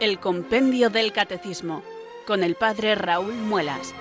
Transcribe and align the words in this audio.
El 0.00 0.18
Compendio 0.18 0.88
del 0.88 1.12
Catecismo, 1.12 1.82
con 2.26 2.42
el 2.42 2.54
Padre 2.54 2.94
Raúl 2.94 3.34
Muelas. 3.34 3.92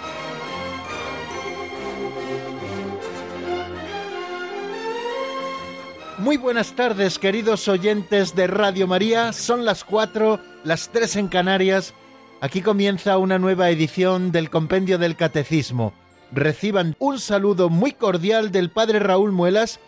Muy 6.18 6.38
buenas 6.38 6.74
tardes, 6.74 7.20
queridos 7.20 7.68
oyentes 7.68 8.34
de 8.34 8.48
Radio 8.48 8.88
María. 8.88 9.34
Son 9.34 9.66
las 9.66 9.84
cuatro, 9.84 10.40
las 10.64 10.88
tres 10.88 11.18
en 11.18 11.28
Canarias. 11.28 11.94
Aquí 12.40 12.62
comienza 12.62 13.18
una 13.18 13.38
nueva 13.38 13.70
edición 13.70 14.32
del 14.32 14.50
Compendio 14.50 15.00
del 15.00 15.18
Catecismo. 15.18 15.94
Reciban 16.32 16.96
un 17.00 17.20
saludo 17.20 17.68
muy 17.68 17.92
cordial 17.92 18.52
del 18.52 18.72
Padre 18.72 19.00
Raúl 19.00 19.34
Muelas, 19.34 19.82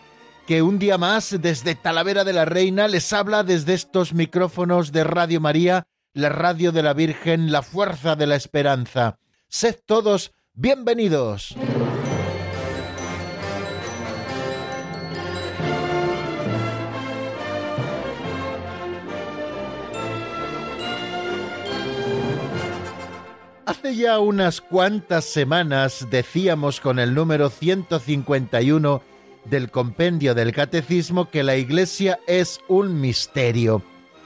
que 0.46 0.60
un 0.60 0.78
día 0.78 0.98
más 0.98 1.40
desde 1.40 1.74
Talavera 1.74 2.24
de 2.24 2.34
la 2.34 2.44
Reina 2.44 2.86
les 2.86 3.14
habla 3.14 3.44
desde 3.44 3.72
estos 3.72 4.12
micrófonos 4.12 4.92
de 4.92 5.04
Radio 5.04 5.40
María, 5.40 5.86
la 6.14 6.28
radio 6.28 6.72
de 6.72 6.82
la 6.82 6.92
Virgen, 6.92 7.52
la 7.52 7.62
fuerza 7.62 8.16
de 8.16 8.26
la 8.26 8.36
esperanza. 8.36 9.18
Sed 9.48 9.76
todos 9.86 10.32
bienvenidos. 10.54 11.56
Hace 23.64 23.96
ya 23.96 24.18
unas 24.18 24.60
cuantas 24.60 25.24
semanas 25.24 26.08
decíamos 26.10 26.80
con 26.80 26.98
el 26.98 27.14
número 27.14 27.48
151 27.48 29.02
del 29.46 29.70
compendio 29.70 30.34
del 30.34 30.52
Catecismo 30.52 31.30
que 31.30 31.42
la 31.42 31.56
Iglesia 31.56 32.18
es 32.26 32.60
un 32.68 33.00
misterio. 33.00 33.82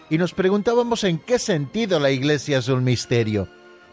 Y 0.09 0.19
nos 0.19 0.35
preguntábamos 0.35 1.05
en 1.05 1.19
qué 1.19 1.39
sentido 1.39 1.99
la 1.99 2.11
Iglesia 2.11 2.59
es 2.59 2.69
un 2.69 2.85
misterio. 2.85 3.49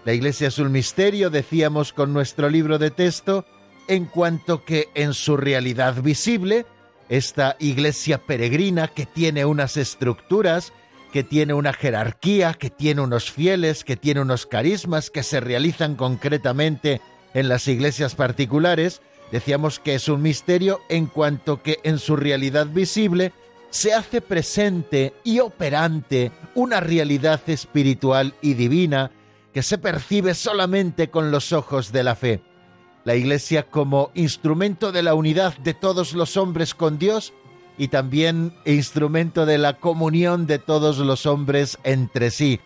La 0.05 0.13
Iglesia 0.13 0.49
es 0.49 0.59
un 0.59 0.71
misterio, 0.71 1.29
decíamos 1.29 1.93
con 1.93 2.13
nuestro 2.13 2.49
libro 2.49 2.77
de 2.77 2.91
texto, 2.91 3.45
en 3.87 4.05
cuanto 4.05 4.63
que 4.63 4.89
en 4.93 5.13
su 5.13 5.37
realidad 5.37 6.01
visible, 6.01 6.65
esta 7.09 7.55
Iglesia 7.59 8.19
peregrina 8.19 8.89
que 8.89 9.05
tiene 9.05 9.45
unas 9.45 9.75
estructuras, 9.75 10.71
que 11.11 11.23
tiene 11.23 11.53
una 11.53 11.73
jerarquía, 11.73 12.53
que 12.53 12.69
tiene 12.69 13.01
unos 13.01 13.31
fieles, 13.31 13.83
que 13.83 13.95
tiene 13.95 14.21
unos 14.21 14.45
carismas 14.45 15.09
que 15.09 15.23
se 15.23 15.39
realizan 15.39 15.95
concretamente 15.95 17.01
en 17.33 17.49
las 17.49 17.67
iglesias 17.67 18.15
particulares, 18.15 19.01
decíamos 19.31 19.79
que 19.79 19.95
es 19.95 20.07
un 20.07 20.21
misterio 20.21 20.81
en 20.89 21.07
cuanto 21.07 21.61
que 21.61 21.79
en 21.83 21.97
su 21.99 22.15
realidad 22.15 22.67
visible 22.67 23.33
se 23.73 23.91
hace 23.91 24.21
presente 24.21 25.15
y 25.23 25.39
operante 25.39 26.31
una 26.53 26.79
realidad 26.79 27.41
espiritual 27.47 28.35
y 28.39 28.53
divina 28.53 29.09
que 29.51 29.63
se 29.63 29.79
percibe 29.79 30.35
solamente 30.35 31.09
con 31.09 31.31
los 31.31 31.51
ojos 31.53 31.91
de 31.91 32.03
la 32.03 32.15
fe. 32.15 32.43
La 33.03 33.15
Iglesia 33.15 33.63
como 33.63 34.11
instrumento 34.13 34.91
de 34.91 35.01
la 35.01 35.15
unidad 35.15 35.57
de 35.57 35.73
todos 35.73 36.13
los 36.13 36.37
hombres 36.37 36.75
con 36.75 36.99
Dios 36.99 37.33
y 37.75 37.87
también 37.87 38.53
instrumento 38.63 39.47
de 39.47 39.57
la 39.57 39.79
comunión 39.79 40.45
de 40.45 40.59
todos 40.59 40.99
los 40.99 41.25
hombres 41.25 41.79
entre 41.83 42.29
sí. 42.29 42.59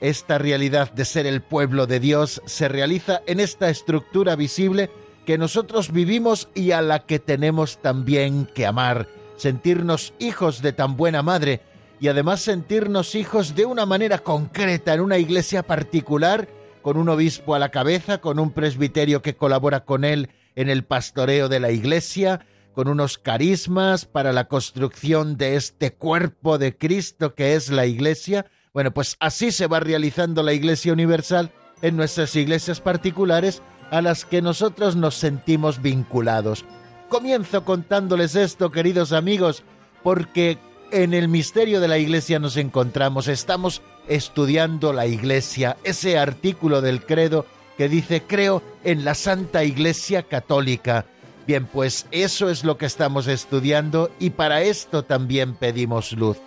Esta 0.00 0.38
realidad 0.38 0.90
de 0.90 1.04
ser 1.04 1.26
el 1.26 1.42
pueblo 1.42 1.86
de 1.86 2.00
Dios 2.00 2.40
se 2.46 2.68
realiza 2.68 3.20
en 3.26 3.38
esta 3.38 3.68
estructura 3.68 4.34
visible 4.34 4.90
que 5.26 5.36
nosotros 5.36 5.92
vivimos 5.92 6.48
y 6.54 6.70
a 6.70 6.80
la 6.80 7.00
que 7.00 7.18
tenemos 7.18 7.82
también 7.82 8.46
que 8.46 8.64
amar, 8.64 9.08
sentirnos 9.36 10.14
hijos 10.18 10.62
de 10.62 10.72
tan 10.72 10.96
buena 10.96 11.22
madre 11.22 11.60
y 12.00 12.08
además 12.08 12.40
sentirnos 12.40 13.14
hijos 13.14 13.54
de 13.54 13.66
una 13.66 13.86
manera 13.86 14.18
concreta 14.18 14.94
en 14.94 15.00
una 15.00 15.18
iglesia 15.18 15.62
particular, 15.62 16.48
con 16.82 16.96
un 16.96 17.08
obispo 17.08 17.54
a 17.54 17.58
la 17.58 17.70
cabeza, 17.70 18.18
con 18.18 18.38
un 18.38 18.50
presbiterio 18.50 19.22
que 19.22 19.36
colabora 19.36 19.84
con 19.84 20.04
él 20.04 20.30
en 20.54 20.68
el 20.68 20.84
pastoreo 20.84 21.48
de 21.48 21.60
la 21.60 21.70
iglesia, 21.70 22.44
con 22.74 22.88
unos 22.88 23.18
carismas 23.18 24.04
para 24.04 24.32
la 24.32 24.48
construcción 24.48 25.36
de 25.36 25.56
este 25.56 25.92
cuerpo 25.94 26.58
de 26.58 26.76
Cristo 26.76 27.34
que 27.34 27.54
es 27.54 27.70
la 27.70 27.86
Iglesia. 27.86 28.46
Bueno, 28.74 28.92
pues 28.92 29.16
así 29.20 29.52
se 29.52 29.68
va 29.68 29.80
realizando 29.80 30.42
la 30.42 30.52
Iglesia 30.52 30.92
Universal 30.92 31.52
en 31.82 31.96
nuestras 31.96 32.34
iglesias 32.34 32.80
particulares 32.80 33.62
a 33.90 34.02
las 34.02 34.24
que 34.24 34.42
nosotros 34.42 34.96
nos 34.96 35.14
sentimos 35.14 35.80
vinculados. 35.80 36.64
Comienzo 37.08 37.64
contándoles 37.64 38.34
esto, 38.34 38.70
queridos 38.70 39.12
amigos, 39.12 39.62
porque 40.02 40.58
en 40.90 41.14
el 41.14 41.28
misterio 41.28 41.80
de 41.80 41.88
la 41.88 41.98
Iglesia 41.98 42.38
nos 42.38 42.56
encontramos, 42.56 43.28
estamos 43.28 43.82
estudiando 44.08 44.92
la 44.92 45.06
Iglesia, 45.06 45.76
ese 45.84 46.18
artículo 46.18 46.80
del 46.80 47.04
credo 47.04 47.46
que 47.76 47.88
dice 47.88 48.22
creo 48.22 48.62
en 48.84 49.04
la 49.04 49.14
Santa 49.14 49.64
Iglesia 49.64 50.22
Católica 50.22 51.06
Bien, 51.46 51.66
pues 51.66 52.06
eso 52.10 52.48
es 52.48 52.64
lo 52.64 52.78
que 52.78 52.86
estamos 52.86 53.26
estudiando 53.26 54.10
y 54.18 54.30
para 54.30 54.62
esto 54.62 55.04
también 55.04 55.54
pedimos 55.54 56.12
luz. 56.12 56.38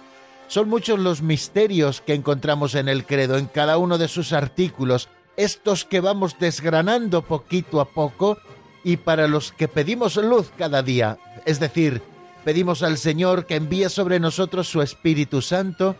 Son 0.47 0.69
muchos 0.69 0.97
los 0.97 1.21
misterios 1.21 2.01
que 2.01 2.15
encontramos 2.15 2.73
en 2.73 2.87
el 2.87 3.05
credo, 3.05 3.37
en 3.37 3.45
cada 3.45 3.77
uno 3.77 3.99
de 3.99 4.07
sus 4.07 4.33
artículos, 4.33 5.07
estos 5.35 5.85
que 5.85 5.99
vamos 5.99 6.39
desgranando 6.39 7.21
poquito 7.21 7.79
a 7.79 7.85
poco 7.85 8.39
y 8.87 8.95
para 8.95 9.27
los 9.27 9.51
que 9.51 9.67
pedimos 9.67 10.15
luz 10.15 10.49
cada 10.57 10.81
día. 10.81 11.17
Es 11.45 11.59
decir, 11.59 12.01
pedimos 12.45 12.83
al 12.83 12.97
Señor 12.97 13.45
que 13.45 13.57
envíe 13.57 13.89
sobre 13.89 14.17
nosotros 14.17 14.69
su 14.69 14.81
Espíritu 14.81 15.41
Santo, 15.41 15.97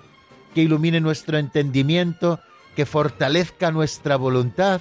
que 0.56 0.62
ilumine 0.62 1.02
nuestro 1.02 1.38
entendimiento, 1.38 2.40
que 2.78 2.86
fortalezca 2.86 3.72
nuestra 3.72 4.16
voluntad, 4.16 4.80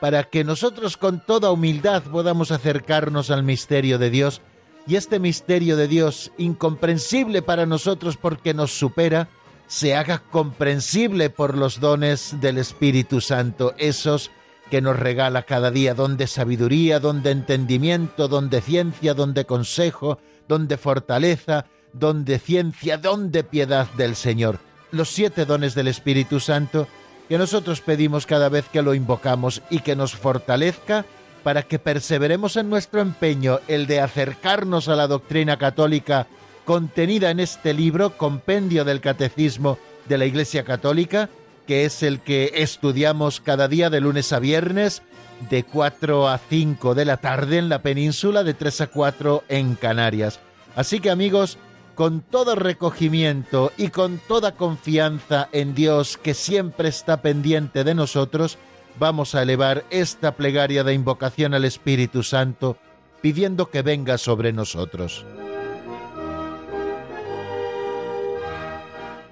para 0.00 0.24
que 0.24 0.44
nosotros 0.44 0.96
con 0.96 1.22
toda 1.26 1.50
humildad 1.50 2.02
podamos 2.04 2.50
acercarnos 2.50 3.30
al 3.30 3.42
misterio 3.42 3.98
de 3.98 4.08
Dios 4.08 4.40
y 4.86 4.96
este 4.96 5.18
misterio 5.18 5.76
de 5.76 5.88
Dios, 5.88 6.32
incomprensible 6.38 7.42
para 7.42 7.66
nosotros 7.66 8.16
porque 8.16 8.54
nos 8.54 8.72
supera, 8.72 9.28
se 9.66 9.94
haga 9.94 10.22
comprensible 10.30 11.28
por 11.28 11.58
los 11.58 11.80
dones 11.80 12.40
del 12.40 12.56
Espíritu 12.56 13.20
Santo, 13.20 13.74
esos 13.76 14.30
que 14.72 14.80
nos 14.80 14.98
regala 14.98 15.42
cada 15.42 15.70
día, 15.70 15.92
donde 15.92 16.26
sabiduría, 16.26 16.98
donde 16.98 17.30
entendimiento, 17.30 18.26
donde 18.26 18.62
ciencia, 18.62 19.12
donde 19.12 19.44
consejo, 19.44 20.18
donde 20.48 20.78
fortaleza, 20.78 21.66
donde 21.92 22.38
ciencia, 22.38 22.96
donde 22.96 23.44
piedad 23.44 23.86
del 23.98 24.16
Señor. 24.16 24.60
Los 24.90 25.10
siete 25.10 25.44
dones 25.44 25.74
del 25.74 25.88
Espíritu 25.88 26.40
Santo 26.40 26.88
que 27.28 27.36
nosotros 27.36 27.82
pedimos 27.82 28.24
cada 28.24 28.48
vez 28.48 28.64
que 28.72 28.80
lo 28.80 28.94
invocamos 28.94 29.60
y 29.68 29.80
que 29.80 29.94
nos 29.94 30.14
fortalezca 30.14 31.04
para 31.42 31.64
que 31.64 31.78
perseveremos 31.78 32.56
en 32.56 32.70
nuestro 32.70 33.02
empeño, 33.02 33.60
el 33.68 33.86
de 33.86 34.00
acercarnos 34.00 34.88
a 34.88 34.96
la 34.96 35.06
doctrina 35.06 35.58
católica 35.58 36.28
contenida 36.64 37.30
en 37.30 37.40
este 37.40 37.74
libro, 37.74 38.16
Compendio 38.16 38.86
del 38.86 39.02
Catecismo 39.02 39.76
de 40.08 40.16
la 40.16 40.24
Iglesia 40.24 40.64
Católica, 40.64 41.28
que 41.66 41.84
es 41.84 42.02
el 42.02 42.20
que 42.20 42.52
estudiamos 42.56 43.40
cada 43.40 43.68
día 43.68 43.90
de 43.90 44.00
lunes 44.00 44.32
a 44.32 44.38
viernes, 44.38 45.02
de 45.50 45.64
4 45.64 46.28
a 46.28 46.38
5 46.38 46.94
de 46.94 47.04
la 47.04 47.16
tarde 47.16 47.58
en 47.58 47.68
la 47.68 47.82
península, 47.82 48.44
de 48.44 48.54
3 48.54 48.82
a 48.82 48.86
4 48.88 49.44
en 49.48 49.74
Canarias. 49.74 50.40
Así 50.76 51.00
que 51.00 51.10
amigos, 51.10 51.58
con 51.94 52.20
todo 52.20 52.54
recogimiento 52.54 53.72
y 53.76 53.88
con 53.88 54.18
toda 54.26 54.52
confianza 54.52 55.48
en 55.52 55.74
Dios 55.74 56.16
que 56.16 56.34
siempre 56.34 56.88
está 56.88 57.22
pendiente 57.22 57.84
de 57.84 57.94
nosotros, 57.94 58.58
vamos 58.98 59.34
a 59.34 59.42
elevar 59.42 59.84
esta 59.90 60.36
plegaria 60.36 60.84
de 60.84 60.94
invocación 60.94 61.54
al 61.54 61.64
Espíritu 61.64 62.22
Santo, 62.22 62.76
pidiendo 63.20 63.70
que 63.70 63.82
venga 63.82 64.18
sobre 64.18 64.52
nosotros. 64.52 65.24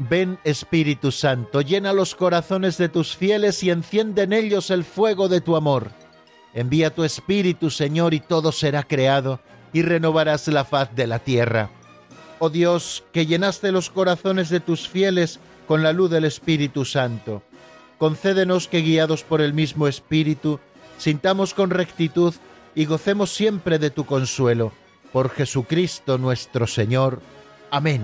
Ven 0.08 0.38
Espíritu 0.42 1.12
Santo, 1.12 1.60
llena 1.60 1.92
los 1.92 2.14
corazones 2.16 2.76
de 2.78 2.88
tus 2.88 3.16
fieles 3.16 3.62
y 3.62 3.70
enciende 3.70 4.22
en 4.22 4.32
ellos 4.32 4.70
el 4.70 4.82
fuego 4.82 5.28
de 5.28 5.40
tu 5.40 5.54
amor. 5.54 5.92
Envía 6.54 6.92
tu 6.92 7.04
Espíritu, 7.04 7.70
Señor, 7.70 8.14
y 8.14 8.20
todo 8.20 8.50
será 8.50 8.82
creado, 8.82 9.40
y 9.72 9.82
renovarás 9.82 10.48
la 10.48 10.64
faz 10.64 10.94
de 10.96 11.06
la 11.06 11.20
tierra 11.20 11.70
oh 12.40 12.50
Dios, 12.50 13.04
que 13.12 13.26
llenaste 13.26 13.70
los 13.70 13.90
corazones 13.90 14.48
de 14.48 14.60
tus 14.60 14.88
fieles 14.88 15.38
con 15.68 15.82
la 15.82 15.92
luz 15.92 16.10
del 16.10 16.24
Espíritu 16.24 16.84
Santo. 16.84 17.42
Concédenos 17.98 18.66
que, 18.66 18.80
guiados 18.80 19.22
por 19.22 19.42
el 19.42 19.52
mismo 19.52 19.86
Espíritu, 19.86 20.58
sintamos 20.98 21.54
con 21.54 21.70
rectitud 21.70 22.34
y 22.74 22.86
gocemos 22.86 23.30
siempre 23.30 23.78
de 23.78 23.90
tu 23.90 24.06
consuelo. 24.06 24.72
Por 25.12 25.28
Jesucristo 25.30 26.16
nuestro 26.16 26.66
Señor. 26.66 27.20
Amén. 27.70 28.02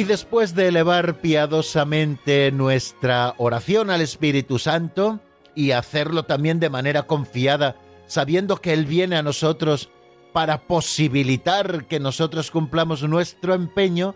Y 0.00 0.04
después 0.04 0.54
de 0.54 0.68
elevar 0.68 1.20
piadosamente 1.20 2.50
nuestra 2.52 3.34
oración 3.36 3.90
al 3.90 4.00
Espíritu 4.00 4.58
Santo 4.58 5.20
y 5.54 5.72
hacerlo 5.72 6.22
también 6.22 6.58
de 6.58 6.70
manera 6.70 7.02
confiada, 7.02 7.76
sabiendo 8.06 8.56
que 8.56 8.72
Él 8.72 8.86
viene 8.86 9.16
a 9.16 9.22
nosotros 9.22 9.90
para 10.32 10.66
posibilitar 10.66 11.84
que 11.84 12.00
nosotros 12.00 12.50
cumplamos 12.50 13.02
nuestro 13.02 13.52
empeño, 13.52 14.14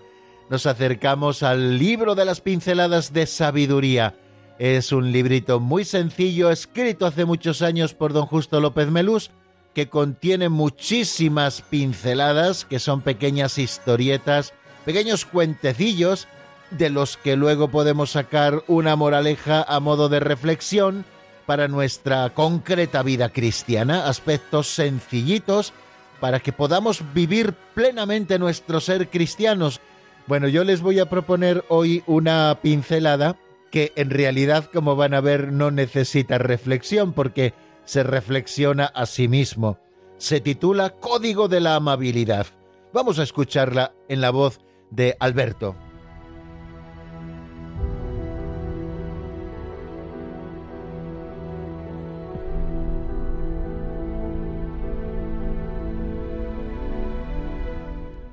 nos 0.49 0.65
acercamos 0.65 1.43
al 1.43 1.79
libro 1.79 2.15
de 2.15 2.25
las 2.25 2.41
pinceladas 2.41 3.13
de 3.13 3.27
sabiduría. 3.27 4.17
Es 4.59 4.91
un 4.91 5.13
librito 5.13 5.61
muy 5.61 5.85
sencillo, 5.85 6.51
escrito 6.51 7.05
hace 7.05 7.27
muchos 7.27 7.61
años 7.61 7.93
por 7.93 8.15
don 8.15 8.25
Justo 8.25 8.59
López 8.59 8.89
Melús, 8.89 9.33
que 9.75 9.91
contiene 9.91 10.49
muchísimas 10.49 11.61
pinceladas, 11.61 12.65
que 12.65 12.79
son 12.79 13.03
pequeñas 13.03 13.59
historietas, 13.59 14.55
pequeños 14.85 15.25
cuentecillos, 15.25 16.29
de 16.71 16.91
los 16.91 17.17
que 17.17 17.37
luego 17.37 17.69
podemos 17.69 18.11
sacar 18.11 18.65
una 18.67 18.97
moraleja 18.97 19.63
a 19.63 19.81
modo 19.81 20.09
de 20.09 20.21
reflexión 20.21 21.05
para 21.47 21.69
nuestra 21.69 22.31
concreta 22.31 23.03
vida 23.03 23.29
cristiana, 23.29 24.09
aspectos 24.09 24.69
sencillitos 24.69 25.73
para 26.21 26.41
que 26.41 26.53
podamos 26.53 27.03
vivir 27.13 27.55
plenamente 27.75 28.39
nuestro 28.39 28.81
ser 28.81 29.09
cristianos. 29.11 29.81
Bueno, 30.27 30.49
yo 30.49 30.65
les 30.65 30.81
voy 30.81 30.99
a 30.99 31.11
proponer 31.11 31.65
hoy 31.69 32.03
una 32.07 32.59
pincelada 32.63 33.37
que 33.71 33.93
en 33.97 34.11
realidad, 34.11 34.71
como 34.73 34.97
van 34.97 35.15
a 35.15 35.21
ver, 35.21 35.53
no 35.53 35.71
necesita 35.71 36.39
reflexión 36.39 37.13
porque 37.13 37.53
se 37.85 38.03
reflexiona 38.03 38.87
a 38.87 39.05
sí 39.05 39.29
mismo. 39.29 39.79
Se 40.17 40.41
titula 40.41 40.91
Código 40.91 41.49
de 41.49 41.61
la 41.61 41.75
Amabilidad. 41.75 42.47
Vamos 42.93 43.19
a 43.19 43.25
escucharla 43.25 43.93
en 44.09 44.21
la 44.21 44.31
voz 44.31 44.61
de 44.91 45.17
Alberto. 45.21 45.77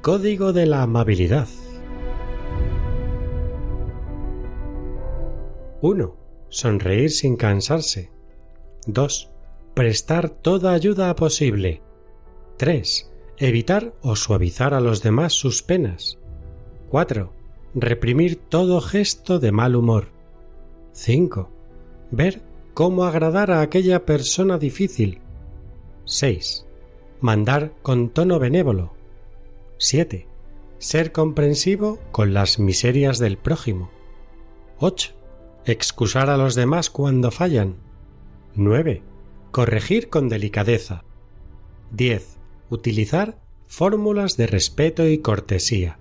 Código 0.02 0.52
de 0.52 0.66
la 0.66 0.82
Amabilidad 0.82 1.48
1. 5.84 6.16
Sonreír 6.50 7.10
sin 7.10 7.38
cansarse. 7.38 8.12
2. 8.86 9.32
Prestar 9.74 10.30
toda 10.30 10.74
ayuda 10.74 11.16
posible. 11.16 11.82
3. 12.58 13.12
Evitar 13.38 13.96
o 14.02 14.16
suavizar 14.16 14.76
a 14.76 14.80
los 14.80 15.02
demás 15.02 15.34
sus 15.34 15.64
penas. 15.64 16.20
4. 16.92 17.32
Reprimir 17.74 18.36
todo 18.36 18.82
gesto 18.82 19.40
de 19.40 19.54
mal 19.54 19.78
humor. 19.78 20.10
5. 20.92 21.50
Ver 22.12 22.42
cómo 22.74 23.06
agradar 23.06 23.50
a 23.50 23.62
aquella 23.62 24.06
persona 24.06 24.58
difícil. 24.58 25.22
6. 26.04 26.66
Mandar 27.22 27.72
con 27.82 28.10
tono 28.10 28.40
benévolo. 28.40 28.94
7. 29.78 30.28
Ser 30.80 31.14
comprensivo 31.14 31.98
con 32.12 32.34
las 32.34 32.60
miserias 32.60 33.20
del 33.20 33.38
prójimo. 33.38 33.90
8. 34.80 35.14
Excusar 35.64 36.30
a 36.30 36.36
los 36.36 36.56
demás 36.56 36.90
cuando 36.90 37.32
fallan. 37.32 37.78
9. 38.56 39.02
Corregir 39.52 40.10
con 40.10 40.28
delicadeza. 40.28 41.06
10. 41.92 42.38
Utilizar 42.70 43.40
fórmulas 43.66 44.36
de 44.36 44.48
respeto 44.48 45.08
y 45.08 45.20
cortesía. 45.20 46.01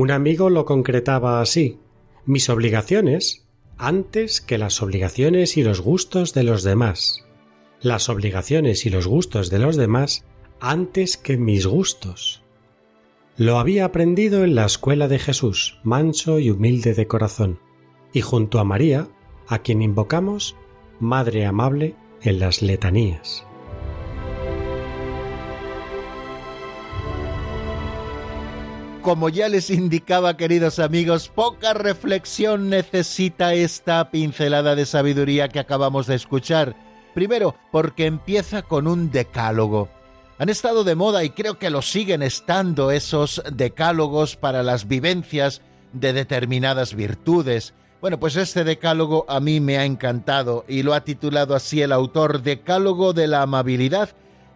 Un 0.00 0.10
amigo 0.10 0.48
lo 0.48 0.64
concretaba 0.64 1.42
así 1.42 1.78
mis 2.24 2.48
obligaciones 2.48 3.44
antes 3.76 4.40
que 4.40 4.56
las 4.56 4.80
obligaciones 4.80 5.58
y 5.58 5.62
los 5.62 5.82
gustos 5.82 6.32
de 6.32 6.42
los 6.42 6.62
demás. 6.62 7.26
Las 7.82 8.08
obligaciones 8.08 8.86
y 8.86 8.88
los 8.88 9.06
gustos 9.06 9.50
de 9.50 9.58
los 9.58 9.76
demás 9.76 10.24
antes 10.58 11.18
que 11.18 11.36
mis 11.36 11.66
gustos. 11.66 12.42
Lo 13.36 13.58
había 13.58 13.84
aprendido 13.84 14.42
en 14.42 14.54
la 14.54 14.64
escuela 14.64 15.06
de 15.06 15.18
Jesús, 15.18 15.78
manso 15.84 16.38
y 16.38 16.48
humilde 16.48 16.94
de 16.94 17.06
corazón, 17.06 17.60
y 18.14 18.22
junto 18.22 18.58
a 18.58 18.64
María, 18.64 19.06
a 19.48 19.58
quien 19.58 19.82
invocamos 19.82 20.56
Madre 20.98 21.44
amable 21.44 21.94
en 22.22 22.38
las 22.38 22.62
letanías. 22.62 23.44
Como 29.10 29.28
ya 29.28 29.48
les 29.48 29.70
indicaba, 29.70 30.36
queridos 30.36 30.78
amigos, 30.78 31.32
poca 31.34 31.74
reflexión 31.74 32.70
necesita 32.70 33.54
esta 33.54 34.08
pincelada 34.12 34.76
de 34.76 34.86
sabiduría 34.86 35.48
que 35.48 35.58
acabamos 35.58 36.06
de 36.06 36.14
escuchar. 36.14 36.76
Primero, 37.12 37.56
porque 37.72 38.06
empieza 38.06 38.62
con 38.62 38.86
un 38.86 39.10
decálogo 39.10 39.88
han 40.38 40.48
estado 40.48 40.84
de 40.84 40.94
moda 40.94 41.24
y 41.24 41.30
creo 41.30 41.58
que 41.58 41.70
lo 41.70 41.82
siguen 41.82 42.22
estando 42.22 42.92
esos 42.92 43.42
decálogos 43.52 44.36
para 44.36 44.62
las 44.62 44.86
vivencias 44.86 45.60
de 45.92 46.12
determinadas 46.12 46.94
virtudes. 46.94 47.74
Bueno, 48.00 48.20
pues 48.20 48.36
este 48.36 48.62
decálogo 48.62 49.26
a 49.28 49.40
mí 49.40 49.58
me 49.58 49.76
ha 49.76 49.84
encantado 49.86 50.64
y 50.68 50.84
lo 50.84 50.94
ha 50.94 51.00
titulado 51.00 51.56
así 51.56 51.82
el 51.82 51.90
autor 51.90 52.42
Decálogo 52.42 53.12
de 53.12 53.26
la 53.26 53.42
Amabilidad 53.42 54.10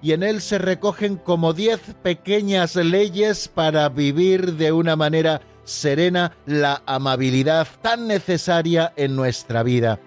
y 0.04 0.12
en 0.12 0.22
él 0.22 0.42
se 0.42 0.58
recogen 0.58 1.16
como 1.16 1.54
diez 1.54 1.80
pequeñas 2.02 2.76
leyes 2.76 3.48
para 3.48 3.88
vivir 3.88 4.52
de 4.56 4.70
una 4.70 4.96
manera 4.96 5.40
serena 5.64 6.36
la 6.44 6.82
amabilidad 6.84 7.66
tan 7.80 8.06
necesaria 8.06 8.92
en 8.96 9.16
nuestra 9.16 9.62
vida. 9.62 9.98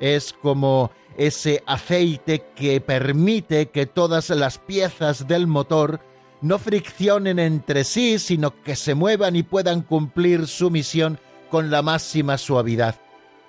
Es 0.00 0.32
como 0.32 0.90
ese 1.16 1.62
aceite 1.66 2.44
que 2.56 2.80
permite 2.80 3.66
que 3.66 3.86
todas 3.86 4.28
las 4.30 4.58
piezas 4.58 5.28
del 5.28 5.46
motor 5.46 6.00
no 6.40 6.58
friccionen 6.58 7.38
entre 7.38 7.84
sí, 7.84 8.18
sino 8.18 8.60
que 8.64 8.74
se 8.74 8.96
muevan 8.96 9.36
y 9.36 9.44
puedan 9.44 9.82
cumplir 9.82 10.48
su 10.48 10.68
misión 10.68 11.20
con 11.48 11.70
la 11.70 11.80
máxima 11.80 12.38
suavidad. 12.38 13.03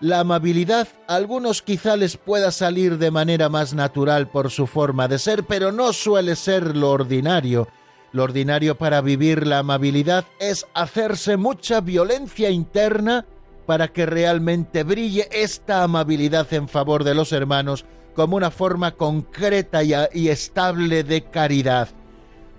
La 0.06 0.20
amabilidad 0.20 0.88
a 1.08 1.16
algunos 1.16 1.64
quizá 1.64 1.98
les 1.98 2.16
pueda 2.16 2.52
salir 2.52 3.00
de 3.00 3.10
manera 3.10 3.50
más 3.50 3.74
natural 3.74 4.28
por 4.28 4.52
su 4.52 4.68
forma 4.68 5.08
de 5.08 5.18
ser, 5.18 5.46
pero 5.46 5.72
no 5.72 5.94
suele 5.94 6.36
ser 6.36 6.78
lo 6.78 6.92
ordinario. 6.92 7.68
Lo 8.12 8.22
ordinario 8.22 8.78
para 8.78 9.02
vivir 9.02 9.48
la 9.48 9.58
amabilidad 9.58 10.26
es 10.40 10.68
hacerse 10.76 11.38
mucha 11.38 11.82
violencia 11.82 12.52
interna 12.52 13.26
para 13.66 13.88
que 13.88 14.06
realmente 14.06 14.84
brille 14.84 15.28
esta 15.32 15.82
amabilidad 15.82 16.54
en 16.54 16.70
favor 16.70 17.04
de 17.04 17.16
los 17.16 17.32
hermanos 17.32 17.84
como 18.14 18.38
una 18.38 18.52
forma 18.52 18.92
concreta 18.92 19.82
y, 19.84 20.30
estable 20.30 21.04
de 21.04 21.24
caridad. 21.24 21.90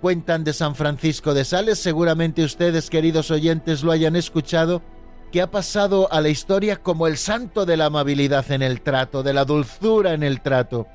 Cuentan 0.01 0.43
de 0.43 0.51
San 0.51 0.75
Francisco 0.75 1.33
de 1.33 1.45
Sales, 1.45 1.79
seguramente 1.79 2.43
ustedes, 2.43 2.89
queridos 2.89 3.31
oyentes, 3.31 3.83
lo 3.83 3.93
hayan 3.93 4.17
escuchado, 4.17 4.81
que 5.31 5.41
ha 5.41 5.51
pasado 5.51 6.11
a 6.11 6.21
la 6.21 6.29
historia 6.29 6.77
como 6.77 7.07
el 7.07 7.17
santo 7.17 7.65
de 7.65 7.77
la 7.77 7.85
amabilidad 7.85 8.51
en 8.51 8.61
el 8.61 8.81
trato, 8.81 9.23
de 9.23 9.33
la 9.33 9.45
dulzura 9.45 10.13
en 10.13 10.23
el 10.23 10.41
trato. 10.41 10.87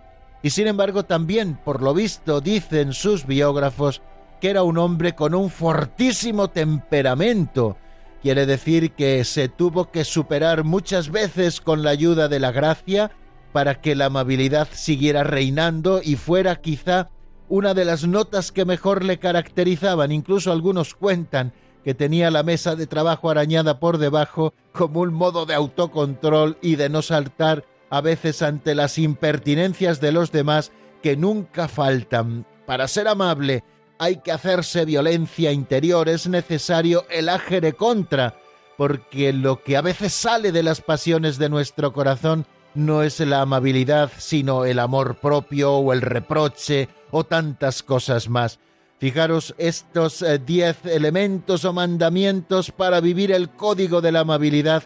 Y 0.43 0.51
sin 0.51 0.67
embargo 0.67 1.05
también, 1.05 1.59
por 1.65 1.83
lo 1.83 1.95
visto, 1.95 2.41
dicen 2.41 2.93
sus 2.93 3.27
biógrafos, 3.27 4.03
que 4.41 4.51
era 4.51 4.63
un 4.63 4.79
hombre 4.79 5.15
con 5.15 5.35
un 5.35 5.51
fortísimo 5.51 6.49
temperamento, 6.49 7.77
Quiere 8.23 8.47
decir 8.47 8.93
que 8.93 9.25
se 9.25 9.49
tuvo 9.49 9.91
que 9.91 10.05
superar 10.05 10.63
muchas 10.63 11.11
veces 11.11 11.61
con 11.61 11.83
la 11.83 11.91
ayuda 11.91 12.29
de 12.29 12.39
la 12.39 12.53
gracia 12.53 13.11
para 13.53 13.81
que 13.81 13.97
la 13.97 14.07
amabilidad 14.07 14.69
siguiera 14.71 15.25
reinando 15.25 16.01
y 16.03 16.15
fuera 16.15 16.61
quizá 16.61 17.11
una 17.49 17.75
de 17.75 17.85
las 17.85 18.07
notas 18.07 18.53
que 18.53 18.65
mejor 18.65 19.05
le 19.05 19.19
caracterizaban. 19.19 20.13
Incluso 20.13 20.53
algunos 20.53 20.95
cuentan 20.95 21.53
que 21.85 21.95
tenía 21.95 22.31
la 22.31 22.43
mesa 22.43 22.77
de 22.77 22.87
trabajo 22.87 23.31
arañada 23.31 23.81
por 23.81 23.99
debajo 23.99 24.55
como 24.73 25.01
un 25.01 25.13
modo 25.13 25.47
de 25.47 25.55
autocontrol 25.55 26.59
y 26.63 26.77
de 26.77 26.89
no 26.89 27.03
saltar 27.03 27.65
a 27.91 28.01
veces 28.01 28.43
ante 28.43 28.75
las 28.75 28.99
impertinencias 28.99 30.01
de 30.01 30.13
los 30.13 30.33
demás 30.33 30.73
que 31.03 31.17
nunca 31.17 31.69
faltan. 31.69 32.47
Para 32.67 32.89
ser 32.89 33.09
amable 33.09 33.65
hay 33.99 34.17
que 34.17 34.33
hacerse 34.33 34.85
violencia 34.85 35.53
interior, 35.53 36.09
es 36.09 36.27
necesario 36.27 37.05
el 37.11 37.29
ajere 37.29 37.75
contra, 37.75 38.37
porque 38.77 39.33
lo 39.33 39.63
que 39.63 39.77
a 39.77 39.83
veces 39.83 40.13
sale 40.13 40.51
de 40.51 40.63
las 40.63 40.81
pasiones 40.81 41.39
de 41.39 41.49
nuestro 41.49 41.93
corazón 41.93 42.47
no 42.75 43.03
es 43.03 43.21
la 43.21 43.43
amabilidad, 43.43 44.11
sino 44.17 44.65
el 44.65 44.79
amor 44.79 45.17
propio 45.17 45.75
o 45.75 45.93
el 45.93 46.01
reproche 46.01 46.89
o 47.11 47.25
tantas 47.25 47.83
cosas 47.83 48.29
más. 48.29 48.59
Fijaros 49.03 49.53
estos 49.59 50.23
eh, 50.23 50.39
diez 50.39 50.77
elementos 50.85 51.65
o 51.65 51.73
mandamientos 51.73 52.71
para 52.71 53.01
vivir 53.01 53.33
el 53.33 53.51
código 53.51 54.01
de 54.01 54.13
la 54.13 54.21
amabilidad 54.21 54.85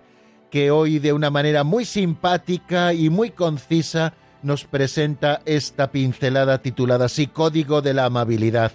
que 0.51 0.71
hoy 0.71 1.01
de 1.01 1.13
una 1.13 1.29
manera 1.29 1.65
muy 1.65 1.85
simpática 1.85 2.95
y 2.95 3.11
muy 3.11 3.29
concisa 3.29 4.15
nos 4.43 4.65
presenta 4.65 5.43
esta 5.45 5.93
pincelada 5.93 6.63
titulada 6.63 7.05
así 7.05 7.27
Código 7.27 7.83
de 7.83 7.93
la 7.93 8.07
Amabilidad. 8.07 8.73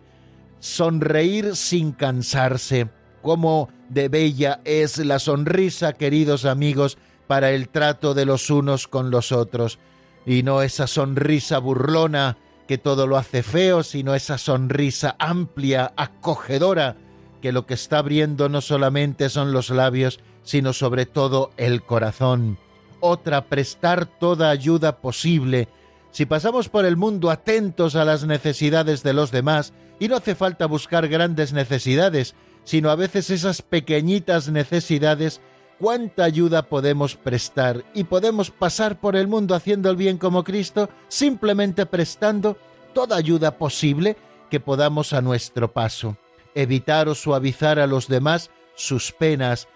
Sonreír 0.59 1.55
sin 1.55 1.91
cansarse, 1.93 2.89
cómo 3.23 3.69
de 3.89 4.09
bella 4.09 4.61
es 4.63 4.99
la 4.99 5.17
sonrisa, 5.17 5.93
queridos 5.93 6.45
amigos, 6.45 6.99
para 7.25 7.49
el 7.49 7.69
trato 7.69 8.13
de 8.13 8.25
los 8.25 8.51
unos 8.51 8.87
con 8.87 9.09
los 9.09 9.31
otros, 9.31 9.79
y 10.23 10.43
no 10.43 10.61
esa 10.61 10.85
sonrisa 10.85 11.57
burlona 11.57 12.37
que 12.67 12.77
todo 12.77 13.07
lo 13.07 13.17
hace 13.17 13.43
feo, 13.43 13.83
sino 13.83 14.15
esa 14.15 14.37
sonrisa 14.37 15.15
amplia, 15.19 15.93
acogedora, 15.95 16.95
que 17.41 17.51
lo 17.51 17.65
que 17.65 17.73
está 17.73 17.99
abriendo 17.99 18.49
no 18.49 18.61
solamente 18.61 19.29
son 19.29 19.51
los 19.51 19.69
labios, 19.69 20.19
sino 20.43 20.73
sobre 20.73 21.05
todo 21.05 21.51
el 21.57 21.81
corazón. 21.81 22.57
Otra, 22.99 23.45
prestar 23.45 24.05
toda 24.05 24.49
ayuda 24.49 24.97
posible. 24.97 25.67
Si 26.11 26.25
pasamos 26.25 26.69
por 26.69 26.85
el 26.85 26.97
mundo 26.97 27.31
atentos 27.31 27.95
a 27.95 28.05
las 28.05 28.25
necesidades 28.25 29.01
de 29.01 29.13
los 29.13 29.31
demás, 29.31 29.73
y 29.99 30.07
no 30.07 30.15
hace 30.15 30.35
falta 30.35 30.65
buscar 30.65 31.07
grandes 31.07 31.53
necesidades, 31.53 32.35
sino 32.63 32.89
a 32.89 32.95
veces 32.95 33.29
esas 33.29 33.61
pequeñitas 33.61 34.49
necesidades, 34.49 35.41
cuánta 35.81 36.25
ayuda 36.25 36.61
podemos 36.61 37.15
prestar 37.15 37.83
y 37.95 38.03
podemos 38.03 38.51
pasar 38.51 38.99
por 38.99 39.15
el 39.15 39.27
mundo 39.27 39.55
haciendo 39.55 39.89
el 39.89 39.95
bien 39.95 40.19
como 40.19 40.43
Cristo, 40.43 40.89
simplemente 41.07 41.87
prestando 41.87 42.55
toda 42.93 43.17
ayuda 43.17 43.57
posible 43.57 44.15
que 44.51 44.59
podamos 44.59 45.11
a 45.11 45.21
nuestro 45.21 45.73
paso 45.73 46.17
evitar 46.53 47.09
o 47.09 47.15
suavizar 47.15 47.79
a 47.79 47.87
los 47.87 48.07
demás 48.07 48.51
sus 48.75 49.11
penas. 49.11 49.67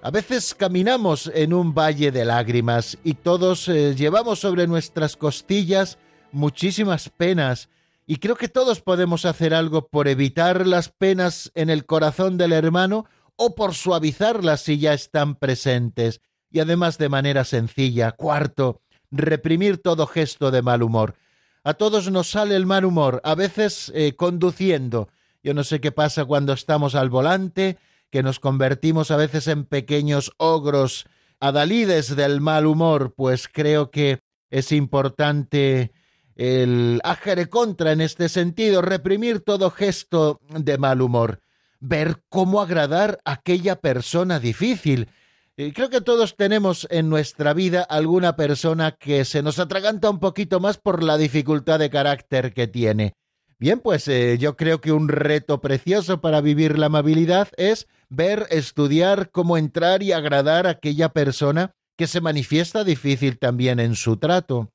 A 0.00 0.12
veces 0.12 0.54
caminamos 0.54 1.28
en 1.34 1.52
un 1.52 1.74
valle 1.74 2.12
de 2.12 2.24
lágrimas 2.24 2.96
y 3.02 3.14
todos 3.14 3.68
eh, 3.68 3.96
llevamos 3.96 4.38
sobre 4.38 4.68
nuestras 4.68 5.16
costillas 5.16 5.98
muchísimas 6.30 7.08
penas 7.08 7.68
y 8.06 8.18
creo 8.18 8.36
que 8.36 8.48
todos 8.48 8.80
podemos 8.80 9.24
hacer 9.24 9.54
algo 9.54 9.88
por 9.88 10.06
evitar 10.06 10.68
las 10.68 10.88
penas 10.88 11.50
en 11.56 11.68
el 11.68 11.84
corazón 11.84 12.38
del 12.38 12.52
hermano 12.52 13.06
o 13.38 13.54
por 13.54 13.74
suavizarlas 13.74 14.62
si 14.62 14.78
ya 14.78 14.92
están 14.92 15.36
presentes 15.36 16.20
y 16.50 16.58
además 16.60 16.98
de 16.98 17.08
manera 17.08 17.44
sencilla. 17.44 18.12
Cuarto, 18.12 18.82
reprimir 19.10 19.78
todo 19.78 20.06
gesto 20.06 20.50
de 20.50 20.60
mal 20.60 20.82
humor. 20.82 21.14
A 21.62 21.74
todos 21.74 22.10
nos 22.10 22.30
sale 22.30 22.56
el 22.56 22.66
mal 22.66 22.84
humor, 22.84 23.20
a 23.24 23.34
veces 23.34 23.92
eh, 23.94 24.14
conduciendo, 24.16 25.08
yo 25.42 25.54
no 25.54 25.64
sé 25.64 25.80
qué 25.80 25.92
pasa 25.92 26.24
cuando 26.24 26.52
estamos 26.52 26.94
al 26.94 27.10
volante, 27.10 27.78
que 28.10 28.22
nos 28.22 28.40
convertimos 28.40 29.10
a 29.10 29.16
veces 29.16 29.46
en 29.48 29.64
pequeños 29.64 30.32
ogros 30.38 31.06
adalides 31.40 32.16
del 32.16 32.40
mal 32.40 32.66
humor, 32.66 33.14
pues 33.14 33.48
creo 33.48 33.90
que 33.90 34.20
es 34.50 34.72
importante 34.72 35.92
el 36.34 37.00
ajere 37.04 37.48
contra 37.48 37.92
en 37.92 38.00
este 38.00 38.28
sentido, 38.28 38.82
reprimir 38.82 39.40
todo 39.40 39.70
gesto 39.70 40.40
de 40.48 40.78
mal 40.78 41.02
humor, 41.02 41.40
ver 41.80 42.22
cómo 42.28 42.60
agradar 42.60 43.18
a 43.24 43.32
aquella 43.32 43.80
persona 43.80 44.40
difícil. 44.40 45.08
Creo 45.56 45.90
que 45.90 46.00
todos 46.00 46.36
tenemos 46.36 46.86
en 46.90 47.08
nuestra 47.08 47.52
vida 47.52 47.82
alguna 47.82 48.36
persona 48.36 48.92
que 48.92 49.24
se 49.24 49.42
nos 49.42 49.58
atraganta 49.58 50.08
un 50.08 50.20
poquito 50.20 50.60
más 50.60 50.78
por 50.78 51.02
la 51.02 51.16
dificultad 51.16 51.80
de 51.80 51.90
carácter 51.90 52.54
que 52.54 52.68
tiene. 52.68 53.14
Bien, 53.58 53.80
pues 53.80 54.06
eh, 54.06 54.38
yo 54.38 54.56
creo 54.56 54.80
que 54.80 54.92
un 54.92 55.08
reto 55.08 55.60
precioso 55.60 56.20
para 56.20 56.40
vivir 56.40 56.78
la 56.78 56.86
amabilidad 56.86 57.48
es 57.56 57.88
ver, 58.08 58.46
estudiar 58.50 59.32
cómo 59.32 59.56
entrar 59.56 60.04
y 60.04 60.12
agradar 60.12 60.68
a 60.68 60.70
aquella 60.70 61.08
persona 61.08 61.72
que 61.96 62.06
se 62.06 62.20
manifiesta 62.20 62.84
difícil 62.84 63.40
también 63.40 63.80
en 63.80 63.96
su 63.96 64.16
trato. 64.16 64.70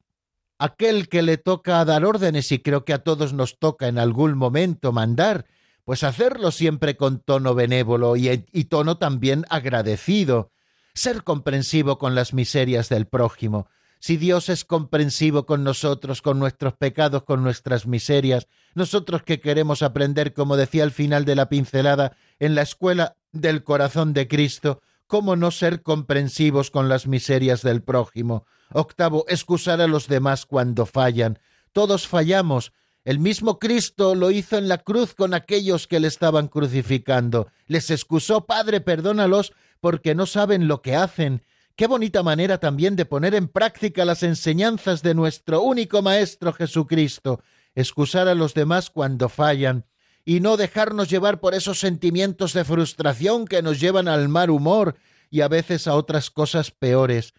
Aquel 0.60 1.08
que 1.08 1.22
le 1.22 1.38
toca 1.38 1.84
dar 1.86 2.04
órdenes, 2.04 2.52
y 2.52 2.60
creo 2.60 2.84
que 2.84 2.92
a 2.92 3.04
todos 3.04 3.32
nos 3.32 3.58
toca 3.58 3.88
en 3.88 3.98
algún 3.98 4.38
momento 4.38 4.92
mandar, 4.92 5.46
pues 5.86 6.04
hacerlo 6.04 6.52
siempre 6.52 6.96
con 6.96 7.20
tono 7.20 7.56
benévolo 7.56 8.16
y, 8.16 8.38
tono 8.66 8.98
también 8.98 9.46
agradecido, 9.50 10.52
ser 10.94 11.24
comprensivo 11.24 11.98
con 11.98 12.16
las 12.16 12.34
miserias 12.34 12.90
del 12.90 13.08
prójimo, 13.08 13.68
si 14.00 14.18
Dios 14.18 14.50
es 14.50 14.66
comprensivo 14.66 15.46
con 15.46 15.64
nosotros, 15.64 16.22
con 16.22 16.38
nuestros 16.38 16.74
pecados, 16.74 17.24
con 17.24 17.42
nuestras 17.42 17.88
miserias, 17.88 18.48
nosotros 18.76 19.24
que 19.24 19.40
queremos 19.40 19.82
aprender, 19.82 20.34
como 20.34 20.58
decía 20.58 20.84
al 20.84 20.92
final 20.92 21.24
de 21.24 21.36
la 21.36 21.48
pincelada, 21.48 22.18
en 22.40 22.54
la 22.54 22.64
escuela 22.64 23.16
del 23.32 23.64
corazón 23.64 24.12
de 24.12 24.28
Cristo, 24.28 24.82
cómo 25.08 25.36
no 25.36 25.52
ser 25.52 25.84
comprensivos 25.84 26.70
con 26.70 26.90
las 26.90 27.08
miserias 27.08 27.62
del 27.62 27.82
prójimo. 27.82 28.46
Octavo, 28.74 29.26
excusar 29.30 29.80
a 29.80 29.88
los 29.88 30.08
demás 30.08 30.46
cuando 30.46 30.86
fallan. 30.86 31.40
Todos 31.72 32.08
fallamos. 32.08 32.74
El 33.06 33.20
mismo 33.20 33.60
Cristo 33.60 34.16
lo 34.16 34.32
hizo 34.32 34.58
en 34.58 34.70
la 34.70 34.78
cruz 34.78 35.14
con 35.14 35.34
aquellos 35.34 35.88
que 35.88 36.00
le 36.00 36.08
estaban 36.08 36.48
crucificando. 36.48 37.48
Les 37.68 37.90
excusó, 37.90 38.46
Padre, 38.46 38.80
perdónalos, 38.80 39.52
porque 39.82 40.16
no 40.16 40.26
saben 40.26 40.70
lo 40.70 40.82
que 40.82 40.96
hacen. 40.96 41.44
Qué 41.76 41.88
bonita 41.88 42.24
manera 42.24 42.60
también 42.60 42.96
de 42.96 43.06
poner 43.06 43.36
en 43.36 43.50
práctica 43.50 44.06
las 44.06 44.24
enseñanzas 44.24 45.04
de 45.04 45.16
nuestro 45.16 45.62
único 45.62 46.02
Maestro 46.02 46.54
Jesucristo, 46.54 47.42
excusar 47.76 48.30
a 48.30 48.36
los 48.36 48.54
demás 48.54 48.90
cuando 48.90 49.28
fallan, 49.28 49.86
y 50.24 50.40
no 50.40 50.56
dejarnos 50.56 51.10
llevar 51.10 51.42
por 51.42 51.56
esos 51.56 51.80
sentimientos 51.80 52.54
de 52.54 52.64
frustración 52.64 53.46
que 53.46 53.62
nos 53.62 53.82
llevan 53.82 54.08
al 54.08 54.30
mal 54.30 54.50
humor 54.50 54.96
y 55.30 55.42
a 55.42 55.50
veces 55.50 55.88
a 55.88 55.96
otras 55.96 56.30
cosas 56.30 56.72
peores. 56.72 57.34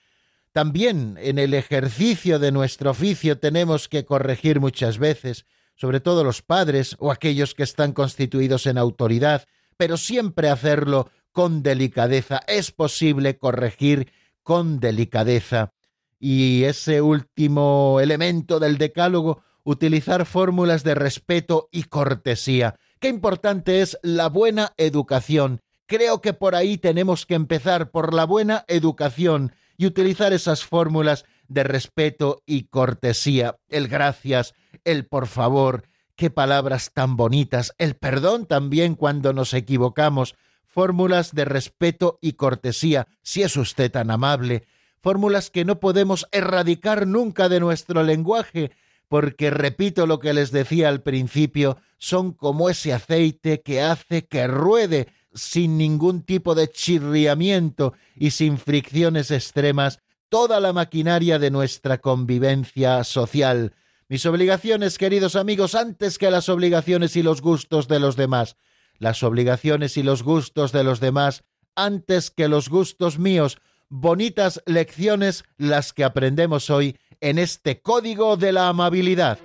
También 0.55 1.19
en 1.21 1.41
el 1.41 1.53
ejercicio 1.53 2.39
de 2.39 2.53
nuestro 2.53 2.93
oficio 2.93 3.41
tenemos 3.41 3.89
que 3.89 4.05
corregir 4.05 4.61
muchas 4.61 4.99
veces, 4.99 5.47
sobre 5.75 5.99
todo 5.99 6.23
los 6.23 6.43
padres 6.43 6.95
o 7.01 7.11
aquellos 7.11 7.57
que 7.57 7.65
están 7.65 7.93
constituidos 7.93 8.69
en 8.69 8.79
autoridad, 8.79 9.47
pero 9.77 9.97
siempre 9.97 10.49
hacerlo 10.49 11.11
con 11.33 11.65
delicadeza. 11.65 12.41
Es 12.47 12.71
posible 12.71 13.37
corregir 13.37 14.13
con 14.45 14.79
delicadeza. 14.79 15.73
Y 16.21 16.63
ese 16.63 17.03
último 17.03 17.99
elemento 18.01 18.61
del 18.61 18.79
decálogo, 18.79 19.43
utilizar 19.65 20.25
fórmulas 20.25 20.85
de 20.85 20.95
respeto 20.95 21.69
y 21.73 21.83
cortesía. 21.83 22.77
Qué 23.01 23.09
importante 23.09 23.81
es 23.81 23.99
la 24.05 24.29
buena 24.29 24.73
educación. 24.77 25.63
Creo 25.87 26.21
que 26.21 26.33
por 26.33 26.55
ahí 26.55 26.79
tenemos 26.79 27.27
que 27.27 27.35
empezar, 27.35 27.91
por 27.91 28.15
la 28.15 28.25
buena 28.25 28.65
educación, 28.69 29.53
y 29.77 29.87
utilizar 29.87 30.33
esas 30.33 30.65
fórmulas 30.65 31.25
de 31.49 31.65
respeto 31.65 32.43
y 32.47 32.65
cortesía. 32.65 33.59
El 33.69 33.89
gracias, 33.89 34.55
el 34.85 35.07
por 35.07 35.27
favor, 35.27 35.85
qué 36.17 36.31
palabras 36.31 36.93
tan 36.93 37.17
bonitas, 37.17 37.75
el 37.79 37.97
perdón 37.97 38.47
también 38.47 38.95
cuando 38.95 39.33
nos 39.33 39.55
equivocamos, 39.55 40.37
fórmulas 40.65 41.35
de 41.35 41.45
respeto 41.45 42.19
y 42.21 42.33
cortesía, 42.33 43.07
si 43.23 43.43
es 43.43 43.57
usted 43.57 43.91
tan 43.91 44.11
amable, 44.11 44.67
fórmulas 45.01 45.51
que 45.51 45.65
no 45.65 45.81
podemos 45.81 46.27
erradicar 46.33 47.07
nunca 47.07 47.49
de 47.49 47.61
nuestro 47.61 48.03
lenguaje, 48.03 48.73
porque 49.09 49.51
repito 49.51 50.07
lo 50.07 50.19
que 50.19 50.33
les 50.33 50.51
decía 50.51 50.89
al 50.89 51.03
principio, 51.03 51.79
son 51.99 52.33
como 52.33 52.71
ese 52.71 52.93
aceite 52.93 53.61
que 53.63 53.83
hace 53.83 54.27
que 54.27 54.47
ruede 54.47 55.09
sin 55.35 55.77
ningún 55.77 56.23
tipo 56.23 56.55
de 56.55 56.71
chirriamiento 56.71 57.95
y 58.17 58.31
sin 58.31 58.59
fricciones 58.59 59.31
extremas 59.31 60.01
toda 60.29 60.61
la 60.61 60.73
maquinaria 60.73 61.39
de 61.39 61.51
nuestra 61.51 61.99
convivencia 61.99 63.05
social. 63.05 63.75
Mis 64.09 64.27
obligaciones, 64.27 64.99
queridos 64.99 65.37
amigos, 65.37 65.75
antes 65.75 66.19
que 66.19 66.31
las 66.31 66.49
obligaciones 66.49 67.17
y 67.17 67.23
los 67.23 67.41
gustos 67.43 67.89
de 67.89 68.01
los 68.01 68.17
demás 68.17 68.57
las 68.99 69.23
obligaciones 69.23 69.97
y 69.97 70.03
los 70.03 70.23
gustos 70.23 70.73
de 70.73 70.85
los 70.85 71.01
demás 71.01 71.45
antes 71.77 72.31
que 72.31 72.49
los 72.49 72.69
gustos 72.69 73.19
míos. 73.19 73.59
Bonitas 73.89 74.63
lecciones 74.67 75.45
las 75.57 75.93
que 75.93 76.05
aprendemos 76.05 76.71
hoy 76.71 76.97
en 77.21 77.39
este 77.39 77.81
código 77.81 78.37
de 78.37 78.53
la 78.53 78.69
amabilidad. 78.69 79.39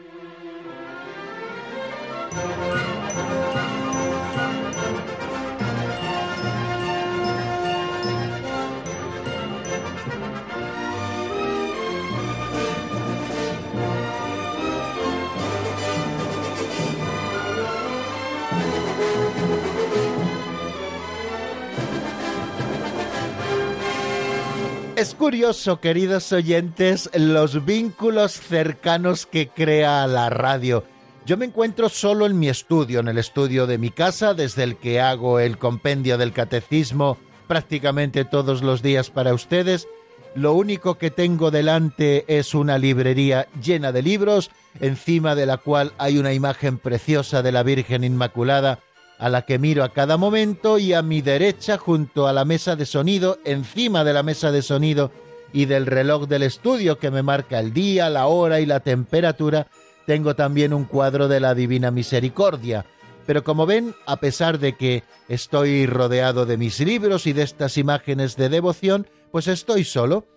Es 25.00 25.16
curioso, 25.16 25.80
queridos 25.80 26.34
oyentes, 26.34 27.10
los 27.14 27.64
vínculos 27.64 28.34
cercanos 28.34 29.26
que 29.26 29.48
crea 29.48 30.06
la 30.08 30.30
radio. 30.30 30.84
Yo 31.26 31.38
me 31.38 31.46
encuentro 31.46 31.88
solo 31.88 32.26
en 32.26 32.38
mi 32.38 32.50
estudio, 32.50 33.00
en 33.00 33.08
el 33.08 33.18
estudio 33.18 33.66
de 33.66 33.78
mi 33.78 33.92
casa, 33.92 34.34
desde 34.34 34.64
el 34.64 34.76
que 34.76 35.00
hago 35.00 35.40
el 35.40 35.58
compendio 35.58 36.18
del 36.18 36.34
catecismo 36.34 37.18
prácticamente 37.48 38.26
todos 38.26 38.62
los 38.62 38.82
días 38.82 39.10
para 39.10 39.34
ustedes. 39.34 39.88
Lo 40.36 40.52
único 40.52 40.98
que 40.98 41.12
tengo 41.12 41.50
delante 41.50 42.26
es 42.28 42.54
una 42.54 42.78
librería 42.78 43.48
llena 43.64 43.94
de 43.94 44.02
libros, 44.02 44.52
encima 44.82 45.34
de 45.34 45.46
la 45.46 45.56
cual 45.56 45.94
hay 45.98 46.18
una 46.18 46.34
imagen 46.34 46.78
preciosa 46.78 47.42
de 47.42 47.54
la 47.54 47.64
Virgen 47.64 48.04
Inmaculada 48.04 48.80
a 49.20 49.30
la 49.30 49.44
que 49.44 49.60
miro 49.60 49.84
a 49.84 49.92
cada 49.94 50.18
momento 50.18 50.80
y 50.80 50.94
a 50.94 51.02
mi 51.02 51.22
derecha 51.22 51.78
junto 51.78 52.28
a 52.28 52.34
la 52.34 52.46
mesa 52.46 52.78
de 52.78 52.86
sonido, 52.86 53.38
encima 53.44 54.06
de 54.06 54.14
la 54.14 54.24
mesa 54.24 54.52
de 54.52 54.62
sonido 54.62 55.12
y 55.52 55.66
del 55.66 55.86
reloj 55.86 56.28
del 56.28 56.44
estudio 56.44 56.98
que 57.00 57.12
me 57.12 57.22
marca 57.22 57.60
el 57.60 57.74
día, 57.74 58.10
la 58.10 58.28
hora 58.28 58.62
y 58.62 58.66
la 58.66 58.80
temperatura, 58.80 59.68
tengo 60.06 60.36
también 60.36 60.74
un 60.74 60.86
cuadro 60.86 61.28
de 61.28 61.42
la 61.42 61.54
Divina 61.54 61.92
Misericordia. 61.92 62.86
Pero 63.26 63.44
como 63.44 63.66
ven, 63.66 63.94
a 64.08 64.22
pesar 64.22 64.58
de 64.58 64.76
que 64.76 65.04
estoy 65.28 65.86
rodeado 65.86 66.46
de 66.46 66.58
mis 66.58 66.80
libros 66.80 67.28
y 67.28 67.34
de 67.34 67.44
estas 67.44 67.78
imágenes 67.78 68.38
de 68.38 68.48
devoción, 68.48 69.06
pues 69.32 69.48
estoy 69.48 69.84
solo, 69.84 70.28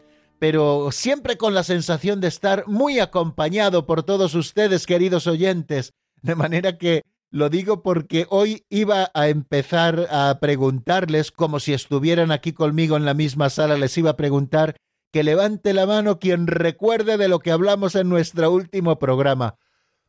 pero 0.41 0.91
siempre 0.91 1.37
con 1.37 1.55
la 1.55 1.63
sensación 1.63 2.21
de 2.21 2.29
estar 2.29 2.65
muy 2.67 2.99
acompañado 2.99 3.87
por 3.87 4.03
todos 4.03 4.35
ustedes, 4.35 4.87
queridos 4.87 5.29
oyentes, 5.29 5.95
de 6.21 6.35
manera 6.35 6.77
que 6.77 7.03
lo 7.33 7.49
digo 7.49 7.83
porque 7.83 8.27
hoy 8.29 8.67
iba 8.69 9.11
a 9.15 9.29
empezar 9.29 10.07
a 10.11 10.39
preguntarles, 10.39 11.33
como 11.33 11.61
si 11.61 11.73
estuvieran 11.73 12.31
aquí 12.31 12.53
conmigo 12.53 12.99
en 12.99 13.07
la 13.07 13.15
misma 13.15 13.49
sala, 13.49 13.79
les 13.79 13.97
iba 13.97 14.11
a 14.11 14.17
preguntar 14.17 14.77
que 15.11 15.23
levante 15.23 15.73
la 15.73 15.87
mano 15.87 16.19
quien 16.19 16.47
recuerde 16.47 17.17
de 17.17 17.29
lo 17.29 17.39
que 17.39 17.51
hablamos 17.51 17.95
en 17.95 18.11
nuestro 18.11 18.53
último 18.53 18.99
programa. 18.99 19.57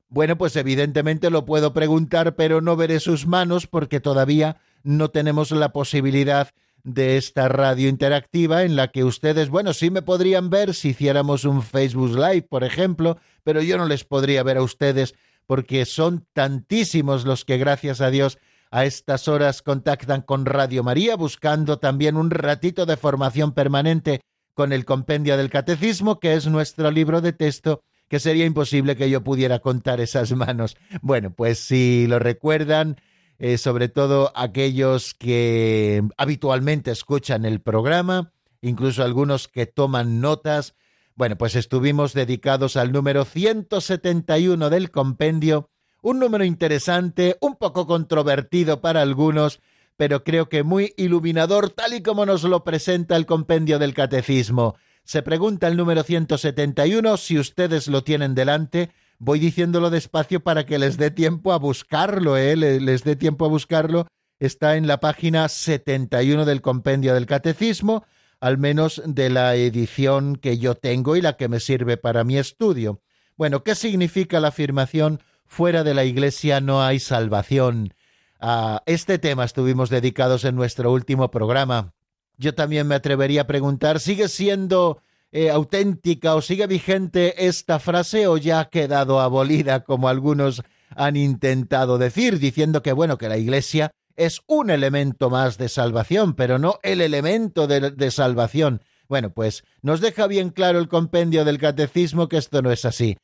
Bueno, 0.09 0.37
pues 0.37 0.57
evidentemente 0.57 1.29
lo 1.29 1.45
puedo 1.45 1.73
preguntar, 1.73 2.35
pero 2.35 2.59
no 2.59 2.75
veré 2.75 2.99
sus 2.99 3.25
manos 3.25 3.67
porque 3.67 4.01
todavía 4.01 4.57
no 4.83 5.09
tenemos 5.09 5.51
la 5.51 5.71
posibilidad 5.71 6.49
de 6.83 7.15
esta 7.15 7.47
radio 7.47 7.87
interactiva 7.87 8.63
en 8.63 8.75
la 8.75 8.89
que 8.89 9.05
ustedes, 9.05 9.47
bueno, 9.47 9.73
sí 9.73 9.89
me 9.89 10.01
podrían 10.01 10.49
ver 10.49 10.73
si 10.73 10.89
hiciéramos 10.89 11.45
un 11.45 11.63
Facebook 11.63 12.17
Live, 12.17 12.47
por 12.49 12.65
ejemplo, 12.65 13.17
pero 13.45 13.61
yo 13.61 13.77
no 13.77 13.85
les 13.85 14.03
podría 14.03 14.43
ver 14.43 14.57
a 14.57 14.61
ustedes 14.61 15.15
porque 15.45 15.85
son 15.85 16.27
tantísimos 16.33 17.25
los 17.25 17.45
que, 17.45 17.57
gracias 17.57 18.01
a 18.01 18.09
Dios, 18.09 18.37
a 18.71 18.85
estas 18.85 19.27
horas 19.27 19.61
contactan 19.61 20.21
con 20.21 20.45
Radio 20.45 20.83
María, 20.83 21.15
buscando 21.15 21.77
también 21.77 22.17
un 22.17 22.31
ratito 22.31 22.85
de 22.85 22.97
formación 22.97 23.53
permanente 23.53 24.21
con 24.53 24.73
el 24.73 24.85
Compendio 24.85 25.37
del 25.37 25.49
Catecismo, 25.49 26.19
que 26.19 26.33
es 26.33 26.47
nuestro 26.47 26.89
libro 26.91 27.21
de 27.21 27.33
texto, 27.33 27.83
que 28.07 28.19
sería 28.19 28.45
imposible 28.45 28.95
que 28.95 29.09
yo 29.09 29.23
pudiera 29.23 29.59
contar 29.59 29.99
esas 29.99 30.31
manos. 30.35 30.75
Bueno, 31.01 31.33
pues 31.33 31.59
si 31.59 32.07
lo 32.07 32.19
recuerdan, 32.19 32.97
eh, 33.39 33.57
sobre 33.57 33.89
todo 33.89 34.31
aquellos 34.35 35.13
que 35.13 36.03
habitualmente 36.17 36.91
escuchan 36.91 37.45
el 37.45 37.61
programa, 37.61 38.31
incluso 38.61 39.03
algunos 39.03 39.47
que 39.47 39.65
toman 39.65 40.21
notas. 40.21 40.75
Bueno, 41.15 41.37
pues 41.37 41.55
estuvimos 41.55 42.13
dedicados 42.13 42.75
al 42.75 42.91
número 42.91 43.23
171 43.23 44.71
del 44.71 44.89
compendio, 44.89 45.69
un 46.01 46.17
número 46.17 46.43
interesante, 46.43 47.37
un 47.39 47.55
poco 47.55 47.85
controvertido 47.85 48.81
para 48.81 49.03
algunos, 49.03 49.61
pero 49.95 50.23
creo 50.23 50.49
que 50.49 50.63
muy 50.63 50.93
iluminador 50.97 51.69
tal 51.69 51.93
y 51.93 52.01
como 52.01 52.25
nos 52.25 52.43
lo 52.43 52.63
presenta 52.63 53.15
el 53.15 53.27
compendio 53.27 53.77
del 53.77 53.93
catecismo. 53.93 54.75
Se 55.03 55.21
pregunta 55.21 55.67
el 55.67 55.77
número 55.77 56.01
171, 56.01 57.17
si 57.17 57.37
ustedes 57.37 57.87
lo 57.87 58.03
tienen 58.03 58.33
delante, 58.33 58.89
voy 59.19 59.37
diciéndolo 59.37 59.91
despacio 59.91 60.43
para 60.43 60.65
que 60.65 60.79
les 60.79 60.97
dé 60.97 61.11
tiempo 61.11 61.53
a 61.53 61.57
buscarlo, 61.59 62.37
¿eh? 62.37 62.55
les 62.55 63.03
dé 63.03 63.15
tiempo 63.15 63.45
a 63.45 63.49
buscarlo. 63.49 64.07
Está 64.39 64.77
en 64.77 64.87
la 64.87 64.99
página 64.99 65.47
71 65.47 66.45
del 66.45 66.61
compendio 66.61 67.13
del 67.13 67.27
catecismo, 67.27 68.03
al 68.43 68.57
menos 68.57 69.01
de 69.05 69.29
la 69.29 69.55
edición 69.55 70.35
que 70.35 70.57
yo 70.57 70.75
tengo 70.75 71.15
y 71.15 71.21
la 71.21 71.37
que 71.37 71.47
me 71.47 71.61
sirve 71.61 71.95
para 71.95 72.25
mi 72.25 72.37
estudio. 72.37 72.99
Bueno, 73.37 73.63
¿qué 73.63 73.73
significa 73.73 74.41
la 74.41 74.49
afirmación 74.49 75.21
fuera 75.45 75.85
de 75.85 75.93
la 75.93 76.03
Iglesia 76.03 76.59
no 76.59 76.83
hay 76.83 76.99
salvación? 76.99 77.93
A 78.41 78.83
este 78.85 79.17
tema 79.17 79.45
estuvimos 79.45 79.89
dedicados 79.89 80.43
en 80.43 80.57
nuestro 80.57 80.91
último 80.91 81.31
programa. 81.31 81.93
Yo 82.35 82.53
también 82.53 82.85
me 82.85 82.95
atrevería 82.95 83.43
a 83.43 83.47
preguntar, 83.47 84.01
¿sigue 84.01 84.27
siendo 84.27 85.01
eh, 85.31 85.49
auténtica 85.49 86.35
o 86.35 86.41
sigue 86.41 86.67
vigente 86.67 87.47
esta 87.47 87.79
frase 87.79 88.27
o 88.27 88.35
ya 88.35 88.59
ha 88.59 88.69
quedado 88.69 89.21
abolida 89.21 89.85
como 89.85 90.09
algunos 90.09 90.63
han 90.97 91.15
intentado 91.15 91.97
decir, 91.97 92.39
diciendo 92.39 92.83
que 92.83 92.91
bueno, 92.91 93.17
que 93.17 93.29
la 93.29 93.37
Iglesia 93.37 93.93
es 94.15 94.41
un 94.47 94.69
elemento 94.69 95.29
más 95.29 95.57
de 95.57 95.69
salvación, 95.69 96.33
pero 96.33 96.59
no 96.59 96.79
el 96.83 97.01
elemento 97.01 97.67
de, 97.67 97.91
de 97.91 98.11
salvación. 98.11 98.81
Bueno, 99.07 99.33
pues 99.33 99.63
nos 99.81 100.01
deja 100.01 100.27
bien 100.27 100.49
claro 100.49 100.79
el 100.79 100.87
compendio 100.87 101.45
del 101.45 101.57
catecismo 101.57 102.29
que 102.29 102.37
esto 102.37 102.61
no 102.61 102.71
es 102.71 102.85
así, 102.85 103.17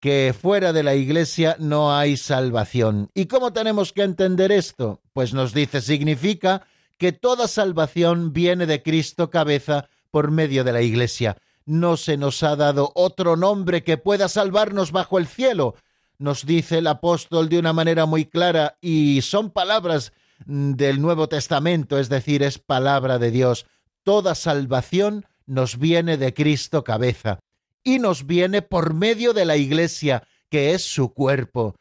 que 0.00 0.34
fuera 0.38 0.72
de 0.72 0.82
la 0.82 0.94
Iglesia 0.94 1.56
no 1.58 1.96
hay 1.96 2.16
salvación. 2.16 3.10
¿Y 3.14 3.26
cómo 3.26 3.52
tenemos 3.52 3.92
que 3.92 4.02
entender 4.02 4.52
esto? 4.52 5.00
Pues 5.12 5.34
nos 5.34 5.52
dice, 5.52 5.80
significa 5.80 6.66
que 6.98 7.12
toda 7.12 7.48
salvación 7.48 8.32
viene 8.32 8.66
de 8.66 8.82
Cristo 8.82 9.30
cabeza 9.30 9.88
por 10.10 10.30
medio 10.30 10.64
de 10.64 10.72
la 10.72 10.82
Iglesia 10.82 11.36
no 11.66 11.96
se 11.96 12.16
nos 12.16 12.42
ha 12.42 12.56
dado 12.56 12.92
otro 12.94 13.36
nombre 13.36 13.82
que 13.82 13.98
pueda 13.98 14.28
salvarnos 14.28 14.92
bajo 14.92 15.18
el 15.18 15.26
cielo, 15.26 15.74
nos 16.18 16.46
dice 16.46 16.78
el 16.78 16.86
apóstol 16.86 17.48
de 17.48 17.58
una 17.58 17.72
manera 17.72 18.06
muy 18.06 18.24
clara, 18.24 18.78
y 18.80 19.20
son 19.22 19.50
palabras 19.50 20.12
del 20.44 21.00
Nuevo 21.00 21.28
Testamento, 21.28 21.98
es 21.98 22.08
decir, 22.08 22.42
es 22.42 22.58
palabra 22.58 23.18
de 23.18 23.30
Dios. 23.30 23.66
Toda 24.02 24.34
salvación 24.34 25.26
nos 25.46 25.78
viene 25.78 26.16
de 26.16 26.34
Cristo 26.34 26.84
cabeza, 26.84 27.38
y 27.86 28.00
nos 28.00 28.26
viene 28.26 28.62
por 28.62 28.94
medio 28.94 29.32
de 29.32 29.44
la 29.44 29.56
Iglesia, 29.56 30.24
que 30.50 30.74
es 30.74 30.82
su 30.82 31.14
cuerpo. 31.14 31.76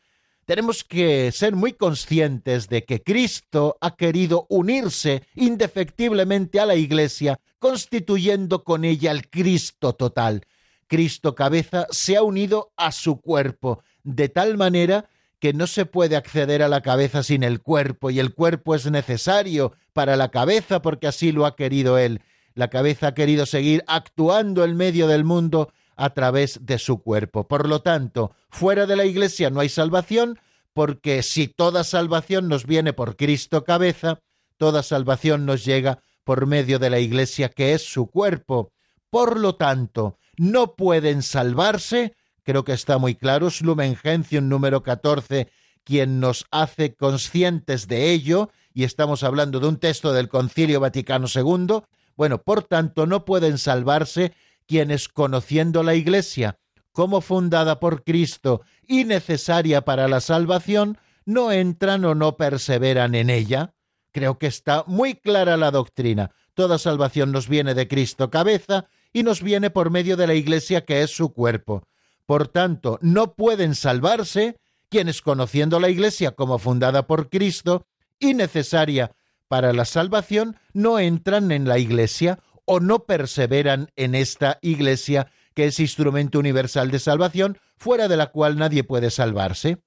Tenemos 0.45 0.83
que 0.83 1.31
ser 1.31 1.55
muy 1.55 1.73
conscientes 1.73 2.69
de 2.69 2.85
que 2.85 3.01
Cristo 3.01 3.77
ha 3.81 3.95
querido 3.95 4.45
unirse 4.47 5.23
indefectiblemente 5.33 6.59
a 6.59 6.67
la 6.67 6.75
Iglesia, 6.75 7.39
constituyendo 7.57 8.63
con 8.63 8.85
ella 8.85 9.09
el 9.09 9.27
Cristo 9.31 9.93
total. 9.93 10.45
Cristo 10.85 11.33
cabeza 11.33 11.87
se 11.89 12.15
ha 12.15 12.21
unido 12.21 12.71
a 12.77 12.91
su 12.91 13.19
cuerpo, 13.19 13.81
de 14.03 14.29
tal 14.29 14.57
manera 14.57 15.09
que 15.45 15.53
no 15.53 15.67
se 15.67 15.85
puede 15.85 16.15
acceder 16.15 16.63
a 16.63 16.67
la 16.67 16.81
cabeza 16.81 17.21
sin 17.21 17.43
el 17.43 17.61
cuerpo, 17.61 18.09
y 18.09 18.19
el 18.19 18.33
cuerpo 18.33 18.73
es 18.73 18.89
necesario 18.89 19.73
para 19.93 20.15
la 20.15 20.31
cabeza 20.31 20.81
porque 20.81 21.05
así 21.05 21.31
lo 21.31 21.45
ha 21.45 21.55
querido 21.55 21.99
Él. 21.99 22.23
La 22.55 22.71
cabeza 22.71 23.09
ha 23.09 23.13
querido 23.13 23.45
seguir 23.45 23.83
actuando 23.85 24.63
en 24.63 24.75
medio 24.75 25.07
del 25.07 25.23
mundo 25.23 25.71
a 25.95 26.09
través 26.15 26.65
de 26.65 26.79
su 26.79 27.03
cuerpo. 27.03 27.47
Por 27.47 27.69
lo 27.69 27.83
tanto, 27.83 28.31
fuera 28.49 28.87
de 28.87 28.95
la 28.95 29.05
Iglesia 29.05 29.51
no 29.51 29.59
hay 29.59 29.69
salvación, 29.69 30.39
porque 30.73 31.21
si 31.21 31.47
toda 31.47 31.83
salvación 31.83 32.47
nos 32.47 32.65
viene 32.65 32.93
por 32.93 33.15
Cristo 33.15 33.63
cabeza, 33.63 34.21
toda 34.57 34.81
salvación 34.81 35.45
nos 35.45 35.63
llega 35.63 35.99
por 36.23 36.47
medio 36.47 36.79
de 36.79 36.89
la 36.89 36.97
Iglesia 36.97 37.49
que 37.49 37.75
es 37.75 37.83
su 37.83 38.07
cuerpo. 38.07 38.71
Por 39.11 39.39
lo 39.39 39.57
tanto, 39.57 40.17
no 40.37 40.75
pueden 40.75 41.21
salvarse, 41.21 42.15
creo 42.45 42.63
que 42.63 42.71
está 42.71 42.97
muy 42.97 43.15
claro, 43.15 43.47
es 43.47 43.61
Lumen 43.61 43.97
Gentium 43.97 44.47
número 44.47 44.83
14 44.83 45.49
quien 45.83 46.19
nos 46.19 46.45
hace 46.49 46.95
conscientes 46.95 47.87
de 47.87 48.11
ello, 48.11 48.49
y 48.73 48.83
estamos 48.83 49.23
hablando 49.23 49.59
de 49.59 49.67
un 49.67 49.77
texto 49.77 50.13
del 50.13 50.29
Concilio 50.29 50.79
Vaticano 50.79 51.27
II, 51.33 51.83
bueno, 52.17 52.41
por 52.41 52.63
tanto, 52.63 53.05
no 53.05 53.23
pueden 53.23 53.57
salvarse 53.57 54.33
quienes 54.65 55.07
conociendo 55.07 55.83
la 55.83 55.95
Iglesia 55.95 56.57
como 56.91 57.19
fundada 57.19 57.79
por 57.79 58.03
Cristo 58.03 58.61
y 58.87 59.03
necesaria 59.03 59.81
para 59.81 60.07
la 60.07 60.21
salvación, 60.21 60.97
no 61.25 61.51
entran 61.51 62.05
o 62.05 62.15
no 62.15 62.37
perseveran 62.37 63.15
en 63.15 63.29
ella. 63.29 63.73
Creo 64.13 64.39
que 64.39 64.47
está 64.47 64.85
muy 64.87 65.15
clara 65.15 65.57
la 65.57 65.71
doctrina. 65.71 66.31
Toda 66.53 66.77
salvación 66.77 67.33
nos 67.33 67.49
viene 67.49 67.73
de 67.73 67.89
Cristo 67.89 68.29
cabeza 68.29 68.87
y 69.11 69.23
nos 69.23 69.43
viene 69.43 69.69
por 69.69 69.89
medio 69.89 70.15
de 70.15 70.25
la 70.25 70.35
Iglesia 70.35 70.85
que 70.85 71.01
es 71.01 71.11
su 71.11 71.33
cuerpo. 71.33 71.83
Por 72.25 72.47
tanto, 72.47 72.97
no 73.01 73.33
pueden 73.33 73.75
salvarse 73.75 74.57
quienes 74.89 75.21
conociendo 75.21 75.79
la 75.79 75.89
Iglesia 75.89 76.31
como 76.31 76.57
fundada 76.57 77.07
por 77.07 77.29
Cristo 77.29 77.85
y 78.19 78.33
necesaria 78.33 79.11
para 79.47 79.73
la 79.73 79.85
salvación, 79.85 80.57
no 80.73 80.99
entran 80.99 81.51
en 81.51 81.67
la 81.67 81.77
Iglesia 81.77 82.39
o 82.65 82.79
no 82.79 83.05
perseveran 83.05 83.91
en 83.95 84.15
esta 84.15 84.57
Iglesia 84.61 85.27
que 85.53 85.65
es 85.65 85.79
instrumento 85.79 86.37
universal 86.39 86.91
de 86.91 86.99
salvación, 86.99 87.57
fuera 87.77 88.07
de 88.07 88.17
la 88.17 88.27
cual 88.27 88.57
nadie 88.57 88.83
puede 88.83 89.09
salvarse. 89.09 89.77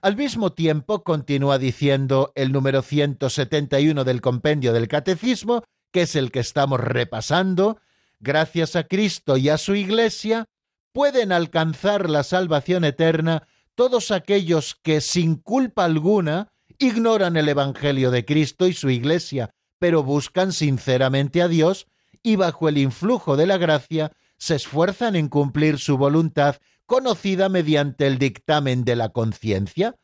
Al 0.00 0.16
mismo 0.16 0.52
tiempo, 0.52 1.02
continúa 1.02 1.58
diciendo 1.58 2.32
el 2.34 2.52
número 2.52 2.82
171 2.82 4.04
del 4.04 4.20
compendio 4.20 4.72
del 4.72 4.88
Catecismo, 4.88 5.64
que 5.90 6.02
es 6.02 6.16
el 6.16 6.30
que 6.30 6.40
estamos 6.40 6.80
repasando, 6.80 7.78
gracias 8.20 8.76
a 8.76 8.84
Cristo 8.84 9.36
y 9.36 9.48
a 9.48 9.58
su 9.58 9.74
Iglesia, 9.74 10.46
pueden 10.92 11.32
alcanzar 11.32 12.08
la 12.08 12.22
salvación 12.22 12.84
eterna 12.84 13.46
todos 13.74 14.10
aquellos 14.10 14.74
que 14.82 15.00
sin 15.00 15.36
culpa 15.36 15.84
alguna 15.84 16.52
ignoran 16.78 17.36
el 17.36 17.48
Evangelio 17.48 18.10
de 18.10 18.24
Cristo 18.24 18.66
y 18.66 18.74
su 18.74 18.90
Iglesia, 18.90 19.54
pero 19.78 20.02
buscan 20.02 20.52
sinceramente 20.52 21.42
a 21.42 21.48
Dios 21.48 21.86
y 22.22 22.36
bajo 22.36 22.68
el 22.68 22.78
influjo 22.78 23.36
de 23.36 23.46
la 23.46 23.58
gracia 23.58 24.12
se 24.36 24.56
esfuerzan 24.56 25.16
en 25.16 25.28
cumplir 25.28 25.78
su 25.78 25.96
voluntad 25.96 26.56
conocida 26.86 27.48
mediante 27.48 28.06
el 28.06 28.18
dictamen 28.18 28.84
de 28.84 28.96
la 28.96 29.10
conciencia. 29.10 29.96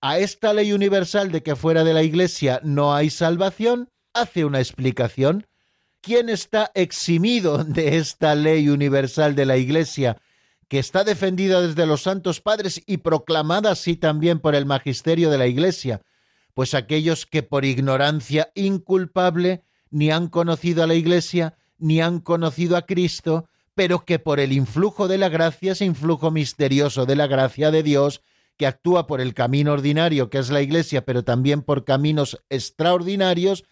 a 0.00 0.18
esta 0.20 0.52
ley 0.52 0.72
universal 0.72 1.32
de 1.32 1.42
que 1.42 1.56
fuera 1.56 1.82
de 1.82 1.92
la 1.92 2.04
Iglesia 2.04 2.60
no 2.62 2.94
hay 2.94 3.10
salvación, 3.10 3.90
hace 4.14 4.44
una 4.44 4.60
explicación. 4.60 5.47
¿Quién 6.00 6.28
está 6.28 6.70
eximido 6.74 7.64
de 7.64 7.96
esta 7.96 8.34
ley 8.34 8.68
universal 8.68 9.34
de 9.34 9.46
la 9.46 9.56
Iglesia, 9.56 10.16
que 10.68 10.78
está 10.78 11.02
defendida 11.02 11.60
desde 11.60 11.86
los 11.86 12.02
santos 12.02 12.40
padres 12.40 12.82
y 12.86 12.98
proclamada 12.98 13.72
así 13.72 13.96
también 13.96 14.38
por 14.38 14.54
el 14.54 14.64
magisterio 14.64 15.30
de 15.30 15.38
la 15.38 15.46
Iglesia? 15.46 16.02
Pues 16.54 16.74
aquellos 16.74 17.26
que 17.26 17.42
por 17.42 17.64
ignorancia 17.64 18.50
inculpable 18.54 19.62
ni 19.90 20.10
han 20.10 20.28
conocido 20.28 20.82
a 20.82 20.86
la 20.86 20.94
Iglesia, 20.94 21.56
ni 21.78 22.00
han 22.00 22.20
conocido 22.20 22.76
a 22.76 22.82
Cristo, 22.82 23.48
pero 23.74 24.04
que 24.04 24.18
por 24.18 24.40
el 24.40 24.52
influjo 24.52 25.08
de 25.08 25.18
la 25.18 25.28
gracia, 25.28 25.72
ese 25.72 25.84
influjo 25.84 26.30
misterioso 26.30 27.06
de 27.06 27.16
la 27.16 27.26
gracia 27.26 27.70
de 27.70 27.82
Dios, 27.82 28.22
que 28.56 28.66
actúa 28.66 29.06
por 29.06 29.20
el 29.20 29.34
camino 29.34 29.72
ordinario 29.72 30.30
que 30.30 30.38
es 30.38 30.50
la 30.50 30.60
Iglesia, 30.60 31.04
pero 31.04 31.22
también 31.22 31.62
por 31.62 31.84
caminos 31.84 32.42
extraordinarios, 32.50 33.64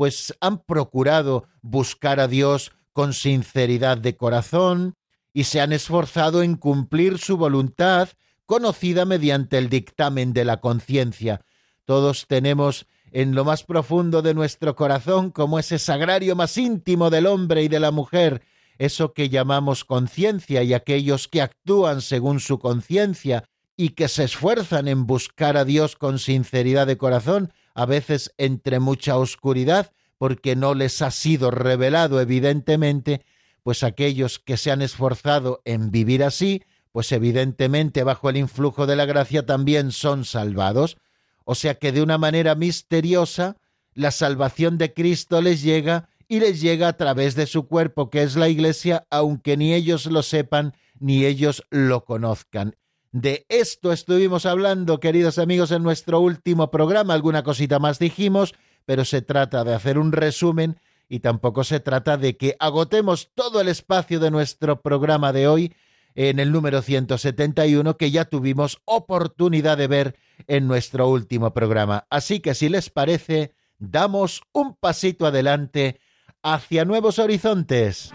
pues 0.00 0.34
han 0.40 0.62
procurado 0.62 1.44
buscar 1.60 2.20
a 2.20 2.26
Dios 2.26 2.72
con 2.94 3.12
sinceridad 3.12 3.98
de 3.98 4.16
corazón 4.16 4.94
y 5.34 5.44
se 5.44 5.60
han 5.60 5.74
esforzado 5.74 6.42
en 6.42 6.54
cumplir 6.54 7.18
su 7.18 7.36
voluntad 7.36 8.08
conocida 8.46 9.04
mediante 9.04 9.58
el 9.58 9.68
dictamen 9.68 10.32
de 10.32 10.46
la 10.46 10.62
conciencia. 10.62 11.42
Todos 11.84 12.26
tenemos 12.28 12.86
en 13.12 13.34
lo 13.34 13.44
más 13.44 13.62
profundo 13.62 14.22
de 14.22 14.32
nuestro 14.32 14.74
corazón 14.74 15.30
como 15.30 15.58
ese 15.58 15.78
sagrario 15.78 16.34
más 16.34 16.56
íntimo 16.56 17.10
del 17.10 17.26
hombre 17.26 17.62
y 17.62 17.68
de 17.68 17.80
la 17.80 17.90
mujer, 17.90 18.40
eso 18.78 19.12
que 19.12 19.28
llamamos 19.28 19.84
conciencia 19.84 20.62
y 20.62 20.72
aquellos 20.72 21.28
que 21.28 21.42
actúan 21.42 22.00
según 22.00 22.40
su 22.40 22.58
conciencia 22.58 23.44
y 23.76 23.90
que 23.90 24.08
se 24.08 24.24
esfuerzan 24.24 24.88
en 24.88 25.06
buscar 25.06 25.58
a 25.58 25.66
Dios 25.66 25.94
con 25.94 26.18
sinceridad 26.18 26.86
de 26.86 26.96
corazón, 26.96 27.52
a 27.74 27.86
veces 27.86 28.32
entre 28.38 28.80
mucha 28.80 29.16
oscuridad, 29.16 29.92
porque 30.18 30.56
no 30.56 30.74
les 30.74 31.02
ha 31.02 31.10
sido 31.10 31.50
revelado 31.50 32.20
evidentemente, 32.20 33.24
pues 33.62 33.82
aquellos 33.82 34.38
que 34.38 34.56
se 34.56 34.70
han 34.70 34.82
esforzado 34.82 35.62
en 35.64 35.90
vivir 35.90 36.24
así, 36.24 36.62
pues 36.92 37.12
evidentemente 37.12 38.02
bajo 38.02 38.30
el 38.30 38.36
influjo 38.36 38.86
de 38.86 38.96
la 38.96 39.06
gracia 39.06 39.46
también 39.46 39.92
son 39.92 40.24
salvados, 40.24 40.96
o 41.44 41.54
sea 41.54 41.74
que 41.74 41.92
de 41.92 42.02
una 42.02 42.18
manera 42.18 42.54
misteriosa 42.54 43.56
la 43.94 44.10
salvación 44.10 44.78
de 44.78 44.92
Cristo 44.92 45.40
les 45.40 45.62
llega 45.62 46.08
y 46.28 46.40
les 46.40 46.60
llega 46.60 46.88
a 46.88 46.96
través 46.96 47.34
de 47.34 47.46
su 47.46 47.66
cuerpo, 47.66 48.08
que 48.08 48.22
es 48.22 48.36
la 48.36 48.48
Iglesia, 48.48 49.06
aunque 49.10 49.56
ni 49.56 49.74
ellos 49.74 50.06
lo 50.06 50.22
sepan 50.22 50.74
ni 51.00 51.24
ellos 51.24 51.64
lo 51.70 52.04
conozcan. 52.04 52.76
De 53.12 53.44
esto 53.48 53.92
estuvimos 53.92 54.46
hablando, 54.46 55.00
queridos 55.00 55.38
amigos, 55.38 55.72
en 55.72 55.82
nuestro 55.82 56.20
último 56.20 56.70
programa. 56.70 57.14
Alguna 57.14 57.42
cosita 57.42 57.80
más 57.80 57.98
dijimos, 57.98 58.54
pero 58.86 59.04
se 59.04 59.20
trata 59.20 59.64
de 59.64 59.74
hacer 59.74 59.98
un 59.98 60.12
resumen 60.12 60.78
y 61.08 61.18
tampoco 61.18 61.64
se 61.64 61.80
trata 61.80 62.16
de 62.16 62.36
que 62.36 62.54
agotemos 62.60 63.32
todo 63.34 63.60
el 63.60 63.66
espacio 63.66 64.20
de 64.20 64.30
nuestro 64.30 64.80
programa 64.80 65.32
de 65.32 65.48
hoy 65.48 65.74
en 66.14 66.38
el 66.38 66.52
número 66.52 66.82
171 66.82 67.96
que 67.96 68.12
ya 68.12 68.26
tuvimos 68.26 68.80
oportunidad 68.84 69.76
de 69.76 69.88
ver 69.88 70.16
en 70.46 70.68
nuestro 70.68 71.08
último 71.08 71.52
programa. 71.52 72.06
Así 72.10 72.38
que 72.38 72.54
si 72.54 72.68
les 72.68 72.90
parece, 72.90 73.52
damos 73.78 74.42
un 74.52 74.76
pasito 74.76 75.26
adelante 75.26 75.98
hacia 76.42 76.84
nuevos 76.84 77.18
horizontes. 77.18 78.12